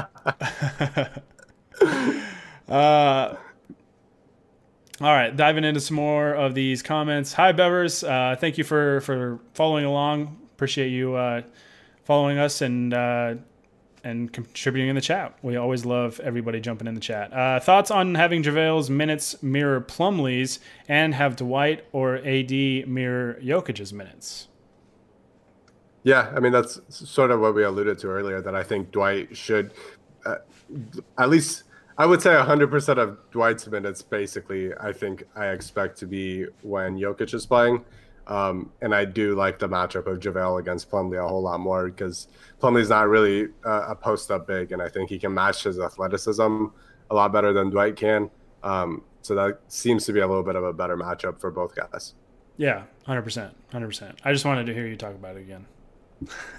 uh, 2.69 3.37
all 5.01 5.13
right, 5.13 5.35
diving 5.35 5.65
into 5.65 5.81
some 5.81 5.97
more 5.97 6.33
of 6.33 6.55
these 6.55 6.83
comments. 6.83 7.33
Hi, 7.33 7.53
Bevers. 7.53 8.07
Uh, 8.09 8.37
thank 8.37 8.59
you 8.59 8.65
for 8.65 9.01
for 9.01 9.41
following 9.55 9.85
along. 9.85 10.39
Appreciate 10.55 10.91
you 10.91 11.15
uh, 11.15 11.43
following 12.05 12.39
us 12.39 12.61
and 12.61 12.95
uh, 12.95 13.35
and 14.05 14.33
contributing 14.33 14.89
in 14.89 14.95
the 14.95 15.01
chat. 15.01 15.37
We 15.43 15.57
always 15.57 15.85
love 15.85 16.21
everybody 16.21 16.61
jumping 16.61 16.89
in 16.89 16.95
the 16.95 17.01
chat. 17.01 17.33
Uh, 17.33 17.61
thoughts 17.61 17.91
on 17.91 18.15
having 18.15 18.43
JaVale's 18.43 18.91
minutes 18.91 19.43
mirror 19.43 19.81
Plumlee's 19.81 20.61
and 20.89 21.15
have 21.15 21.37
Dwight 21.37 21.85
or 21.93 22.17
AD 22.17 22.51
mirror 22.51 23.39
Jokic's 23.43 23.93
minutes? 23.93 24.49
Yeah, 26.05 26.33
I 26.35 26.41
mean 26.41 26.53
that's 26.53 26.81
sort 26.89 27.31
of 27.31 27.41
what 27.41 27.55
we 27.55 27.63
alluded 27.63 27.99
to 27.99 28.09
earlier. 28.09 28.41
That 28.41 28.57
I 28.57 28.65
think 28.65 28.91
Dwight 28.91 29.37
should, 29.37 29.73
uh, 30.27 30.37
at 31.17 31.31
least 31.31 31.65
I 31.99 32.07
would 32.07 32.23
say 32.23 32.31
100% 32.31 32.99
of 32.99 33.19
Dwight's 33.31 33.67
minutes, 33.69 34.03
basically, 34.03 34.73
I 34.81 34.93
think 34.93 35.25
I 35.37 35.49
expect 35.49 35.99
to 35.99 36.07
be 36.07 36.47
when 36.63 36.99
Jokic 36.99 37.35
is 37.35 37.47
playing. 37.47 37.85
Um, 38.27 38.71
and 38.81 38.95
I 38.95 39.05
do 39.05 39.35
like 39.35 39.59
the 39.59 39.69
matchup 39.69 40.07
of 40.07 40.21
JaVale 40.21 40.61
against 40.61 40.91
Plumlee 40.91 41.23
a 41.23 41.27
whole 41.27 41.43
lot 41.43 41.61
more 41.61 41.89
because 41.89 42.29
Plumlee's 42.61 42.89
not 42.89 43.09
really 43.09 43.49
uh, 43.65 43.87
a 43.89 43.97
post 43.97 44.31
up 44.31 44.47
big, 44.47 44.73
and 44.73 44.81
I 44.81 44.89
think 44.89 45.11
he 45.11 45.19
can 45.19 45.35
match 45.35 45.65
his 45.65 45.79
athleticism 45.79 46.67
a 47.11 47.15
lot 47.15 47.33
better 47.33 47.53
than 47.53 47.71
Dwight 47.71 47.97
can. 47.97 48.31
Um, 48.63 49.03
so 49.23 49.35
that 49.35 49.61
seems 49.69 50.05
to 50.07 50.13
be 50.13 50.21
a 50.21 50.27
little 50.27 50.43
bit 50.43 50.57
of 50.57 50.65
a 50.65 50.73
better 50.73 50.97
matchup 50.97 51.41
for 51.41 51.51
both 51.51 51.75
guys. 51.75 52.15
Yeah, 52.57 52.85
100%. 53.09 53.51
100%. 53.73 54.15
I 54.25 54.33
just 54.33 54.45
wanted 54.45 54.67
to 54.67 54.75
hear 54.75 54.87
you 54.87 54.97
talk 54.97 55.15
about 55.15 55.37
it 55.37 55.41
again. 55.41 55.67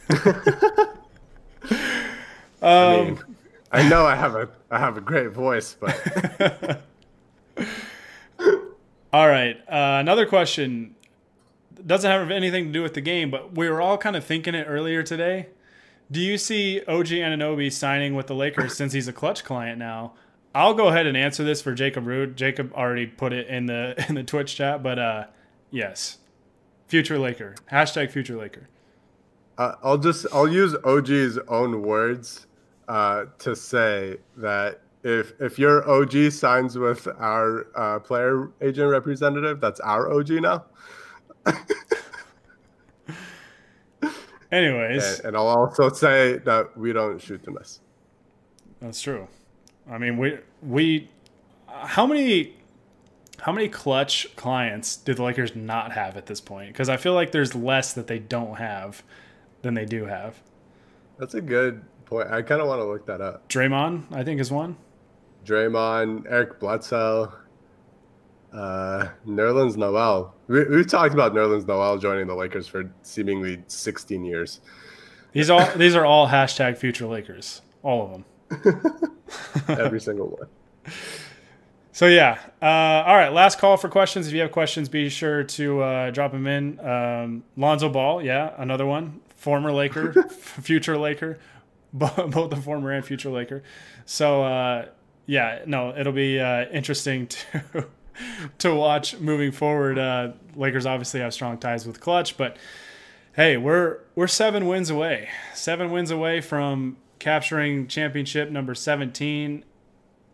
um, 2.61 2.61
I 2.61 3.03
mean, 3.03 3.19
I 3.71 3.87
know 3.87 4.05
I 4.05 4.15
have 4.15 4.35
a 4.35 4.49
I 4.69 4.79
have 4.79 4.97
a 4.97 5.01
great 5.01 5.31
voice, 5.31 5.75
but. 5.79 6.81
all 9.13 9.27
right, 9.27 9.57
uh, 9.69 9.99
another 10.01 10.25
question 10.25 10.95
doesn't 11.85 12.09
have 12.09 12.31
anything 12.31 12.67
to 12.67 12.71
do 12.71 12.81
with 12.81 12.93
the 12.93 13.01
game, 13.01 13.31
but 13.31 13.55
we 13.55 13.69
were 13.69 13.81
all 13.81 13.97
kind 13.97 14.15
of 14.15 14.23
thinking 14.23 14.55
it 14.55 14.65
earlier 14.67 15.03
today. 15.03 15.47
Do 16.11 16.19
you 16.19 16.37
see 16.37 16.81
OG 16.81 17.07
Anunoby 17.07 17.71
signing 17.71 18.15
with 18.15 18.27
the 18.27 18.35
Lakers 18.35 18.75
since 18.77 18.93
he's 18.93 19.07
a 19.07 19.13
Klutch 19.13 19.43
client 19.43 19.79
now? 19.79 20.13
I'll 20.55 20.75
go 20.75 20.87
ahead 20.87 21.07
and 21.07 21.17
answer 21.17 21.43
this 21.43 21.61
for 21.61 21.73
Jacob 21.73 22.05
Rude. 22.05 22.37
Jacob 22.37 22.73
already 22.73 23.07
put 23.07 23.33
it 23.33 23.47
in 23.47 23.65
the 23.65 23.95
in 24.09 24.15
the 24.15 24.23
Twitch 24.23 24.55
chat, 24.55 24.83
but 24.83 24.99
uh, 24.99 25.25
yes, 25.71 26.19
future 26.87 27.17
Laker 27.17 27.55
hashtag 27.71 28.11
future 28.11 28.37
Laker. 28.37 28.69
Uh, 29.57 29.75
I'll 29.83 29.97
just 29.97 30.25
I'll 30.33 30.47
use 30.47 30.75
OG's 30.83 31.37
own 31.47 31.81
words 31.81 32.47
uh, 32.87 33.25
to 33.39 33.55
say 33.55 34.17
that 34.37 34.81
if 35.03 35.33
if 35.39 35.59
your 35.59 35.87
OG 35.89 36.31
signs 36.31 36.77
with 36.77 37.07
our 37.19 37.67
uh, 37.75 37.99
player 37.99 38.51
agent 38.61 38.89
representative, 38.89 39.59
that's 39.59 39.79
our 39.79 40.11
OG 40.11 40.29
now. 40.31 40.65
Anyways, 44.51 45.19
and, 45.19 45.27
and, 45.27 45.37
I'll 45.37 45.47
also 45.47 45.89
say 45.89 46.37
that 46.39 46.77
we 46.77 46.93
don't 46.93 47.19
shoot 47.19 47.43
to 47.43 47.51
miss. 47.51 47.79
That's 48.79 49.01
true. 49.01 49.27
I 49.89 49.97
mean, 49.97 50.17
we 50.17 50.37
we 50.61 51.09
how 51.67 52.05
many 52.05 52.53
how 53.39 53.51
many 53.51 53.67
Klutch 53.67 54.33
clients 54.35 54.95
do 54.95 55.13
the 55.13 55.23
Lakers 55.23 55.55
not 55.55 55.91
have 55.93 56.15
at 56.15 56.27
this 56.27 56.39
point? 56.39 56.69
Because 56.69 56.87
I 56.87 56.97
feel 56.97 57.13
like 57.13 57.31
there's 57.31 57.55
less 57.55 57.93
that 57.93 58.07
they 58.07 58.19
don't 58.19 58.55
have 58.55 59.03
than 59.63 59.73
they 59.73 59.85
do 59.85 60.05
have. 60.05 60.41
That's 61.17 61.33
a 61.33 61.41
good 61.41 61.83
point. 62.05 62.29
I 62.29 62.41
kind 62.41 62.61
of 62.61 62.67
want 62.67 62.79
to 62.79 62.85
look 62.85 63.05
that 63.07 63.21
up. 63.21 63.49
Draymond, 63.49 64.05
I 64.11 64.23
think, 64.23 64.39
is 64.39 64.51
one. 64.51 64.77
Draymond, 65.45 66.25
Eric 66.29 66.59
Bledsoe, 66.59 67.33
uh, 68.53 69.09
Nerlens 69.27 69.77
Noel. 69.77 70.33
We, 70.47 70.63
we've 70.65 70.87
talked 70.87 71.13
about 71.13 71.33
Nerlens 71.33 71.67
Noel 71.67 71.97
joining 71.97 72.27
the 72.27 72.35
Lakers 72.35 72.67
for 72.67 72.91
seemingly 73.01 73.63
16 73.67 74.23
years. 74.23 74.61
These 75.31 75.49
all 75.49 75.65
these 75.75 75.95
are 75.95 76.05
all 76.05 76.27
hashtag 76.27 76.77
future 76.77 77.07
Lakers. 77.07 77.61
All 77.81 78.05
of 78.05 78.11
them. 78.11 79.21
Every 79.67 79.99
single 79.99 80.27
one. 80.27 80.93
So 81.91 82.07
yeah, 82.07 82.39
uh, 82.61 82.65
all 82.65 83.15
right. 83.15 83.33
Last 83.33 83.57
call 83.57 83.77
for 83.77 83.89
questions. 83.89 84.27
If 84.27 84.33
you 84.33 84.41
have 84.41 84.51
questions, 84.51 84.89
be 84.89 85.09
sure 85.09 85.43
to 85.43 85.81
uh, 85.81 86.11
drop 86.11 86.31
them 86.31 86.45
in. 86.45 86.79
Um, 86.79 87.43
Lonzo 87.57 87.89
Ball, 87.89 88.23
yeah, 88.23 88.53
another 88.57 88.85
one. 88.85 89.21
Former 89.35 89.71
Laker, 89.71 90.13
future 90.29 90.97
Laker, 90.97 91.39
both 91.93 92.49
the 92.51 92.61
former 92.63 92.91
and 92.91 93.03
future 93.03 93.29
Laker. 93.29 93.63
So 94.05 94.43
uh, 94.43 94.85
yeah, 95.25 95.63
no, 95.65 95.95
it'll 95.97 96.13
be 96.13 96.39
uh, 96.39 96.65
interesting 96.69 97.27
to 97.27 97.87
to 98.59 98.73
watch 98.73 99.19
moving 99.19 99.51
forward. 99.51 99.97
Uh, 99.97 100.33
Lakers 100.55 100.85
obviously 100.85 101.19
have 101.19 101.33
strong 101.33 101.57
ties 101.57 101.85
with 101.85 101.99
Klutch, 101.99 102.37
but 102.37 102.57
hey, 103.33 103.57
we're 103.57 103.99
we're 104.15 104.27
seven 104.27 104.67
wins 104.67 104.89
away. 104.89 105.29
Seven 105.53 105.91
wins 105.91 106.11
away 106.11 106.41
from 106.41 106.97
capturing 107.19 107.87
championship 107.87 108.49
number 108.49 108.75
17 108.75 109.63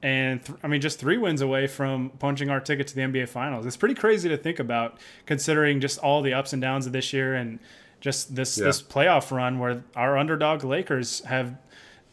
and 0.01 0.43
th- 0.43 0.57
I 0.63 0.67
mean 0.67 0.81
just 0.81 0.99
three 0.99 1.17
wins 1.17 1.41
away 1.41 1.67
from 1.67 2.11
punching 2.19 2.49
our 2.49 2.59
ticket 2.59 2.87
to 2.87 2.95
the 2.95 3.01
NBA 3.01 3.29
Finals. 3.29 3.65
It's 3.65 3.77
pretty 3.77 3.95
crazy 3.95 4.29
to 4.29 4.37
think 4.37 4.59
about, 4.59 4.97
considering 5.25 5.81
just 5.81 5.99
all 5.99 6.21
the 6.21 6.33
ups 6.33 6.53
and 6.53 6.61
downs 6.61 6.85
of 6.85 6.93
this 6.93 7.11
year 7.13 7.35
and 7.35 7.59
just 7.99 8.35
this 8.35 8.57
yeah. 8.57 8.65
this 8.65 8.81
playoff 8.81 9.31
run 9.31 9.59
where 9.59 9.83
our 9.95 10.17
underdog 10.17 10.63
Lakers 10.63 11.19
have 11.25 11.57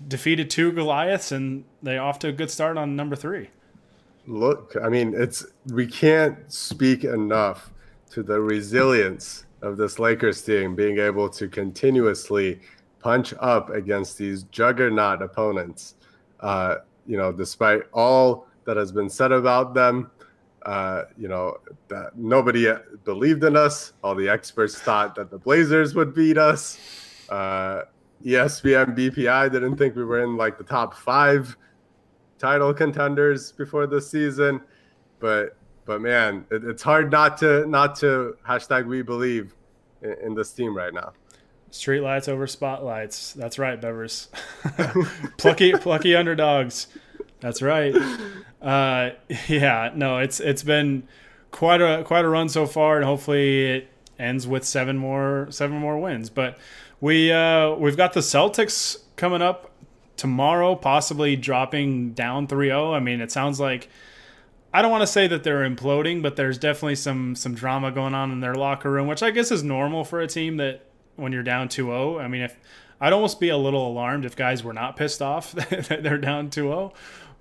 defeated 0.06 0.50
two 0.50 0.72
Goliaths 0.72 1.32
and 1.32 1.64
they 1.82 1.96
off 1.96 2.18
to 2.20 2.28
a 2.28 2.32
good 2.32 2.50
start 2.50 2.76
on 2.76 2.96
number 2.96 3.16
three. 3.16 3.50
Look, 4.26 4.76
I 4.82 4.88
mean, 4.88 5.14
it's 5.16 5.46
we 5.72 5.86
can't 5.86 6.52
speak 6.52 7.04
enough 7.04 7.70
to 8.10 8.22
the 8.22 8.40
resilience 8.40 9.46
of 9.62 9.76
this 9.76 9.98
Lakers 9.98 10.42
team 10.42 10.74
being 10.74 10.98
able 10.98 11.28
to 11.30 11.48
continuously 11.48 12.60
punch 13.00 13.34
up 13.40 13.70
against 13.70 14.18
these 14.18 14.44
juggernaut 14.44 15.22
opponents. 15.22 15.94
Uh, 16.40 16.76
you 17.06 17.16
know, 17.16 17.32
despite 17.32 17.82
all 17.92 18.48
that 18.64 18.76
has 18.76 18.90
been 18.90 19.08
said 19.08 19.32
about 19.32 19.74
them, 19.74 20.10
uh, 20.62 21.04
you 21.16 21.28
know, 21.28 21.56
that 21.88 22.16
nobody 22.16 22.72
believed 23.04 23.44
in 23.44 23.56
us. 23.56 23.92
All 24.02 24.16
the 24.16 24.28
experts 24.28 24.76
thought 24.76 25.14
that 25.14 25.30
the 25.30 25.38
Blazers 25.38 25.94
would 25.94 26.14
beat 26.14 26.36
us. 26.36 26.78
Uh, 27.28 27.82
ESPN 28.24 28.96
BPI 28.96 29.52
didn't 29.52 29.76
think 29.76 29.94
we 29.94 30.04
were 30.04 30.24
in 30.24 30.36
like 30.36 30.58
the 30.58 30.64
top 30.64 30.94
five 30.94 31.56
title 32.38 32.72
contenders 32.74 33.52
before 33.52 33.86
the 33.86 34.00
season, 34.00 34.60
but 35.18 35.56
but 35.84 36.00
man, 36.00 36.44
it, 36.50 36.64
it's 36.64 36.82
hard 36.82 37.10
not 37.10 37.38
to 37.38 37.66
not 37.66 37.96
to 37.96 38.36
hashtag 38.46 38.86
we 38.86 39.02
believe 39.02 39.54
in, 40.02 40.16
in 40.24 40.34
this 40.34 40.52
team 40.52 40.76
right 40.76 40.92
now. 40.92 41.12
Streetlights 41.70 42.28
over 42.28 42.46
spotlights. 42.46 43.32
That's 43.32 43.58
right, 43.58 43.80
Bevers. 43.80 44.28
plucky, 45.36 45.72
plucky 45.72 46.14
underdogs. 46.14 46.86
That's 47.40 47.60
right. 47.60 47.94
Uh, 48.62 49.10
yeah, 49.48 49.90
no, 49.94 50.18
it's 50.18 50.40
it's 50.40 50.62
been 50.62 51.06
quite 51.50 51.80
a 51.80 52.02
quite 52.04 52.24
a 52.24 52.28
run 52.28 52.48
so 52.48 52.66
far, 52.66 52.96
and 52.96 53.04
hopefully 53.04 53.64
it 53.64 53.88
ends 54.18 54.46
with 54.46 54.64
seven 54.64 54.96
more 54.96 55.46
seven 55.50 55.76
more 55.78 55.98
wins. 55.98 56.30
But 56.30 56.58
we 57.00 57.32
uh, 57.32 57.74
we've 57.74 57.96
got 57.96 58.12
the 58.12 58.20
Celtics 58.20 58.98
coming 59.16 59.42
up 59.42 59.70
tomorrow, 60.16 60.74
possibly 60.74 61.36
dropping 61.36 62.12
down 62.12 62.46
3-0. 62.46 62.94
I 62.94 63.00
mean, 63.00 63.20
it 63.20 63.30
sounds 63.30 63.60
like 63.60 63.88
I 64.72 64.82
don't 64.82 64.90
want 64.90 65.02
to 65.02 65.06
say 65.06 65.26
that 65.28 65.42
they're 65.42 65.68
imploding, 65.68 66.22
but 66.22 66.36
there's 66.36 66.58
definitely 66.58 66.96
some 66.96 67.34
some 67.34 67.54
drama 67.54 67.90
going 67.90 68.14
on 68.14 68.30
in 68.30 68.40
their 68.40 68.54
locker 68.54 68.90
room, 68.90 69.06
which 69.06 69.22
I 69.22 69.30
guess 69.30 69.50
is 69.50 69.62
normal 69.62 70.04
for 70.04 70.20
a 70.20 70.26
team 70.26 70.58
that 70.58 70.84
when 71.16 71.32
you're 71.32 71.42
down 71.42 71.68
2-0. 71.68 72.22
I 72.22 72.28
mean, 72.28 72.42
if 72.42 72.58
I'd 73.00 73.12
almost 73.12 73.40
be 73.40 73.48
a 73.48 73.56
little 73.56 73.86
alarmed 73.88 74.24
if 74.24 74.36
guys 74.36 74.62
were 74.62 74.72
not 74.72 74.96
pissed 74.96 75.22
off 75.22 75.52
that 75.52 76.02
they're 76.02 76.18
down 76.18 76.50
2-0. 76.50 76.92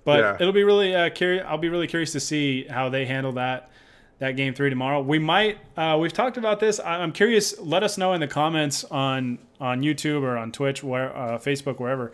But 0.04 0.20
yeah. 0.20 0.36
it'll 0.38 0.52
be 0.52 0.64
really 0.64 0.94
uh, 0.94 1.10
curious. 1.10 1.44
I'll 1.46 1.58
be 1.58 1.68
really 1.68 1.88
curious 1.88 2.12
to 2.12 2.20
see 2.20 2.64
how 2.64 2.88
they 2.88 3.06
handle 3.06 3.32
that 3.32 3.70
that 4.18 4.36
game 4.36 4.54
three 4.54 4.70
tomorrow. 4.70 5.02
We 5.02 5.18
might. 5.18 5.58
Uh, 5.76 5.98
we've 6.00 6.12
talked 6.12 6.36
about 6.36 6.60
this. 6.60 6.80
I'm 6.80 7.12
curious. 7.12 7.58
Let 7.58 7.82
us 7.82 7.98
know 7.98 8.12
in 8.12 8.20
the 8.20 8.28
comments 8.28 8.84
on 8.84 9.38
on 9.60 9.82
YouTube 9.82 10.22
or 10.22 10.36
on 10.36 10.52
Twitch, 10.52 10.82
where 10.82 11.14
uh, 11.14 11.38
Facebook, 11.38 11.80
wherever. 11.80 12.12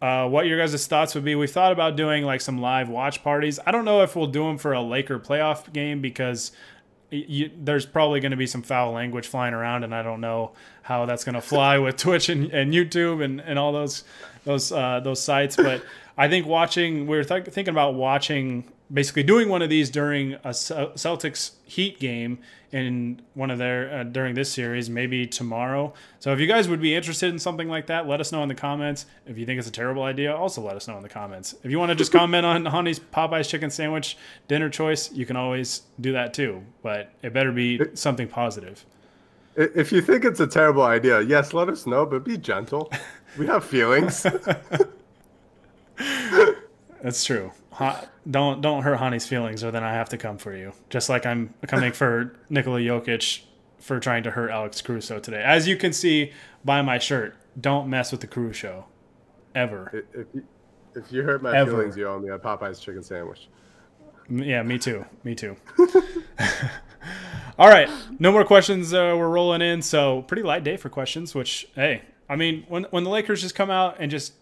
Uh, 0.00 0.28
what 0.28 0.46
your 0.46 0.58
guys' 0.58 0.86
thoughts 0.86 1.14
would 1.14 1.24
be. 1.24 1.34
We've 1.34 1.50
thought 1.50 1.72
about 1.72 1.96
doing 1.96 2.24
like 2.24 2.40
some 2.40 2.60
live 2.60 2.88
watch 2.88 3.24
parties. 3.24 3.58
I 3.66 3.72
don't 3.72 3.84
know 3.84 4.02
if 4.02 4.14
we'll 4.14 4.28
do 4.28 4.44
them 4.44 4.56
for 4.56 4.72
a 4.72 4.80
Laker 4.80 5.18
playoff 5.18 5.72
game 5.72 6.00
because 6.00 6.52
you, 7.10 7.50
there's 7.56 7.86
probably 7.86 8.20
going 8.20 8.30
to 8.30 8.36
be 8.36 8.46
some 8.46 8.62
foul 8.62 8.92
language 8.92 9.26
flying 9.26 9.54
around, 9.54 9.82
and 9.82 9.94
I 9.94 10.02
don't 10.02 10.20
know 10.20 10.52
how 10.82 11.06
that's 11.06 11.24
going 11.24 11.34
to 11.34 11.40
fly 11.40 11.78
with 11.78 11.96
Twitch 11.98 12.28
and, 12.28 12.50
and 12.52 12.72
YouTube 12.72 13.24
and, 13.24 13.40
and 13.40 13.58
all 13.58 13.72
those 13.72 14.04
those 14.44 14.70
uh, 14.70 15.00
those 15.00 15.20
sites. 15.20 15.56
But 15.56 15.82
I 16.16 16.28
think 16.28 16.46
watching 16.46 17.06
we 17.06 17.16
are 17.18 17.24
th- 17.24 17.46
thinking 17.46 17.72
about 17.72 17.94
watching 17.94 18.70
basically 18.92 19.22
doing 19.22 19.48
one 19.48 19.62
of 19.62 19.70
these 19.70 19.90
during 19.90 20.34
a 20.34 20.50
Celtics 20.50 21.52
Heat 21.64 21.98
game 21.98 22.38
in 22.72 23.20
one 23.34 23.50
of 23.50 23.58
their 23.58 23.92
uh, 23.92 24.04
during 24.04 24.34
this 24.34 24.50
series, 24.52 24.90
maybe 24.90 25.26
tomorrow. 25.26 25.92
So 26.18 26.32
if 26.32 26.40
you 26.40 26.46
guys 26.46 26.68
would 26.68 26.80
be 26.80 26.94
interested 26.94 27.30
in 27.30 27.38
something 27.38 27.68
like 27.68 27.86
that, 27.86 28.06
let 28.06 28.20
us 28.20 28.32
know 28.32 28.42
in 28.42 28.48
the 28.48 28.54
comments. 28.54 29.06
If 29.26 29.38
you 29.38 29.46
think 29.46 29.58
it's 29.58 29.68
a 29.68 29.72
terrible 29.72 30.02
idea, 30.02 30.34
also 30.34 30.62
let 30.62 30.76
us 30.76 30.88
know 30.88 30.96
in 30.96 31.02
the 31.02 31.08
comments. 31.08 31.54
If 31.62 31.70
you 31.70 31.78
want 31.78 31.90
to 31.90 31.94
just 31.94 32.12
comment 32.18 32.44
on 32.44 32.64
Hani's 32.64 32.98
Popeyes 32.98 33.48
chicken 33.48 33.70
sandwich 33.70 34.16
dinner 34.48 34.68
choice, 34.68 35.12
you 35.12 35.26
can 35.26 35.36
always 35.36 35.82
do 36.00 36.12
that 36.12 36.34
too. 36.34 36.62
But 36.82 37.12
it 37.22 37.32
better 37.32 37.52
be 37.52 37.80
something 37.94 38.28
positive. 38.28 38.84
If 39.56 39.90
you 39.90 40.00
think 40.00 40.24
it's 40.24 40.40
a 40.40 40.46
terrible 40.46 40.82
idea, 40.82 41.20
yes, 41.20 41.52
let 41.52 41.68
us 41.68 41.86
know, 41.86 42.06
but 42.06 42.24
be 42.24 42.38
gentle. 42.38 42.92
We 43.36 43.46
have 43.46 43.62
feelings. 43.62 44.26
That's 47.02 47.24
true 47.24 47.52
don't 48.28 48.60
don't 48.60 48.82
hurt 48.82 48.98
Hani's 48.98 49.26
feelings, 49.26 49.62
or 49.62 49.70
then 49.70 49.84
I 49.84 49.92
have 49.92 50.08
to 50.10 50.18
come 50.18 50.38
for 50.38 50.54
you. 50.54 50.72
Just 50.90 51.08
like 51.08 51.26
I'm 51.26 51.54
coming 51.66 51.92
for 51.92 52.36
Nikola 52.50 52.80
Jokic 52.80 53.42
for 53.78 54.00
trying 54.00 54.22
to 54.24 54.30
hurt 54.30 54.50
Alex 54.50 54.82
Caruso 54.82 55.18
today. 55.18 55.42
As 55.42 55.68
you 55.68 55.76
can 55.76 55.92
see 55.92 56.32
by 56.64 56.82
my 56.82 56.98
shirt, 56.98 57.36
don't 57.60 57.88
mess 57.88 58.10
with 58.10 58.20
the 58.20 58.26
Caruso, 58.26 58.86
ever. 59.54 60.04
If 60.12 60.26
you, 60.34 60.44
if 60.94 61.12
you 61.12 61.22
hurt 61.22 61.42
my 61.42 61.56
ever. 61.56 61.70
feelings, 61.70 61.96
you 61.96 62.08
owe 62.08 62.18
me 62.18 62.30
a 62.30 62.38
Popeye's 62.38 62.80
chicken 62.80 63.02
sandwich. 63.02 63.48
Yeah, 64.28 64.62
me 64.62 64.78
too. 64.78 65.04
Me 65.24 65.34
too. 65.34 65.56
All 67.58 67.68
right, 67.68 67.88
no 68.18 68.30
more 68.30 68.44
questions. 68.44 68.92
Uh, 68.92 69.14
we're 69.16 69.28
rolling 69.28 69.62
in, 69.62 69.82
so 69.82 70.22
pretty 70.22 70.42
light 70.42 70.64
day 70.64 70.76
for 70.76 70.88
questions. 70.88 71.34
Which, 71.34 71.66
hey, 71.74 72.02
I 72.28 72.36
mean, 72.36 72.64
when 72.68 72.84
when 72.90 73.04
the 73.04 73.10
Lakers 73.10 73.40
just 73.40 73.54
come 73.54 73.70
out 73.70 73.96
and 73.98 74.10
just 74.10 74.34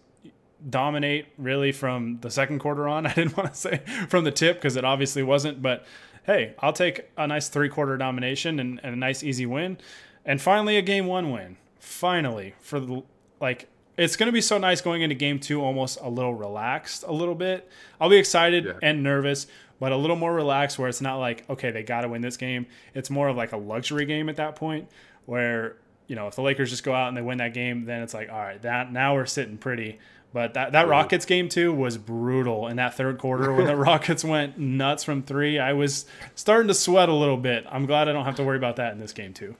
dominate 0.69 1.27
really 1.37 1.71
from 1.71 2.19
the 2.21 2.31
second 2.31 2.59
quarter 2.59 2.87
on. 2.87 3.05
I 3.07 3.13
didn't 3.13 3.37
want 3.37 3.53
to 3.53 3.59
say 3.59 3.81
from 4.09 4.23
the 4.23 4.31
tip 4.31 4.57
because 4.57 4.75
it 4.75 4.85
obviously 4.85 5.23
wasn't, 5.23 5.61
but 5.61 5.85
hey, 6.27 6.53
I'll 6.59 6.73
take 6.73 7.09
a 7.17 7.25
nice 7.25 7.49
three 7.49 7.69
quarter 7.69 7.97
domination 7.97 8.59
and, 8.59 8.79
and, 8.83 8.93
a 8.93 8.97
nice 8.97 9.23
easy 9.23 9.45
win. 9.45 9.77
And 10.25 10.41
finally, 10.41 10.77
a 10.77 10.81
game 10.81 11.07
one 11.07 11.31
win. 11.31 11.57
Finally, 11.79 12.53
for 12.59 12.79
the 12.79 13.01
like, 13.39 13.69
it's 13.97 14.15
going 14.15 14.27
to 14.27 14.33
be 14.33 14.41
so 14.41 14.57
nice 14.57 14.81
going 14.81 15.01
into 15.01 15.15
game 15.15 15.39
two, 15.39 15.61
almost 15.61 15.97
a 16.01 16.09
little 16.09 16.33
relaxed, 16.33 17.03
a 17.07 17.11
little 17.11 17.33
bit. 17.33 17.67
I'll 17.99 18.09
be 18.09 18.17
excited 18.17 18.65
yeah. 18.65 18.73
and 18.83 19.01
nervous, 19.01 19.47
but 19.79 19.91
a 19.91 19.97
little 19.97 20.15
more 20.15 20.33
relaxed 20.33 20.77
where 20.77 20.89
it's 20.89 21.01
not 21.01 21.17
like, 21.17 21.49
okay, 21.49 21.71
they 21.71 21.81
got 21.81 22.01
to 22.01 22.09
win 22.09 22.21
this 22.21 22.37
game. 22.37 22.67
It's 22.93 23.09
more 23.09 23.29
of 23.29 23.37
like 23.37 23.53
a 23.53 23.57
luxury 23.57 24.05
game 24.05 24.29
at 24.29 24.35
that 24.35 24.55
point 24.55 24.89
where, 25.25 25.77
you 26.07 26.15
know, 26.15 26.27
if 26.27 26.35
the 26.35 26.41
Lakers 26.41 26.69
just 26.69 26.83
go 26.83 26.93
out 26.93 27.07
and 27.07 27.17
they 27.17 27.21
win 27.21 27.37
that 27.39 27.53
game, 27.53 27.85
then 27.85 28.01
it's 28.01 28.13
like, 28.13 28.29
all 28.29 28.37
right, 28.37 28.61
that 28.61 28.91
now 28.91 29.15
we're 29.15 29.25
sitting 29.25 29.57
pretty. 29.57 29.97
But 30.33 30.53
that, 30.53 30.73
that 30.73 30.87
Rockets 30.87 31.25
game 31.25 31.49
too 31.49 31.73
was 31.73 31.97
brutal 31.97 32.67
in 32.67 32.75
that 32.77 32.93
third 32.93 33.17
quarter 33.17 33.53
when 33.53 33.65
the 33.65 33.75
Rockets 33.77 34.23
went 34.23 34.57
nuts 34.57 35.03
from 35.03 35.23
three. 35.23 35.57
I 35.57 35.73
was 35.73 36.05
starting 36.35 36.67
to 36.67 36.73
sweat 36.73 37.09
a 37.09 37.13
little 37.13 37.37
bit. 37.37 37.65
I'm 37.69 37.85
glad 37.85 38.09
I 38.09 38.13
don't 38.13 38.25
have 38.25 38.35
to 38.35 38.43
worry 38.43 38.57
about 38.57 38.75
that 38.75 38.91
in 38.91 38.99
this 38.99 39.13
game 39.13 39.33
too. 39.33 39.55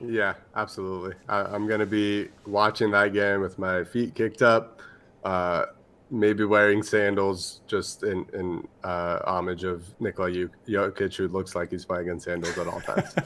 Yeah, 0.00 0.34
absolutely. 0.54 1.14
I, 1.28 1.54
am 1.54 1.66
going 1.66 1.80
to 1.80 1.86
be 1.86 2.28
watching 2.46 2.90
that 2.92 3.12
game 3.12 3.40
with 3.40 3.58
my 3.58 3.84
feet 3.84 4.14
kicked 4.14 4.42
up, 4.42 4.80
uh, 5.24 5.66
maybe 6.10 6.44
wearing 6.44 6.82
sandals 6.82 7.60
just 7.66 8.02
in, 8.02 8.26
in 8.32 8.66
uh, 8.82 9.20
homage 9.24 9.64
of 9.64 9.84
Nikola 10.00 10.30
Jokic, 10.68 11.16
who 11.16 11.28
looks 11.28 11.54
like 11.54 11.70
he's 11.70 11.84
playing 11.84 12.08
in 12.08 12.20
sandals 12.20 12.56
at 12.58 12.66
all 12.66 12.80
times. 12.80 13.14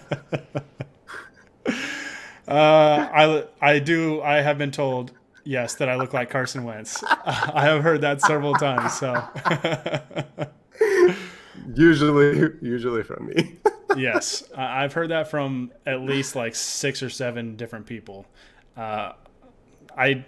Uh, 2.48 3.06
I 3.12 3.44
I 3.60 3.78
do. 3.78 4.22
I 4.22 4.40
have 4.40 4.56
been 4.56 4.70
told 4.70 5.12
yes 5.44 5.74
that 5.76 5.88
I 5.88 5.96
look 5.96 6.12
like 6.12 6.30
Carson 6.30 6.64
Wentz. 6.64 7.02
I 7.24 7.62
have 7.62 7.82
heard 7.82 8.00
that 8.02 8.20
several 8.20 8.54
times. 8.54 8.94
So 8.94 9.22
usually, 11.74 12.50
usually 12.60 13.02
from 13.02 13.26
me. 13.26 13.56
yes, 13.96 14.44
I've 14.56 14.92
heard 14.92 15.10
that 15.10 15.30
from 15.30 15.72
at 15.86 16.00
least 16.00 16.36
like 16.36 16.54
six 16.54 17.02
or 17.02 17.10
seven 17.10 17.56
different 17.56 17.86
people. 17.86 18.26
Uh, 18.76 19.12
I 19.96 20.24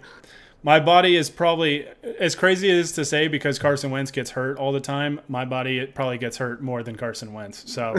my 0.63 0.79
body 0.79 1.15
is 1.15 1.29
probably 1.29 1.87
as 2.19 2.35
crazy 2.35 2.69
as 2.71 2.91
to 2.93 3.05
say 3.05 3.27
because 3.27 3.57
Carson 3.57 3.89
Wentz 3.89 4.11
gets 4.11 4.31
hurt 4.31 4.57
all 4.57 4.71
the 4.71 4.79
time. 4.79 5.19
My 5.27 5.45
body 5.45 5.79
it 5.79 5.95
probably 5.95 6.17
gets 6.17 6.37
hurt 6.37 6.61
more 6.61 6.83
than 6.83 6.95
Carson 6.95 7.33
Wentz. 7.33 7.71
So, 7.71 7.95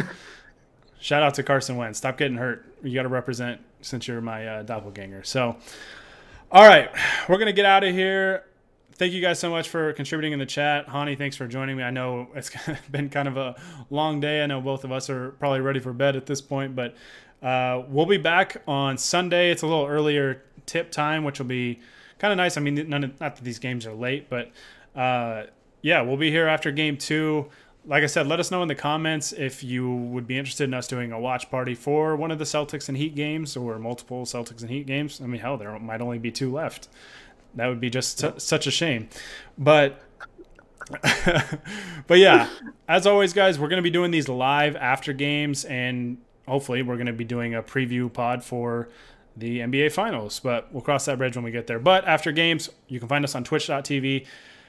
shout 1.00 1.22
out 1.22 1.34
to 1.34 1.42
Carson 1.42 1.76
Wentz. 1.76 1.98
Stop 1.98 2.18
getting 2.18 2.36
hurt. 2.36 2.64
You 2.82 2.94
got 2.94 3.02
to 3.02 3.08
represent 3.08 3.60
since 3.80 4.06
you're 4.06 4.20
my 4.20 4.46
uh, 4.46 4.62
doppelganger. 4.62 5.24
So, 5.24 5.56
all 6.53 6.68
right, 6.68 6.90
we're 7.30 7.38
gonna 7.38 7.50
get 7.50 7.64
out 7.64 7.82
of 7.82 7.94
here. 7.94 8.44
Thank 8.96 9.14
you 9.14 9.22
guys 9.22 9.38
so 9.38 9.48
much 9.48 9.70
for 9.70 9.94
contributing 9.94 10.34
in 10.34 10.38
the 10.38 10.44
chat. 10.44 10.86
Hani, 10.86 11.16
thanks 11.16 11.34
for 11.34 11.46
joining 11.46 11.78
me. 11.78 11.82
I 11.82 11.90
know 11.90 12.28
it's 12.34 12.50
been 12.90 13.09
kind 13.09 13.26
of 13.26 13.38
a 13.38 13.57
long 13.88 14.20
day. 14.20 14.42
I 14.42 14.46
know 14.46 14.61
both 14.61 14.84
of 14.84 14.92
us 14.92 15.09
are 15.09 15.30
probably 15.30 15.61
ready 15.61 15.80
for 15.80 15.94
bed 15.94 16.14
at 16.14 16.26
this 16.26 16.42
point, 16.42 16.76
but 16.76 16.94
uh, 17.42 17.84
we'll 17.88 18.05
be 18.05 18.18
back 18.18 18.61
on 18.68 18.98
Sunday. 18.98 19.50
It's 19.50 19.62
a 19.62 19.66
little 19.66 19.86
earlier 19.86 20.42
tip 20.66 20.90
time, 20.90 21.24
which 21.24 21.38
will 21.38 21.46
be 21.46 21.80
kind 22.18 22.32
of 22.32 22.36
nice. 22.36 22.59
I 22.59 22.61
mean, 22.61 22.86
none 22.86 23.05
of, 23.05 23.18
not 23.18 23.36
that 23.36 23.44
these 23.44 23.59
games 23.59 23.86
are 23.86 23.94
late, 23.94 24.28
but 24.28 24.50
uh, 24.94 25.44
yeah, 25.80 26.03
we'll 26.03 26.18
be 26.18 26.30
here 26.30 26.48
after 26.48 26.70
game 26.70 26.98
two. 26.98 27.48
Like 27.85 28.05
I 28.05 28.07
said, 28.07 28.28
let 28.28 28.39
us 28.39 28.51
know 28.53 28.62
in 28.62 28.68
the 28.68 28.76
comments 28.76 29.33
if 29.33 29.64
you 29.64 29.93
would 29.93 30.26
be 30.26 30.39
interested 30.39 30.64
in 30.64 30.74
us 30.74 30.87
doing 30.87 31.11
a 31.11 31.18
watch 31.18 31.51
party 31.51 31.74
for 31.74 32.14
one 32.14 32.30
of 32.30 32.39
the 32.39 32.45
Celtics 32.45 32.89
and 32.89 32.97
Heat 32.97 33.16
games 33.16 33.57
or 33.57 33.78
multiple 33.78 34.24
Celtics 34.24 34.61
and 34.61 34.70
Heat 34.70 34.87
games. 34.87 35.20
I 35.20 35.26
mean, 35.26 35.41
hell, 35.41 35.57
there 35.57 35.76
might 35.80 36.01
only 36.01 36.18
be 36.18 36.30
two 36.30 36.53
left. 36.53 36.89
That 37.57 37.66
would 37.66 37.80
be 37.80 37.91
just 37.91 38.41
such 38.41 38.66
a 38.66 38.70
shame. 38.70 39.09
But 39.59 40.01
but 42.07 42.18
yeah, 42.18 42.49
as 42.89 43.07
always, 43.07 43.33
guys, 43.33 43.59
we're 43.59 43.68
going 43.68 43.78
to 43.78 43.83
be 43.83 43.91
doing 43.91 44.11
these 44.11 44.28
live 44.28 44.76
after 44.76 45.12
games, 45.12 45.64
and 45.64 46.18
hopefully, 46.47 46.83
we're 46.83 46.97
going 46.97 47.07
to 47.07 47.12
be 47.12 47.24
doing 47.24 47.55
a 47.55 47.62
preview 47.62 48.12
pod 48.12 48.45
for 48.45 48.89
the 49.37 49.61
NBA 49.61 49.93
Finals. 49.93 50.41
But 50.41 50.72
we'll 50.72 50.83
cross 50.83 51.05
that 51.07 51.18
bridge 51.18 51.37
when 51.37 51.45
we 51.45 51.51
get 51.51 51.66
there. 51.66 51.78
But 51.78 52.07
after 52.07 52.33
games, 52.33 52.68
you 52.89 52.99
can 52.99 53.09
find 53.09 53.24
us 53.24 53.35
on 53.35 53.45
twitch.tv 53.45 54.26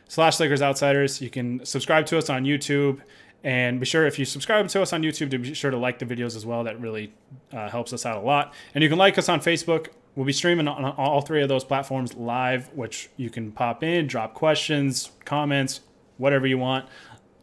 slash 0.07 0.39
Lakers 0.39 0.61
Outsiders. 0.61 1.21
You 1.21 1.29
can 1.29 1.65
subscribe 1.65 2.05
to 2.07 2.17
us 2.17 2.29
on 2.29 2.43
YouTube. 2.43 3.01
And 3.43 3.79
be 3.79 3.85
sure 3.85 4.05
if 4.05 4.17
you 4.17 4.23
subscribe 4.23 4.69
to 4.69 4.81
us 4.81 4.93
on 4.93 5.01
YouTube 5.01 5.29
to 5.31 5.37
be 5.37 5.53
sure 5.53 5.69
to 5.69 5.77
like 5.77 5.99
the 5.99 6.05
videos 6.05 6.35
as 6.35 6.45
well. 6.45 6.63
That 6.63 6.79
really 6.79 7.13
uh, 7.51 7.69
helps 7.69 7.91
us 7.91 8.05
out 8.05 8.17
a 8.17 8.21
lot. 8.25 8.53
And 8.73 8.81
you 8.81 8.89
can 8.89 8.97
like 8.97 9.17
us 9.17 9.27
on 9.27 9.41
Facebook. 9.41 9.89
We'll 10.15 10.25
be 10.25 10.33
streaming 10.33 10.67
on 10.67 10.85
all 10.85 11.21
three 11.21 11.41
of 11.41 11.49
those 11.49 11.63
platforms 11.63 12.13
live, 12.13 12.69
which 12.73 13.09
you 13.17 13.29
can 13.29 13.51
pop 13.51 13.83
in, 13.83 14.07
drop 14.07 14.33
questions, 14.33 15.11
comments, 15.25 15.81
whatever 16.17 16.47
you 16.47 16.57
want. 16.57 16.87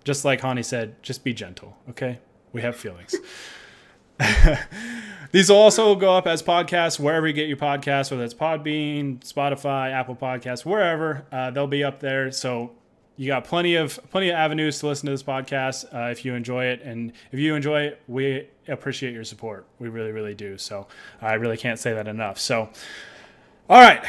Just 0.05 0.25
like 0.25 0.41
Hani 0.41 0.65
said, 0.65 1.03
just 1.03 1.25
be 1.25 1.35
gentle, 1.35 1.77
okay? 1.91 2.21
We 2.53 2.63
have 2.63 2.77
feelings. 2.77 3.15
These 5.33 5.49
will 5.49 5.57
also 5.57 5.95
go 5.95 6.17
up 6.17 6.27
as 6.27 6.43
podcasts 6.43 6.99
wherever 6.99 7.27
you 7.27 7.33
get 7.33 7.47
your 7.47 7.57
podcasts, 7.57 8.11
whether 8.11 8.25
it's 8.25 8.35
Podbean, 8.35 9.21
Spotify, 9.21 9.93
Apple 9.93 10.17
Podcasts, 10.17 10.65
wherever. 10.65 11.25
Uh, 11.31 11.51
they'll 11.53 11.69
be 11.69 11.85
up 11.85 12.01
there. 12.01 12.33
So 12.33 12.73
you 13.17 13.29
got 13.29 13.45
plenty 13.45 13.77
of 13.77 14.01
plenty 14.11 14.31
of 14.31 14.35
avenues 14.35 14.81
to 14.81 14.89
listen 14.89 15.07
to 15.07 15.13
this 15.13 15.23
podcast 15.23 15.85
uh, 15.95 16.11
if 16.11 16.25
you 16.25 16.35
enjoy 16.35 16.65
it, 16.67 16.83
and 16.83 17.13
if 17.31 17.39
you 17.39 17.55
enjoy 17.55 17.83
it, 17.83 18.03
we 18.09 18.49
appreciate 18.67 19.13
your 19.13 19.25
support. 19.25 19.67
We 19.79 19.89
really, 19.89 20.11
really 20.11 20.35
do. 20.35 20.59
So 20.59 20.89
I 21.21 21.35
really 21.35 21.57
can't 21.57 21.79
say 21.79 21.93
that 21.93 22.09
enough. 22.09 22.39
So, 22.41 22.71
all 23.69 23.81
right, 23.81 24.05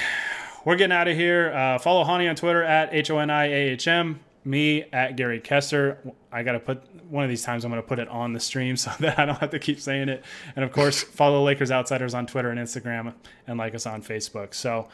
we're 0.66 0.76
getting 0.76 0.95
out 0.95 1.07
of 1.07 1.16
here. 1.16 1.51
Uh, 1.53 1.78
follow 1.78 2.03
Hani 2.03 2.30
on 2.30 2.36
Twitter 2.36 2.64
at 2.64 2.93
H 2.93 3.12
O 3.12 3.20
N 3.20 3.30
I 3.30 3.45
A 3.45 3.70
H 3.72 3.88
M 3.88 4.22
me 4.43 4.83
at 4.91 5.15
Gary 5.15 5.39
Kester. 5.39 5.99
I 6.31 6.43
got 6.43 6.53
to 6.53 6.59
put 6.59 6.83
one 7.09 7.23
of 7.23 7.29
these 7.29 7.43
times 7.43 7.65
I'm 7.65 7.71
going 7.71 7.81
to 7.81 7.87
put 7.87 7.99
it 7.99 8.07
on 8.07 8.33
the 8.33 8.39
stream 8.39 8.77
so 8.77 8.91
that 8.99 9.19
I 9.19 9.25
don't 9.25 9.39
have 9.39 9.51
to 9.51 9.59
keep 9.59 9.79
saying 9.79 10.09
it. 10.09 10.23
And 10.55 10.63
of 10.65 10.71
course, 10.71 11.01
follow 11.03 11.43
Lakers 11.43 11.71
Outsiders 11.71 12.13
on 12.13 12.25
Twitter 12.25 12.49
and 12.49 12.59
Instagram 12.59 13.13
and 13.47 13.57
like 13.57 13.75
us 13.75 13.85
on 13.85 14.01
Facebook. 14.01 14.53
So 14.53 14.87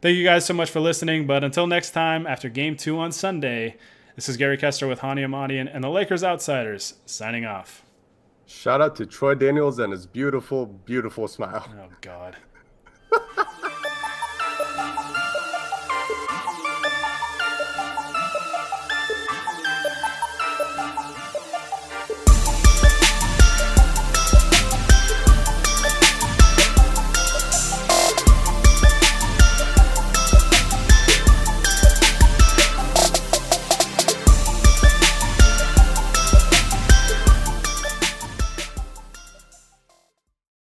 thank 0.00 0.16
you 0.16 0.24
guys 0.24 0.44
so 0.44 0.54
much 0.54 0.70
for 0.70 0.80
listening. 0.80 1.26
But 1.26 1.44
until 1.44 1.66
next 1.66 1.90
time, 1.90 2.26
after 2.26 2.48
game 2.48 2.76
two 2.76 2.98
on 2.98 3.12
Sunday, 3.12 3.76
this 4.16 4.28
is 4.28 4.36
Gary 4.36 4.56
Kester 4.56 4.86
with 4.86 5.00
Hani 5.00 5.24
Amadian 5.24 5.68
and 5.68 5.82
the 5.82 5.90
Lakers 5.90 6.22
Outsiders 6.22 6.94
signing 7.04 7.44
off. 7.44 7.82
Shout 8.46 8.80
out 8.80 8.94
to 8.96 9.06
Troy 9.06 9.34
Daniels 9.34 9.78
and 9.78 9.92
his 9.92 10.06
beautiful, 10.06 10.66
beautiful 10.66 11.26
smile. 11.26 11.66
Oh, 11.80 11.88
God. 12.00 12.36